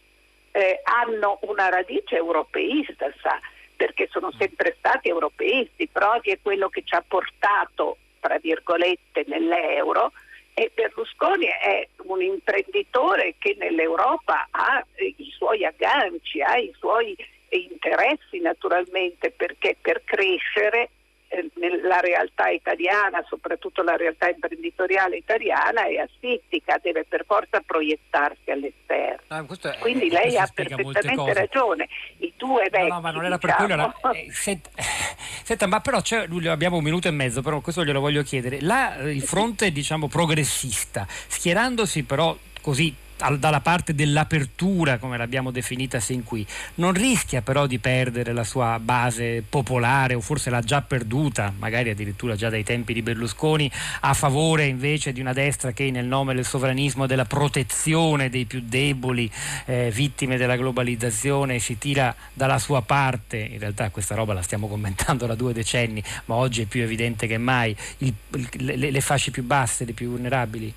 eh, 0.51 0.81
hanno 0.83 1.39
una 1.43 1.69
radice 1.69 2.15
europeista, 2.15 3.11
sa, 3.21 3.39
perché 3.75 4.07
sono 4.11 4.31
sempre 4.37 4.75
stati 4.77 5.09
europeisti, 5.09 5.87
Prodi 5.87 6.31
è 6.31 6.39
quello 6.41 6.69
che 6.69 6.83
ci 6.83 6.95
ha 6.95 7.03
portato, 7.05 7.97
tra 8.19 8.37
virgolette, 8.39 9.23
nell'euro 9.27 10.11
e 10.53 10.71
Berlusconi 10.73 11.45
è 11.45 11.87
un 12.03 12.21
imprenditore 12.21 13.35
che 13.37 13.55
nell'Europa 13.59 14.47
ha 14.51 14.85
i 14.95 15.33
suoi 15.35 15.65
agganci, 15.65 16.41
ha 16.41 16.55
i 16.57 16.73
suoi 16.77 17.15
interessi 17.49 18.39
naturalmente, 18.39 19.31
perché 19.31 19.75
per 19.79 20.03
crescere 20.05 20.89
eh, 21.35 21.49
nella 21.55 21.99
realtà 21.99 22.49
italiana, 22.49 23.23
soprattutto 23.27 23.83
la 23.83 23.95
realtà 23.95 24.29
imprenditoriale 24.29 25.17
italiana, 25.17 25.85
è 25.85 25.97
asfittica, 25.97 26.79
deve 26.81 27.05
per 27.05 27.25
forza 27.25 27.61
proiettarsi 27.65 28.51
all'esterno. 28.51 29.21
Ah, 29.27 29.45
è, 29.45 29.77
Quindi 29.79 30.09
lei 30.09 30.37
ha 30.37 30.49
perfettamente 30.53 31.33
ragione. 31.33 31.87
I 32.17 32.33
due 32.37 32.69
vecchi. 32.69 32.87
No, 32.87 32.95
no 32.95 33.01
ma 33.01 33.11
non 33.11 33.25
era 33.25 33.37
diciamo... 33.37 33.57
per 33.57 33.65
quello. 33.67 33.95
Era... 34.01 34.17
Eh, 34.17 34.31
senta, 34.31 34.69
senta, 35.43 35.67
ma 35.67 35.79
però 35.81 36.01
abbiamo 36.49 36.77
un 36.77 36.83
minuto 36.83 37.07
e 37.07 37.11
mezzo, 37.11 37.41
però 37.41 37.59
questo 37.59 37.83
glielo 37.83 37.99
voglio 37.99 38.23
chiedere. 38.23 38.61
La, 38.61 38.95
il 39.01 39.21
fronte, 39.21 39.71
diciamo, 39.71 40.07
progressista, 40.07 41.05
schierandosi 41.07 42.03
però 42.03 42.35
così 42.61 43.03
dalla 43.37 43.61
parte 43.61 43.95
dell'apertura, 43.95 44.97
come 44.97 45.17
l'abbiamo 45.17 45.51
definita 45.51 45.99
sin 45.99 46.23
qui, 46.23 46.45
non 46.75 46.93
rischia 46.93 47.41
però 47.41 47.65
di 47.65 47.79
perdere 47.79 48.33
la 48.33 48.43
sua 48.43 48.77
base 48.79 49.43
popolare 49.47 50.13
o 50.13 50.21
forse 50.21 50.49
l'ha 50.49 50.61
già 50.61 50.81
perduta, 50.81 51.53
magari 51.57 51.89
addirittura 51.89 52.35
già 52.35 52.49
dai 52.49 52.63
tempi 52.63 52.93
di 52.93 53.01
Berlusconi, 53.01 53.71
a 54.01 54.13
favore 54.13 54.65
invece 54.65 55.13
di 55.13 55.21
una 55.21 55.33
destra 55.33 55.71
che 55.71 55.89
nel 55.91 56.05
nome 56.05 56.33
del 56.33 56.45
sovranismo 56.45 57.05
e 57.05 57.07
della 57.07 57.25
protezione 57.25 58.29
dei 58.29 58.45
più 58.45 58.61
deboli, 58.65 59.31
eh, 59.65 59.91
vittime 59.93 60.37
della 60.37 60.57
globalizzazione, 60.57 61.59
si 61.59 61.77
tira 61.77 62.13
dalla 62.33 62.59
sua 62.59 62.81
parte, 62.81 63.37
in 63.37 63.59
realtà 63.59 63.89
questa 63.89 64.15
roba 64.15 64.33
la 64.33 64.41
stiamo 64.41 64.67
commentando 64.67 65.25
da 65.25 65.35
due 65.35 65.53
decenni, 65.53 66.03
ma 66.25 66.35
oggi 66.35 66.63
è 66.63 66.65
più 66.65 66.81
evidente 66.81 67.27
che 67.27 67.37
mai, 67.37 67.75
il, 67.99 68.13
le, 68.57 68.91
le 68.91 69.01
fasce 69.01 69.31
più 69.31 69.43
basse, 69.43 69.85
le 69.85 69.93
più 69.93 70.09
vulnerabili. 70.09 70.73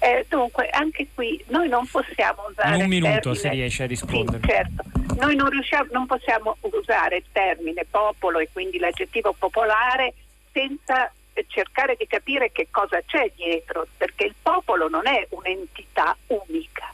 Eh, 0.00 0.24
dunque, 0.28 0.68
anche 0.70 1.08
qui 1.12 1.42
noi 1.48 1.68
non 1.68 1.86
possiamo 1.86 2.46
usare. 2.48 2.76
In 2.76 2.82
un 2.82 2.88
minuto 2.88 3.10
termine, 3.10 3.36
se 3.36 3.48
riesce 3.50 3.82
a 3.82 3.86
rispondere. 3.86 4.40
Sì, 4.40 4.48
certo, 4.48 4.82
noi 5.16 5.34
non, 5.34 5.48
riusciamo, 5.48 5.88
non 5.90 6.06
possiamo 6.06 6.56
usare 6.60 7.16
il 7.16 7.24
termine 7.32 7.84
popolo 7.90 8.38
e 8.38 8.48
quindi 8.52 8.78
l'aggettivo 8.78 9.34
popolare 9.36 10.14
senza 10.52 11.12
cercare 11.48 11.96
di 11.96 12.06
capire 12.06 12.52
che 12.52 12.68
cosa 12.70 13.00
c'è 13.04 13.30
dietro, 13.34 13.86
perché 13.96 14.24
il 14.24 14.34
popolo 14.40 14.88
non 14.88 15.06
è 15.06 15.26
un'entità 15.30 16.16
unica. 16.28 16.92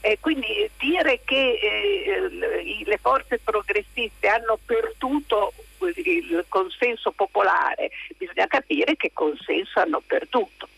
E 0.00 0.18
quindi 0.20 0.70
dire 0.78 1.20
che 1.24 1.58
eh, 1.60 2.84
le 2.84 2.98
forze 2.98 3.40
progressiste 3.42 4.28
hanno 4.28 4.58
perduto 4.64 5.52
il 5.80 6.44
consenso 6.48 7.12
popolare, 7.12 7.90
bisogna 8.16 8.46
capire 8.46 8.96
che 8.96 9.10
consenso 9.12 9.80
hanno 9.80 10.02
perduto 10.06 10.68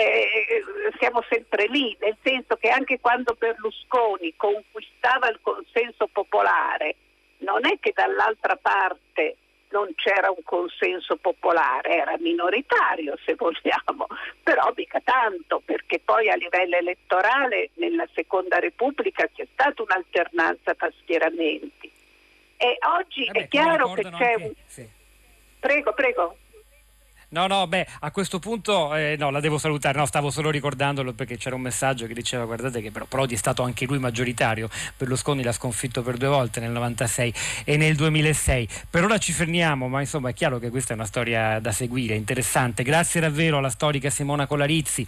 eh, 0.00 0.64
siamo 0.98 1.22
sempre 1.28 1.66
lì, 1.68 1.96
nel 2.00 2.16
senso 2.22 2.56
che 2.56 2.68
anche 2.68 3.00
quando 3.00 3.34
Berlusconi 3.38 4.34
conquistava 4.36 5.28
il 5.28 5.38
consenso 5.40 6.06
popolare, 6.08 6.96
non 7.38 7.66
è 7.66 7.78
che 7.80 7.92
dall'altra 7.94 8.56
parte 8.56 9.36
non 9.70 9.92
c'era 9.94 10.30
un 10.30 10.42
consenso 10.44 11.16
popolare, 11.16 11.96
era 11.96 12.16
minoritario 12.18 13.16
se 13.24 13.34
vogliamo, 13.34 14.06
però 14.42 14.72
mica 14.76 15.00
tanto, 15.02 15.60
perché 15.64 16.00
poi 16.04 16.30
a 16.30 16.36
livello 16.36 16.76
elettorale 16.76 17.70
nella 17.74 18.06
Seconda 18.14 18.58
Repubblica 18.58 19.28
c'è 19.34 19.46
stata 19.52 19.82
un'alternanza 19.82 20.74
tra 20.74 20.90
schieramenti. 21.02 21.90
E 22.58 22.78
oggi 22.98 23.28
beh, 23.30 23.40
è 23.40 23.48
chiaro 23.48 23.92
che 23.92 24.02
c'è 24.02 24.32
anche... 24.32 24.44
un... 24.44 24.52
Sì. 24.66 24.88
Prego, 25.58 25.92
prego. 25.92 26.36
No, 27.28 27.48
no, 27.48 27.66
beh, 27.66 27.86
a 28.00 28.12
questo 28.12 28.38
punto 28.38 28.94
eh, 28.94 29.16
no, 29.18 29.30
la 29.30 29.40
devo 29.40 29.58
salutare, 29.58 29.98
no, 29.98 30.06
stavo 30.06 30.30
solo 30.30 30.48
ricordandolo 30.48 31.12
perché 31.12 31.36
c'era 31.36 31.56
un 31.56 31.60
messaggio 31.60 32.06
che 32.06 32.14
diceva 32.14 32.44
guardate 32.44 32.80
che 32.80 32.92
però 32.92 33.04
Prodi 33.04 33.34
è 33.34 33.36
stato 33.36 33.64
anche 33.64 33.84
lui 33.84 33.98
maggioritario, 33.98 34.68
Berlusconi 34.96 35.42
l'ha 35.42 35.50
sconfitto 35.50 36.02
per 36.02 36.18
due 36.18 36.28
volte 36.28 36.60
nel 36.60 36.70
96 36.70 37.34
e 37.64 37.76
nel 37.76 37.96
2006. 37.96 38.68
Per 38.88 39.02
ora 39.02 39.18
ci 39.18 39.32
fermiamo, 39.32 39.88
ma 39.88 39.98
insomma 39.98 40.28
è 40.28 40.34
chiaro 40.34 40.60
che 40.60 40.70
questa 40.70 40.92
è 40.92 40.94
una 40.94 41.04
storia 41.04 41.58
da 41.58 41.72
seguire, 41.72 42.14
interessante. 42.14 42.84
Grazie 42.84 43.20
davvero 43.20 43.58
alla 43.58 43.70
storica 43.70 44.08
Simona 44.08 44.46
Colarizzi. 44.46 45.04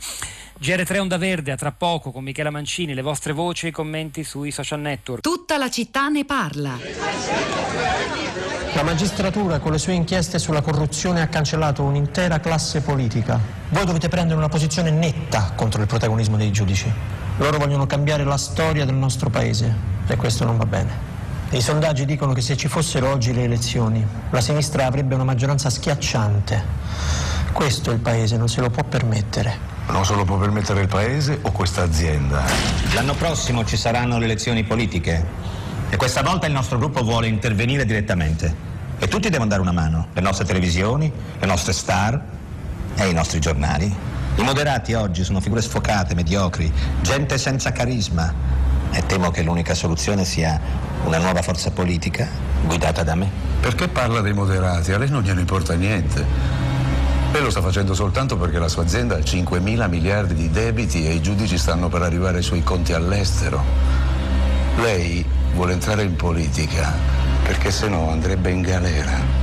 GR3 0.61 0.99
Onda 0.99 1.19
Verde, 1.19 1.53
a 1.53 1.57
tra 1.57 1.71
poco 1.71 2.11
con 2.11 2.25
Michela 2.25 2.51
Mancini, 2.51 2.95
le 2.95 3.03
vostre 3.03 3.33
voci 3.33 3.67
e 3.67 3.69
i 3.69 3.73
commenti 3.73 4.25
sui 4.25 4.51
social 4.51 4.81
network. 4.81 5.23
Tutta 5.23 5.57
la 5.57 5.71
città 5.71 6.09
ne 6.09 6.25
parla. 6.25 6.77
La 8.75 8.83
magistratura 8.83 9.59
con 9.59 9.73
le 9.73 9.79
sue 9.79 9.95
inchieste 9.95 10.39
sulla 10.39 10.61
corruzione 10.61 11.21
ha 11.21 11.27
cancellato 11.27 11.83
un'intera 12.09 12.41
classe 12.41 12.81
politica. 12.81 13.39
Voi 13.69 13.85
dovete 13.85 14.09
prendere 14.09 14.39
una 14.39 14.49
posizione 14.49 14.91
netta 14.91 15.53
contro 15.55 15.83
il 15.83 15.87
protagonismo 15.87 16.39
dei 16.39 16.51
giudici. 16.51 16.91
Loro 17.37 17.59
vogliono 17.59 17.87
cambiare 17.87 18.25
la 18.25 18.39
storia 18.39 18.87
del 18.87 18.95
nostro 18.95 19.29
paese 19.29 19.73
e 20.07 20.17
questo 20.17 20.45
non 20.45 20.57
va 20.57 20.65
bene. 20.65 21.07
I 21.51 21.61
sondaggi 21.61 22.07
dicono 22.07 22.33
che 22.33 22.41
se 22.41 22.57
ci 22.57 22.67
fossero 22.67 23.11
oggi 23.11 23.35
le 23.35 23.45
elezioni, 23.45 24.05
la 24.31 24.41
sinistra 24.41 24.87
avrebbe 24.87 25.15
una 25.15 25.25
maggioranza 25.25 25.71
schiacciante 25.71 26.63
Questo 27.53 27.91
il 27.91 28.01
Paese 28.01 28.37
non 28.37 28.49
se 28.49 28.61
lo 28.61 28.71
può 28.71 28.85
permettere. 28.85 29.77
Non 29.89 30.05
se 30.05 30.15
lo 30.15 30.25
può 30.25 30.37
permettere 30.37 30.81
il 30.81 30.89
Paese 30.89 31.39
o 31.43 31.53
questa 31.53 31.83
azienda? 31.83 32.43
L'anno 32.95 33.15
prossimo 33.15 33.65
ci 33.65 33.77
saranno 33.77 34.19
le 34.19 34.25
elezioni 34.25 34.65
politiche 34.65 35.25
e 35.91 35.97
questa 35.97 36.23
volta 36.23 36.47
il 36.47 36.53
nostro 36.53 36.79
gruppo 36.79 37.03
vuole 37.03 37.29
intervenire 37.29 37.85
direttamente. 37.85 38.68
E 39.01 39.07
tutti 39.07 39.29
devono 39.29 39.49
dare 39.49 39.61
una 39.61 39.71
mano, 39.71 40.09
le 40.13 40.21
nostre 40.21 40.45
televisioni, 40.45 41.11
le 41.39 41.47
nostre 41.47 41.73
star 41.73 42.21
e 42.97 43.09
i 43.09 43.13
nostri 43.13 43.39
giornali. 43.39 43.95
I 44.35 44.43
moderati 44.43 44.93
oggi 44.95 45.23
sono 45.23 45.41
figure 45.41 45.63
sfocate, 45.63 46.17
mediocri, 46.17 46.73
gente 47.01 47.39
senza 47.39 47.71
carisma. 47.71 48.35
E 48.91 49.07
temo 49.07 49.31
che 49.31 49.43
l'unica 49.43 49.75
soluzione 49.75 50.25
sia 50.25 50.61
una 51.05 51.19
nuova 51.19 51.43
forza 51.43 51.71
politica 51.71 52.27
guidata 52.65 53.05
da 53.05 53.15
me. 53.15 53.31
Perché 53.61 53.87
parla 53.87 54.21
dei 54.21 54.33
moderati? 54.33 54.91
A 54.93 54.99
lei 54.99 55.11
non 55.11 55.23
gliene 55.23 55.41
importa 55.41 55.75
niente. 55.75 56.27
Lei 57.33 57.43
lo 57.43 57.51
sta 57.51 57.61
facendo 57.61 57.95
soltanto 57.95 58.37
perché 58.37 58.59
la 58.59 58.69
sua 58.69 58.83
azienda 58.83 59.17
ha 59.17 59.23
5 59.23 59.61
mila 59.61 59.87
miliardi 59.87 60.35
di 60.35 60.51
debiti 60.51 61.07
e 61.07 61.13
i 61.13 61.23
giudici 61.23 61.57
stanno 61.57 61.89
per 61.89 62.03
arrivare 62.03 62.39
ai 62.39 62.43
suoi 62.43 62.65
conti 62.65 62.95
all'estero. 62.95 63.63
Lei 64.81 65.25
vuole 65.55 65.75
entrare 65.75 66.03
in 66.03 66.17
politica 66.17 67.18
perché 67.49 67.71
se 67.71 67.89
no 67.89 68.11
andrebbe 68.11 68.51
in 68.51 68.61
galera. 68.61 69.39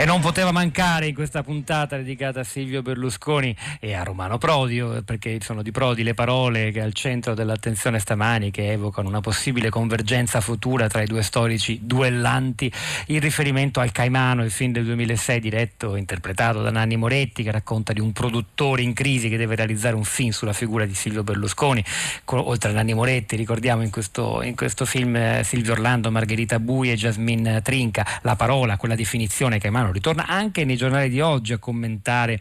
E 0.00 0.06
non 0.06 0.22
poteva 0.22 0.50
mancare 0.50 1.08
in 1.08 1.14
questa 1.14 1.42
puntata 1.42 1.98
dedicata 1.98 2.40
a 2.40 2.42
Silvio 2.42 2.80
Berlusconi 2.80 3.54
e 3.78 3.92
a 3.92 4.02
Romano 4.02 4.38
Prodio, 4.38 5.02
perché 5.02 5.38
sono 5.42 5.60
di 5.60 5.72
Prodi 5.72 6.02
le 6.02 6.14
parole 6.14 6.70
che 6.70 6.80
al 6.80 6.94
centro 6.94 7.34
dell'attenzione 7.34 7.98
stamani, 7.98 8.50
che 8.50 8.72
evocano 8.72 9.08
una 9.08 9.20
possibile 9.20 9.68
convergenza 9.68 10.40
futura 10.40 10.88
tra 10.88 11.02
i 11.02 11.06
due 11.06 11.20
storici 11.20 11.80
duellanti, 11.82 12.72
in 13.08 13.20
riferimento 13.20 13.80
al 13.80 13.92
Caimano, 13.92 14.42
il 14.42 14.50
film 14.50 14.72
del 14.72 14.86
2006 14.86 15.38
diretto 15.38 15.94
e 15.94 15.98
interpretato 15.98 16.62
da 16.62 16.70
Nanni 16.70 16.96
Moretti, 16.96 17.42
che 17.42 17.50
racconta 17.50 17.92
di 17.92 18.00
un 18.00 18.12
produttore 18.12 18.80
in 18.80 18.94
crisi 18.94 19.28
che 19.28 19.36
deve 19.36 19.54
realizzare 19.54 19.96
un 19.96 20.04
film 20.04 20.30
sulla 20.30 20.54
figura 20.54 20.86
di 20.86 20.94
Silvio 20.94 21.22
Berlusconi, 21.22 21.84
oltre 22.24 22.70
a 22.70 22.72
Nanni 22.72 22.94
Moretti, 22.94 23.36
ricordiamo 23.36 23.82
in 23.82 23.90
questo, 23.90 24.40
in 24.40 24.56
questo 24.56 24.86
film 24.86 25.14
eh, 25.14 25.42
Silvio 25.44 25.72
Orlando, 25.72 26.10
Margherita 26.10 26.58
Bui 26.58 26.90
e 26.90 26.96
Jasmine 26.96 27.60
Trinca, 27.60 28.06
la 28.22 28.34
parola, 28.34 28.78
quella 28.78 28.94
definizione 28.94 29.58
Caimano 29.58 29.88
ritorna 29.92 30.26
anche 30.26 30.64
nei 30.64 30.76
giornali 30.76 31.08
di 31.08 31.20
oggi 31.20 31.52
a 31.52 31.58
commentare 31.58 32.40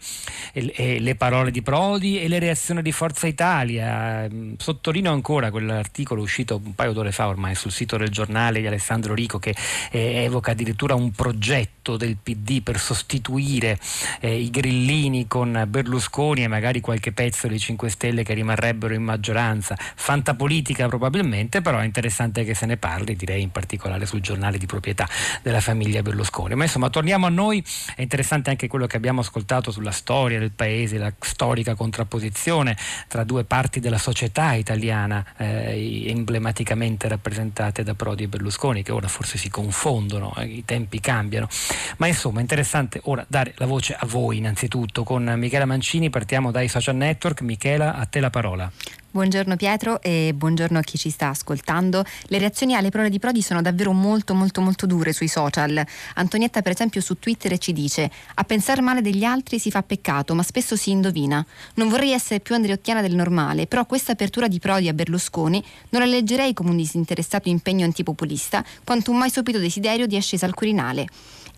le 0.53 1.15
parole 1.15 1.51
di 1.51 1.61
Prodi 1.61 2.19
e 2.19 2.27
le 2.27 2.39
reazioni 2.39 2.81
di 2.81 2.91
Forza 2.91 3.27
Italia. 3.27 4.27
Mm, 4.31 4.53
sottolineo 4.57 5.11
ancora 5.11 5.51
quell'articolo 5.51 6.21
uscito 6.21 6.61
un 6.63 6.75
paio 6.75 6.93
d'ore 6.93 7.11
fa 7.11 7.27
ormai 7.27 7.55
sul 7.55 7.71
sito 7.71 7.97
del 7.97 8.09
giornale 8.09 8.59
di 8.59 8.67
Alessandro 8.67 9.13
Rico 9.13 9.39
che 9.39 9.55
eh, 9.91 10.23
evoca 10.23 10.51
addirittura 10.51 10.95
un 10.95 11.11
progetto 11.11 11.97
del 11.97 12.17
PD 12.21 12.61
per 12.61 12.79
sostituire 12.79 13.79
eh, 14.19 14.39
i 14.39 14.49
grillini 14.49 15.27
con 15.27 15.65
Berlusconi 15.67 16.43
e 16.43 16.47
magari 16.47 16.81
qualche 16.81 17.11
pezzo 17.11 17.47
dei 17.47 17.59
5 17.59 17.89
Stelle 17.89 18.23
che 18.23 18.33
rimarrebbero 18.33 18.93
in 18.93 19.03
maggioranza. 19.03 19.75
Fantapolitica 19.77 20.87
probabilmente, 20.87 21.61
però 21.61 21.79
è 21.79 21.85
interessante 21.85 22.43
che 22.43 22.53
se 22.53 22.65
ne 22.65 22.77
parli, 22.77 23.15
direi 23.15 23.41
in 23.41 23.51
particolare 23.51 24.05
sul 24.05 24.21
giornale 24.21 24.57
di 24.57 24.65
proprietà 24.65 25.07
della 25.41 25.61
famiglia 25.61 26.01
Berlusconi. 26.01 26.55
Ma 26.55 26.63
insomma 26.63 26.89
torniamo 26.89 27.25
a 27.25 27.29
noi, 27.29 27.38
è 27.95 28.01
interessante 28.01 28.49
anche 28.49 28.67
quello 28.67 28.87
che 28.87 28.97
abbiamo 28.97 29.21
ascoltato 29.21 29.71
sulla 29.71 29.91
storia 29.91 30.39
del 30.39 30.51
paese, 30.51 30.97
la 30.97 31.13
storica 31.19 31.75
contrapposizione 31.75 32.75
tra 33.07 33.23
due 33.23 33.45
parti 33.45 33.79
della 33.79 33.97
società 33.97 34.53
italiana 34.53 35.25
eh, 35.37 36.09
emblematicamente 36.09 37.07
rappresentate 37.07 37.83
da 37.83 37.93
Prodi 37.93 38.23
e 38.23 38.27
Berlusconi, 38.27 38.83
che 38.83 38.91
ora 38.91 39.07
forse 39.07 39.37
si 39.37 39.49
confondono, 39.49 40.33
eh, 40.37 40.45
i 40.45 40.65
tempi 40.65 40.99
cambiano. 40.99 41.47
Ma 41.97 42.07
insomma 42.07 42.39
è 42.39 42.41
interessante 42.41 42.99
ora 43.05 43.25
dare 43.27 43.53
la 43.57 43.65
voce 43.65 43.95
a 43.97 44.05
voi 44.05 44.37
innanzitutto. 44.37 45.03
Con 45.03 45.23
Michela 45.37 45.65
Mancini 45.65 46.09
partiamo 46.09 46.51
dai 46.51 46.67
social 46.67 46.95
network. 46.95 47.41
Michela, 47.41 47.95
a 47.95 48.05
te 48.05 48.19
la 48.19 48.29
parola. 48.29 48.71
Buongiorno 49.11 49.55
Pietro 49.55 50.03
e 50.03 50.33
buongiorno 50.35 50.77
a 50.77 50.81
chi 50.83 50.95
ci 50.95 51.09
sta 51.09 51.29
ascoltando. 51.29 52.03
Le 52.27 52.37
reazioni 52.37 52.75
alle 52.75 52.91
parole 52.91 53.09
di 53.09 53.17
Prodi 53.17 53.41
sono 53.41 53.59
davvero 53.59 53.91
molto 53.91 54.35
molto 54.35 54.61
molto 54.61 54.85
dure 54.85 55.13
sui 55.13 55.27
social. 55.27 55.83
Antonietta 56.13 56.61
per 56.61 56.73
esempio 56.73 57.01
su 57.01 57.17
Twitter 57.17 57.57
ci 57.57 57.73
dice 57.73 58.11
a 58.35 58.43
pensare 58.43 58.81
male 58.81 59.01
degli 59.01 59.23
altri 59.23 59.57
si 59.57 59.71
fa 59.71 59.81
peccato 59.81 60.35
ma 60.35 60.43
spesso 60.43 60.75
si 60.75 60.91
indovina. 60.91 61.43
Non 61.73 61.89
vorrei 61.89 62.11
essere 62.11 62.39
più 62.39 62.53
andreottiana 62.53 63.01
del 63.01 63.15
normale 63.15 63.65
però 63.65 63.87
questa 63.87 64.11
apertura 64.11 64.47
di 64.47 64.59
Prodi 64.59 64.87
a 64.87 64.93
Berlusconi 64.93 65.63
non 65.89 66.01
la 66.01 66.07
leggerei 66.07 66.53
come 66.53 66.69
un 66.69 66.77
disinteressato 66.77 67.49
impegno 67.49 67.85
antipopulista 67.85 68.63
quanto 68.83 69.09
un 69.09 69.17
mai 69.17 69.31
sopito 69.31 69.57
desiderio 69.57 70.05
di 70.05 70.17
ascesa 70.17 70.45
al 70.45 70.53
Quirinale. 70.53 71.07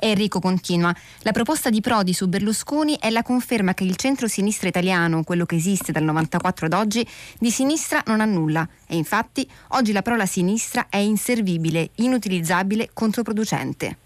Enrico 0.02 0.40
continua. 0.40 0.94
La 1.20 1.32
proposta 1.32 1.70
di 1.70 1.80
Prodi 1.80 2.14
su 2.14 2.28
Berlusconi 2.28 2.98
è 3.00 3.10
la 3.10 3.24
conferma 3.24 3.74
che 3.74 3.84
il 3.84 3.96
centro-sinistra 3.96 4.68
italiano, 4.68 5.24
quello 5.24 5.46
che 5.46 5.56
esiste 5.56 5.92
dal 5.92 6.04
94 6.04 6.66
ad 6.66 6.74
oggi, 6.74 7.08
di 7.40 7.52
sinistra 7.52 8.02
non 8.08 8.20
ha 8.20 8.26
nulla. 8.26 8.68
E 8.88 8.96
infatti 8.96 9.48
oggi 9.70 9.92
la 9.92 10.02
parola 10.02 10.26
sinistra 10.26 10.88
è 10.90 10.98
inservibile, 10.98 11.92
inutilizzabile, 11.96 12.90
controproducente. 12.94 13.98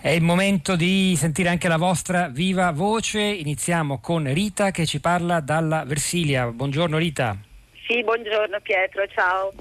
È 0.00 0.10
il 0.10 0.22
momento 0.22 0.76
di 0.76 1.16
sentire 1.16 1.48
anche 1.48 1.66
la 1.66 1.76
vostra 1.76 2.28
viva 2.28 2.70
voce. 2.70 3.20
Iniziamo 3.20 3.98
con 3.98 4.32
Rita 4.32 4.70
che 4.70 4.86
ci 4.86 5.00
parla 5.00 5.40
dalla 5.40 5.84
Versilia. 5.84 6.46
Buongiorno 6.46 6.96
Rita. 6.98 7.36
Sì, 7.86 8.04
buongiorno 8.04 8.60
Pietro, 8.60 9.06
ciao. 9.08 9.52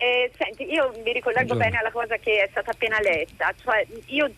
Eh, 0.00 0.30
senti, 0.36 0.70
io 0.72 0.92
mi 1.02 1.12
ricollego 1.12 1.56
bene 1.56 1.76
alla 1.76 1.90
cosa 1.90 2.16
che 2.18 2.44
è 2.44 2.48
stata 2.50 2.70
appena 2.70 3.00
letta, 3.00 3.52
cioè 3.60 3.84
io 4.06 4.30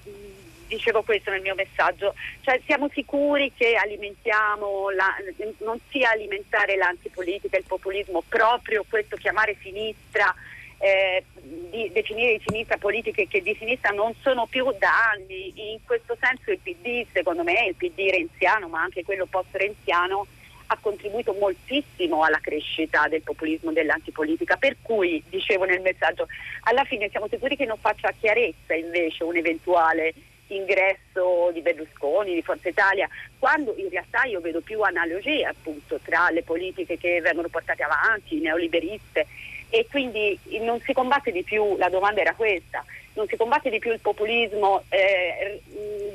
dicevo 0.66 1.02
questo 1.02 1.30
nel 1.30 1.42
mio 1.42 1.54
messaggio, 1.54 2.14
cioè 2.40 2.58
siamo 2.64 2.88
sicuri 2.90 3.52
che 3.54 3.74
alimentiamo, 3.74 4.88
la, 4.90 5.14
non 5.58 5.78
sia 5.90 6.10
alimentare 6.10 6.76
l'antipolitica, 6.76 7.58
il 7.58 7.64
populismo, 7.66 8.22
proprio 8.26 8.84
questo 8.88 9.16
chiamare 9.16 9.56
sinistra, 9.60 10.34
eh, 10.78 11.24
di 11.34 11.90
definire 11.92 12.38
di 12.38 12.42
sinistra 12.46 12.78
politiche 12.78 13.28
che 13.28 13.42
di 13.42 13.54
sinistra 13.58 13.90
non 13.90 14.14
sono 14.22 14.46
più 14.46 14.64
da 14.78 15.10
anni, 15.10 15.52
in 15.72 15.80
questo 15.84 16.16
senso 16.18 16.52
il 16.52 16.58
PD 16.58 17.04
secondo 17.12 17.42
me, 17.42 17.66
il 17.66 17.74
PD 17.74 18.08
renziano 18.10 18.68
ma 18.68 18.80
anche 18.80 19.04
quello 19.04 19.26
post-renziano, 19.26 20.26
ha 20.72 20.78
contribuito 20.80 21.32
moltissimo 21.32 22.22
alla 22.22 22.38
crescita 22.40 23.08
del 23.08 23.22
populismo 23.22 23.72
dell'antipolitica, 23.72 24.56
per 24.56 24.76
cui 24.80 25.22
dicevo 25.28 25.64
nel 25.64 25.80
messaggio, 25.80 26.28
alla 26.62 26.84
fine 26.84 27.08
siamo 27.10 27.26
sicuri 27.28 27.56
che 27.56 27.64
non 27.64 27.76
faccia 27.76 28.12
chiarezza 28.18 28.74
invece 28.74 29.24
un 29.24 29.36
eventuale 29.36 30.14
ingresso 30.46 31.50
di 31.52 31.60
Berlusconi, 31.60 32.34
di 32.34 32.42
Forza 32.42 32.68
Italia, 32.68 33.08
quando 33.38 33.74
in 33.78 33.88
realtà 33.88 34.24
io 34.24 34.40
vedo 34.40 34.60
più 34.60 34.80
analogie 34.82 35.44
appunto 35.44 35.98
tra 36.04 36.30
le 36.30 36.42
politiche 36.44 36.96
che 36.98 37.20
vengono 37.20 37.48
portate 37.48 37.82
avanti, 37.82 38.38
neoliberiste 38.38 39.26
e 39.70 39.86
quindi 39.90 40.38
non 40.60 40.80
si 40.80 40.92
combatte 40.92 41.32
di 41.32 41.42
più, 41.42 41.76
la 41.78 41.88
domanda 41.88 42.20
era 42.20 42.34
questa, 42.34 42.84
non 43.14 43.26
si 43.26 43.36
combatte 43.36 43.70
di 43.70 43.78
più 43.78 43.92
il 43.92 44.00
populismo 44.00 44.84
eh, 44.88 45.60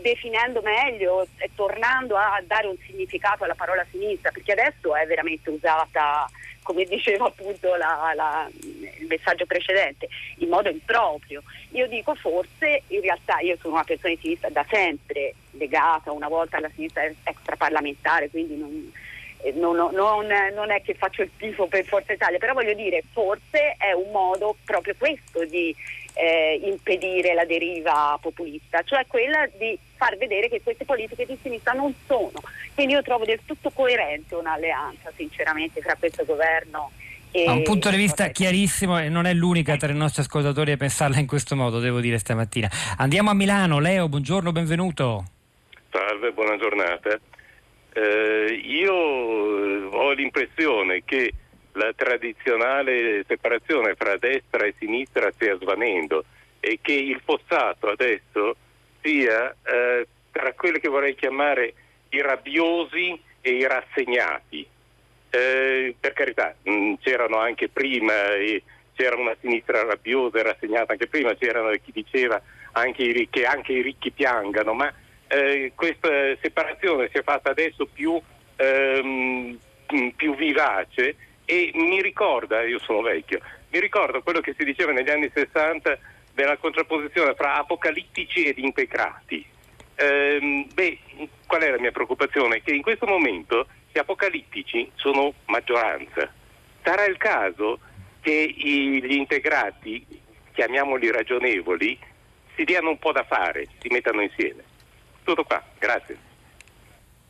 definendo 0.01 0.61
meglio 0.61 1.27
e 1.37 1.49
tornando 1.55 2.15
a 2.15 2.41
dare 2.45 2.67
un 2.67 2.77
significato 2.85 3.43
alla 3.43 3.55
parola 3.55 3.85
sinistra, 3.89 4.31
perché 4.31 4.53
adesso 4.53 4.95
è 4.95 5.05
veramente 5.05 5.49
usata, 5.49 6.29
come 6.63 6.85
diceva 6.85 7.25
appunto 7.25 7.75
la, 7.75 8.11
la, 8.15 8.49
il 8.61 9.05
messaggio 9.07 9.45
precedente, 9.45 10.07
in 10.37 10.49
modo 10.49 10.69
improprio. 10.69 11.43
Io 11.71 11.87
dico 11.87 12.15
forse, 12.15 12.83
in 12.87 13.01
realtà 13.01 13.39
io 13.39 13.57
sono 13.59 13.73
una 13.73 13.83
persona 13.83 14.13
di 14.13 14.19
sinistra 14.21 14.49
da 14.49 14.65
sempre 14.69 15.33
legata 15.51 16.11
una 16.11 16.29
volta 16.29 16.57
alla 16.57 16.71
sinistra 16.73 17.03
extraparlamentare, 17.23 18.29
quindi 18.29 18.55
non 18.57 18.91
eh, 19.45 19.51
non, 19.51 19.75
non, 19.75 20.27
non, 20.53 20.71
è 20.71 20.81
che 20.81 20.95
faccio 20.95 21.21
il 21.21 21.29
tifo 21.37 21.67
per 21.67 21.85
Forza 21.85 22.13
Italia, 22.13 22.39
però 22.39 22.53
voglio 22.53 22.73
dire, 22.73 23.03
forse 23.11 23.75
è 23.77 23.91
un 23.91 24.09
modo 24.11 24.55
proprio 24.65 24.95
questo 24.97 25.45
di 25.45 25.75
eh, 26.15 26.59
impedire 26.63 27.33
la 27.33 27.45
deriva 27.45 28.17
populista, 28.19 28.81
cioè 28.83 29.05
quella 29.07 29.47
di 29.57 29.77
far 29.95 30.17
vedere 30.17 30.49
che 30.49 30.61
queste 30.63 30.85
politiche 30.85 31.25
di 31.25 31.37
sinistra 31.41 31.73
non 31.73 31.93
sono. 32.07 32.41
Quindi 32.73 32.93
io 32.93 33.01
trovo 33.01 33.25
del 33.25 33.41
tutto 33.45 33.69
coerente 33.69 34.35
un'alleanza, 34.35 35.11
sinceramente, 35.15 35.81
fra 35.81 35.95
questo 35.99 36.25
governo 36.25 36.91
ha 37.43 37.51
un 37.51 37.63
punto 37.63 37.89
di 37.89 37.97
vista 37.97 38.29
chiarissimo 38.29 38.97
e 38.97 39.09
non 39.09 39.25
è 39.25 39.33
l'unica 39.33 39.75
tra 39.75 39.91
i 39.91 39.95
nostri 39.95 40.21
ascoltatori 40.21 40.71
a 40.71 40.77
pensarla 40.77 41.19
in 41.19 41.27
questo 41.27 41.55
modo, 41.55 41.79
devo 41.79 41.99
dire 41.99 42.17
stamattina. 42.17 42.69
Andiamo 42.97 43.29
a 43.29 43.33
Milano, 43.33 43.79
Leo, 43.79 44.07
buongiorno, 44.07 44.53
benvenuto. 44.53 45.25
Salve, 45.91 46.31
buona 46.31 46.57
giornata. 46.57 47.19
Eh, 47.91 48.61
io 48.63 48.93
ho 48.93 50.11
l'impressione 50.13 51.03
che 51.03 51.33
la 51.75 51.93
tradizionale 51.95 53.23
separazione 53.27 53.95
fra 53.95 54.17
destra 54.17 54.65
e 54.65 54.75
sinistra 54.77 55.31
stia 55.31 55.57
svanendo 55.57 56.25
e 56.59 56.79
che 56.81 56.93
il 56.93 57.21
fossato 57.23 57.89
adesso 57.89 58.55
sia 59.01 59.55
eh, 59.63 60.07
tra 60.31 60.53
quelli 60.53 60.79
che 60.79 60.89
vorrei 60.89 61.15
chiamare 61.15 61.73
i 62.09 62.21
rabbiosi 62.21 63.19
e 63.41 63.51
i 63.51 63.67
rassegnati. 63.67 64.65
Eh, 65.29 65.95
per 65.99 66.13
carità, 66.13 66.55
mh, 66.63 66.71
mm, 66.71 66.93
c'erano 67.01 67.37
anche 67.37 67.67
prima 67.67 68.35
i, 68.35 68.61
c'era 68.95 69.17
una 69.17 69.35
sinistra 69.39 69.83
rabbiosa 69.83 70.39
e 70.39 70.43
rassegnata 70.43 70.93
anche 70.93 71.07
prima, 71.07 71.35
c'era 71.35 71.69
chi 71.77 71.91
diceva 71.91 72.41
anche 72.71 73.03
i, 73.03 73.27
che 73.29 73.45
anche 73.45 73.73
i 73.73 73.81
ricchi 73.81 74.11
piangano, 74.11 74.73
ma 74.73 74.91
eh, 75.27 75.73
questa 75.75 76.09
separazione 76.41 77.09
si 77.11 77.17
è 77.17 77.23
fatta 77.23 77.49
adesso 77.49 77.85
più, 77.85 78.19
ehm, 78.55 79.59
più 80.15 80.35
vivace 80.35 81.15
e 81.45 81.71
mi 81.75 82.01
ricorda, 82.01 82.63
io 82.63 82.79
sono 82.79 83.01
vecchio, 83.01 83.39
mi 83.69 83.79
ricordo 83.79 84.21
quello 84.21 84.41
che 84.41 84.55
si 84.57 84.65
diceva 84.65 84.91
negli 84.91 85.09
anni 85.09 85.29
60 85.33 85.97
della 86.33 86.57
contrapposizione 86.57 87.33
fra 87.35 87.55
apocalittici 87.55 88.45
ed 88.45 88.57
integrati. 88.57 89.45
Ehm, 89.95 90.67
beh, 90.73 90.99
qual 91.47 91.61
è 91.61 91.69
la 91.69 91.79
mia 91.79 91.91
preoccupazione? 91.91 92.61
Che 92.61 92.73
in 92.73 92.81
questo 92.81 93.05
momento 93.05 93.67
gli 93.91 93.97
apocalittici 93.97 94.91
sono 94.95 95.33
maggioranza. 95.45 96.29
Sarà 96.83 97.05
il 97.05 97.17
caso 97.17 97.79
che 98.19 98.53
gli 98.57 99.13
integrati, 99.13 100.05
chiamiamoli 100.51 101.11
ragionevoli, 101.11 101.97
si 102.55 102.63
diano 102.63 102.89
un 102.89 102.99
po' 102.99 103.11
da 103.11 103.23
fare, 103.23 103.67
si 103.79 103.87
mettano 103.89 104.21
insieme. 104.21 104.63
Tutto 105.23 105.43
qua, 105.43 105.63
grazie. 105.77 106.17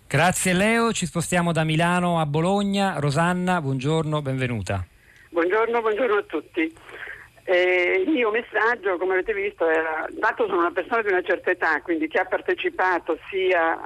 Grazie 0.07 0.53
Leo, 0.53 0.91
ci 0.93 1.07
spostiamo 1.07 1.51
da 1.51 1.63
Milano 1.63 2.19
a 2.19 2.27
Bologna. 2.27 2.99
Rosanna, 2.99 3.59
buongiorno, 3.59 4.21
benvenuta. 4.21 4.85
Buongiorno, 5.29 5.81
buongiorno 5.81 6.15
a 6.17 6.23
tutti. 6.27 6.71
Eh, 7.43 8.03
il 8.05 8.11
mio 8.11 8.29
messaggio, 8.29 8.97
come 8.97 9.13
avete 9.13 9.33
visto, 9.33 9.67
era 9.67 10.05
dato 10.11 10.45
sono 10.45 10.59
una 10.59 10.71
persona 10.71 11.01
di 11.01 11.07
una 11.07 11.23
certa 11.23 11.49
età, 11.49 11.81
quindi 11.81 12.07
che 12.07 12.19
ha 12.19 12.25
partecipato 12.25 13.17
sia 13.31 13.81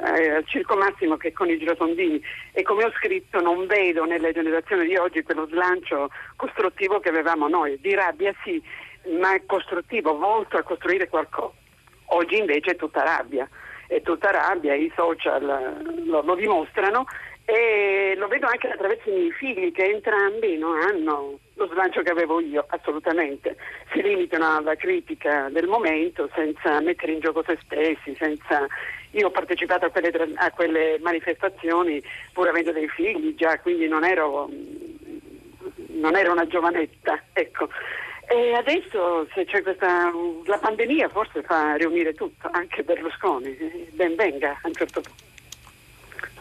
al 0.00 0.44
Circo 0.46 0.76
Massimo 0.76 1.16
che 1.16 1.32
con 1.32 1.48
i 1.48 1.56
Girotondini 1.56 2.20
e 2.50 2.62
come 2.62 2.84
ho 2.84 2.90
scritto 2.90 3.40
non 3.40 3.66
vedo 3.68 4.04
nelle 4.04 4.32
generazioni 4.32 4.88
di 4.88 4.96
oggi 4.96 5.22
quello 5.22 5.46
slancio 5.46 6.10
costruttivo 6.34 6.98
che 6.98 7.10
avevamo 7.10 7.46
noi, 7.46 7.78
di 7.80 7.94
rabbia 7.94 8.34
sì, 8.42 8.60
ma 9.20 9.34
è 9.34 9.42
costruttivo, 9.46 10.18
volto 10.18 10.56
a 10.56 10.62
costruire 10.62 11.08
qualcosa. 11.08 11.54
Oggi 12.06 12.38
invece 12.38 12.72
è 12.72 12.76
tutta 12.76 13.04
rabbia, 13.04 13.48
è 13.92 14.02
tutta 14.02 14.30
rabbia, 14.30 14.74
i 14.74 14.90
social 14.94 16.04
lo, 16.04 16.22
lo 16.22 16.34
dimostrano 16.34 17.04
e 17.44 18.14
lo 18.16 18.28
vedo 18.28 18.46
anche 18.46 18.68
attraverso 18.68 19.10
i 19.10 19.12
miei 19.12 19.30
figli 19.32 19.72
che 19.72 19.84
entrambi 19.84 20.56
non 20.56 20.80
hanno 20.80 21.38
lo 21.54 21.68
slancio 21.70 22.02
che 22.02 22.10
avevo 22.10 22.40
io, 22.40 22.64
assolutamente. 22.68 23.56
Si 23.92 24.00
limitano 24.00 24.56
alla 24.56 24.74
critica 24.74 25.48
del 25.50 25.66
momento 25.66 26.28
senza 26.34 26.80
mettere 26.80 27.12
in 27.12 27.20
gioco 27.20 27.42
se 27.46 27.58
stessi, 27.64 28.14
senza... 28.18 28.66
Io 29.10 29.26
ho 29.26 29.30
partecipato 29.30 29.84
a 29.84 29.90
quelle, 29.90 30.10
a 30.36 30.50
quelle 30.52 30.98
manifestazioni 31.02 32.02
pur 32.32 32.48
avendo 32.48 32.72
dei 32.72 32.88
figli 32.88 33.34
già, 33.34 33.58
quindi 33.58 33.86
non 33.86 34.04
ero, 34.04 34.48
non 35.88 36.16
ero 36.16 36.32
una 36.32 36.46
giovanetta, 36.46 37.22
ecco. 37.34 37.68
E 38.28 38.54
adesso 38.54 39.26
c'è 39.32 39.62
questa 39.62 40.10
la 40.44 40.58
pandemia 40.58 41.08
forse 41.08 41.42
fa 41.42 41.74
riunire 41.74 42.14
tutto, 42.14 42.48
anche 42.50 42.82
Berlusconi, 42.82 43.50
ben 43.92 44.14
venga 44.14 44.58
a 44.62 44.68
un 44.68 44.74
certo 44.74 45.00
punto. 45.00 45.31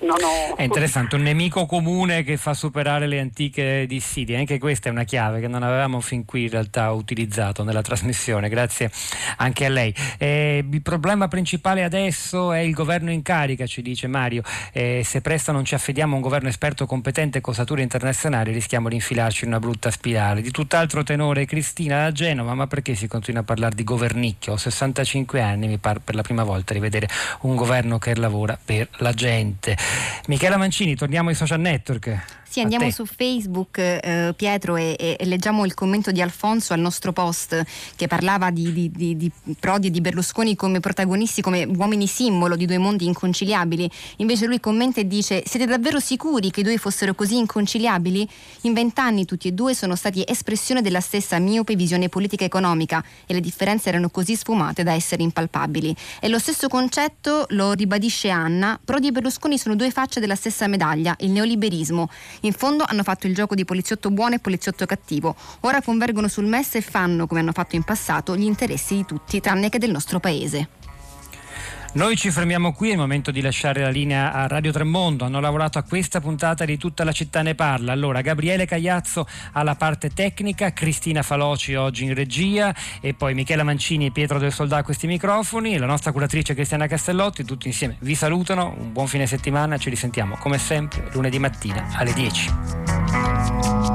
No, 0.01 0.15
no. 0.19 0.55
È 0.55 0.63
interessante, 0.63 1.15
un 1.15 1.21
nemico 1.21 1.67
comune 1.67 2.23
che 2.23 2.35
fa 2.37 2.55
superare 2.55 3.05
le 3.05 3.19
antiche 3.19 3.85
dissidie. 3.87 4.35
Anche 4.35 4.57
questa 4.57 4.89
è 4.89 4.91
una 4.91 5.03
chiave 5.03 5.39
che 5.39 5.47
non 5.47 5.61
avevamo 5.61 6.01
fin 6.01 6.25
qui 6.25 6.43
in 6.43 6.49
realtà 6.49 6.91
utilizzato 6.91 7.63
nella 7.63 7.83
trasmissione. 7.83 8.49
Grazie 8.49 8.89
anche 9.37 9.65
a 9.65 9.69
lei. 9.69 9.93
Eh, 10.17 10.65
il 10.67 10.81
problema 10.81 11.27
principale 11.27 11.83
adesso 11.83 12.51
è 12.51 12.59
il 12.59 12.73
governo 12.73 13.11
in 13.11 13.21
carica, 13.21 13.67
ci 13.67 13.83
dice 13.83 14.07
Mario. 14.07 14.41
Eh, 14.71 15.03
se 15.05 15.21
presto 15.21 15.51
non 15.51 15.65
ci 15.65 15.75
affidiamo 15.75 16.13
a 16.13 16.15
un 16.15 16.21
governo 16.21 16.49
esperto 16.49 16.87
competente 16.87 17.37
e 17.37 17.41
cosature 17.41 17.83
internazionali, 17.83 18.51
rischiamo 18.51 18.89
di 18.89 18.95
infilarci 18.95 19.43
in 19.43 19.51
una 19.51 19.59
brutta 19.59 19.91
spirale. 19.91 20.41
Di 20.41 20.49
tutt'altro 20.49 21.03
tenore, 21.03 21.45
Cristina 21.45 22.03
da 22.03 22.11
Genova, 22.11 22.55
ma 22.55 22.65
perché 22.65 22.95
si 22.95 23.05
continua 23.07 23.41
a 23.41 23.43
parlare 23.43 23.75
di 23.75 23.83
governicchio? 23.83 24.53
Ho 24.53 24.57
65 24.57 25.41
anni, 25.41 25.67
mi 25.67 25.77
pare 25.77 25.99
per 26.03 26.15
la 26.15 26.23
prima 26.23 26.43
volta 26.43 26.73
rivedere 26.73 27.07
un 27.41 27.55
governo 27.55 27.99
che 27.99 28.15
lavora 28.15 28.57
per 28.63 28.89
la 28.97 29.13
gente. 29.13 29.77
Michela 30.27 30.57
Mancini, 30.57 30.95
torniamo 30.95 31.29
ai 31.29 31.35
social 31.35 31.59
network. 31.59 32.40
Sì, 32.51 32.59
andiamo 32.59 32.91
su 32.91 33.05
Facebook, 33.05 33.77
eh, 33.77 34.33
Pietro, 34.35 34.75
e, 34.75 34.97
e, 34.97 35.25
leggiamo 35.25 35.63
il 35.63 35.73
commento 35.73 36.11
di 36.11 36.21
Alfonso 36.21 36.73
al 36.73 36.81
nostro 36.81 37.13
post 37.13 37.63
che 37.95 38.07
parlava 38.07 38.51
di, 38.51 38.73
di, 38.73 38.91
di, 38.91 39.15
di, 39.15 39.31
Prodi 39.57 39.87
e 39.87 39.89
di 39.89 40.01
Berlusconi 40.01 40.57
come 40.57 40.81
protagonisti, 40.81 41.41
come 41.41 41.63
uomini 41.63 42.07
simbolo 42.07 42.57
di 42.57 42.65
due 42.65 42.77
mondi 42.77 43.05
inconciliabili. 43.05 43.89
Invece 44.17 44.47
lui 44.47 44.59
commenta 44.59 44.99
e 44.99 45.07
dice: 45.07 45.43
Siete 45.45 45.65
davvero 45.65 46.01
sicuri 46.01 46.51
che 46.51 46.59
i 46.59 46.63
due 46.63 46.75
fossero 46.75 47.13
così 47.13 47.37
inconciliabili? 47.37 48.27
In 48.63 48.73
vent'anni 48.73 49.23
tutti 49.23 49.47
e 49.47 49.53
due 49.53 49.73
sono 49.73 49.95
stati 49.95 50.21
espressione 50.27 50.81
della 50.81 50.99
stessa 50.99 51.39
miope 51.39 51.77
visione 51.77 52.09
politica 52.09 52.43
economica 52.43 53.01
e 53.27 53.33
le 53.33 53.39
differenze 53.39 53.87
erano 53.87 54.09
così 54.09 54.35
sfumate 54.35 54.83
da 54.83 54.91
essere 54.91 55.23
impalpabili. 55.23 55.95
E 56.19 56.27
lo 56.27 56.37
stesso 56.37 56.67
concetto 56.67 57.45
lo 57.51 57.71
ribadisce 57.71 58.29
Anna: 58.29 58.77
Prodi 58.83 59.07
e 59.07 59.11
Berlusconi 59.13 59.57
sono 59.57 59.77
due 59.77 59.89
facce 59.89 60.19
della 60.19 60.35
stessa 60.35 60.67
medaglia, 60.67 61.15
il 61.19 61.31
neoliberismo. 61.31 62.09
In 62.41 62.53
fondo 62.53 62.83
hanno 62.87 63.03
fatto 63.03 63.27
il 63.27 63.35
gioco 63.35 63.53
di 63.53 63.65
poliziotto 63.65 64.09
buono 64.09 64.35
e 64.35 64.39
poliziotto 64.39 64.85
cattivo. 64.85 65.35
Ora 65.61 65.81
convergono 65.81 66.27
sul 66.27 66.45
MES 66.45 66.75
e 66.75 66.81
fanno, 66.81 67.27
come 67.27 67.39
hanno 67.39 67.51
fatto 67.51 67.75
in 67.75 67.83
passato, 67.83 68.35
gli 68.35 68.43
interessi 68.43 68.95
di 68.95 69.05
tutti, 69.05 69.39
tranne 69.39 69.69
che 69.69 69.77
del 69.77 69.91
nostro 69.91 70.19
paese. 70.19 70.80
Noi 71.93 72.15
ci 72.15 72.31
fermiamo 72.31 72.71
qui, 72.71 72.87
è 72.87 72.91
il 72.93 72.97
momento 72.97 73.31
di 73.31 73.41
lasciare 73.41 73.81
la 73.81 73.89
linea 73.89 74.31
a 74.31 74.47
Radio 74.47 74.71
Tremondo. 74.71 75.25
Hanno 75.25 75.41
lavorato 75.41 75.77
a 75.77 75.83
questa 75.83 76.21
puntata 76.21 76.63
di 76.63 76.77
Tutta 76.77 77.03
la 77.03 77.11
città 77.11 77.41
ne 77.41 77.53
parla. 77.53 77.91
Allora, 77.91 78.21
Gabriele 78.21 78.65
Cagliazzo 78.65 79.27
alla 79.51 79.75
parte 79.75 80.09
tecnica, 80.09 80.71
Cristina 80.71 81.21
Faloci 81.21 81.75
oggi 81.75 82.05
in 82.05 82.13
regia 82.13 82.73
e 83.01 83.13
poi 83.13 83.33
Michela 83.33 83.63
Mancini 83.63 84.05
e 84.05 84.11
Pietro 84.11 84.39
del 84.39 84.53
Soldà 84.53 84.77
a 84.77 84.83
questi 84.83 85.05
microfoni, 85.05 85.77
la 85.77 85.85
nostra 85.85 86.13
curatrice 86.13 86.53
Cristiana 86.53 86.87
Castellotti, 86.87 87.43
tutti 87.43 87.67
insieme 87.67 87.97
vi 87.99 88.15
salutano, 88.15 88.73
un 88.79 88.93
buon 88.93 89.07
fine 89.07 89.27
settimana, 89.27 89.77
ci 89.77 89.89
risentiamo 89.89 90.37
come 90.37 90.57
sempre 90.59 91.09
lunedì 91.11 91.39
mattina 91.39 91.89
alle 91.97 92.13
10. 92.13 93.90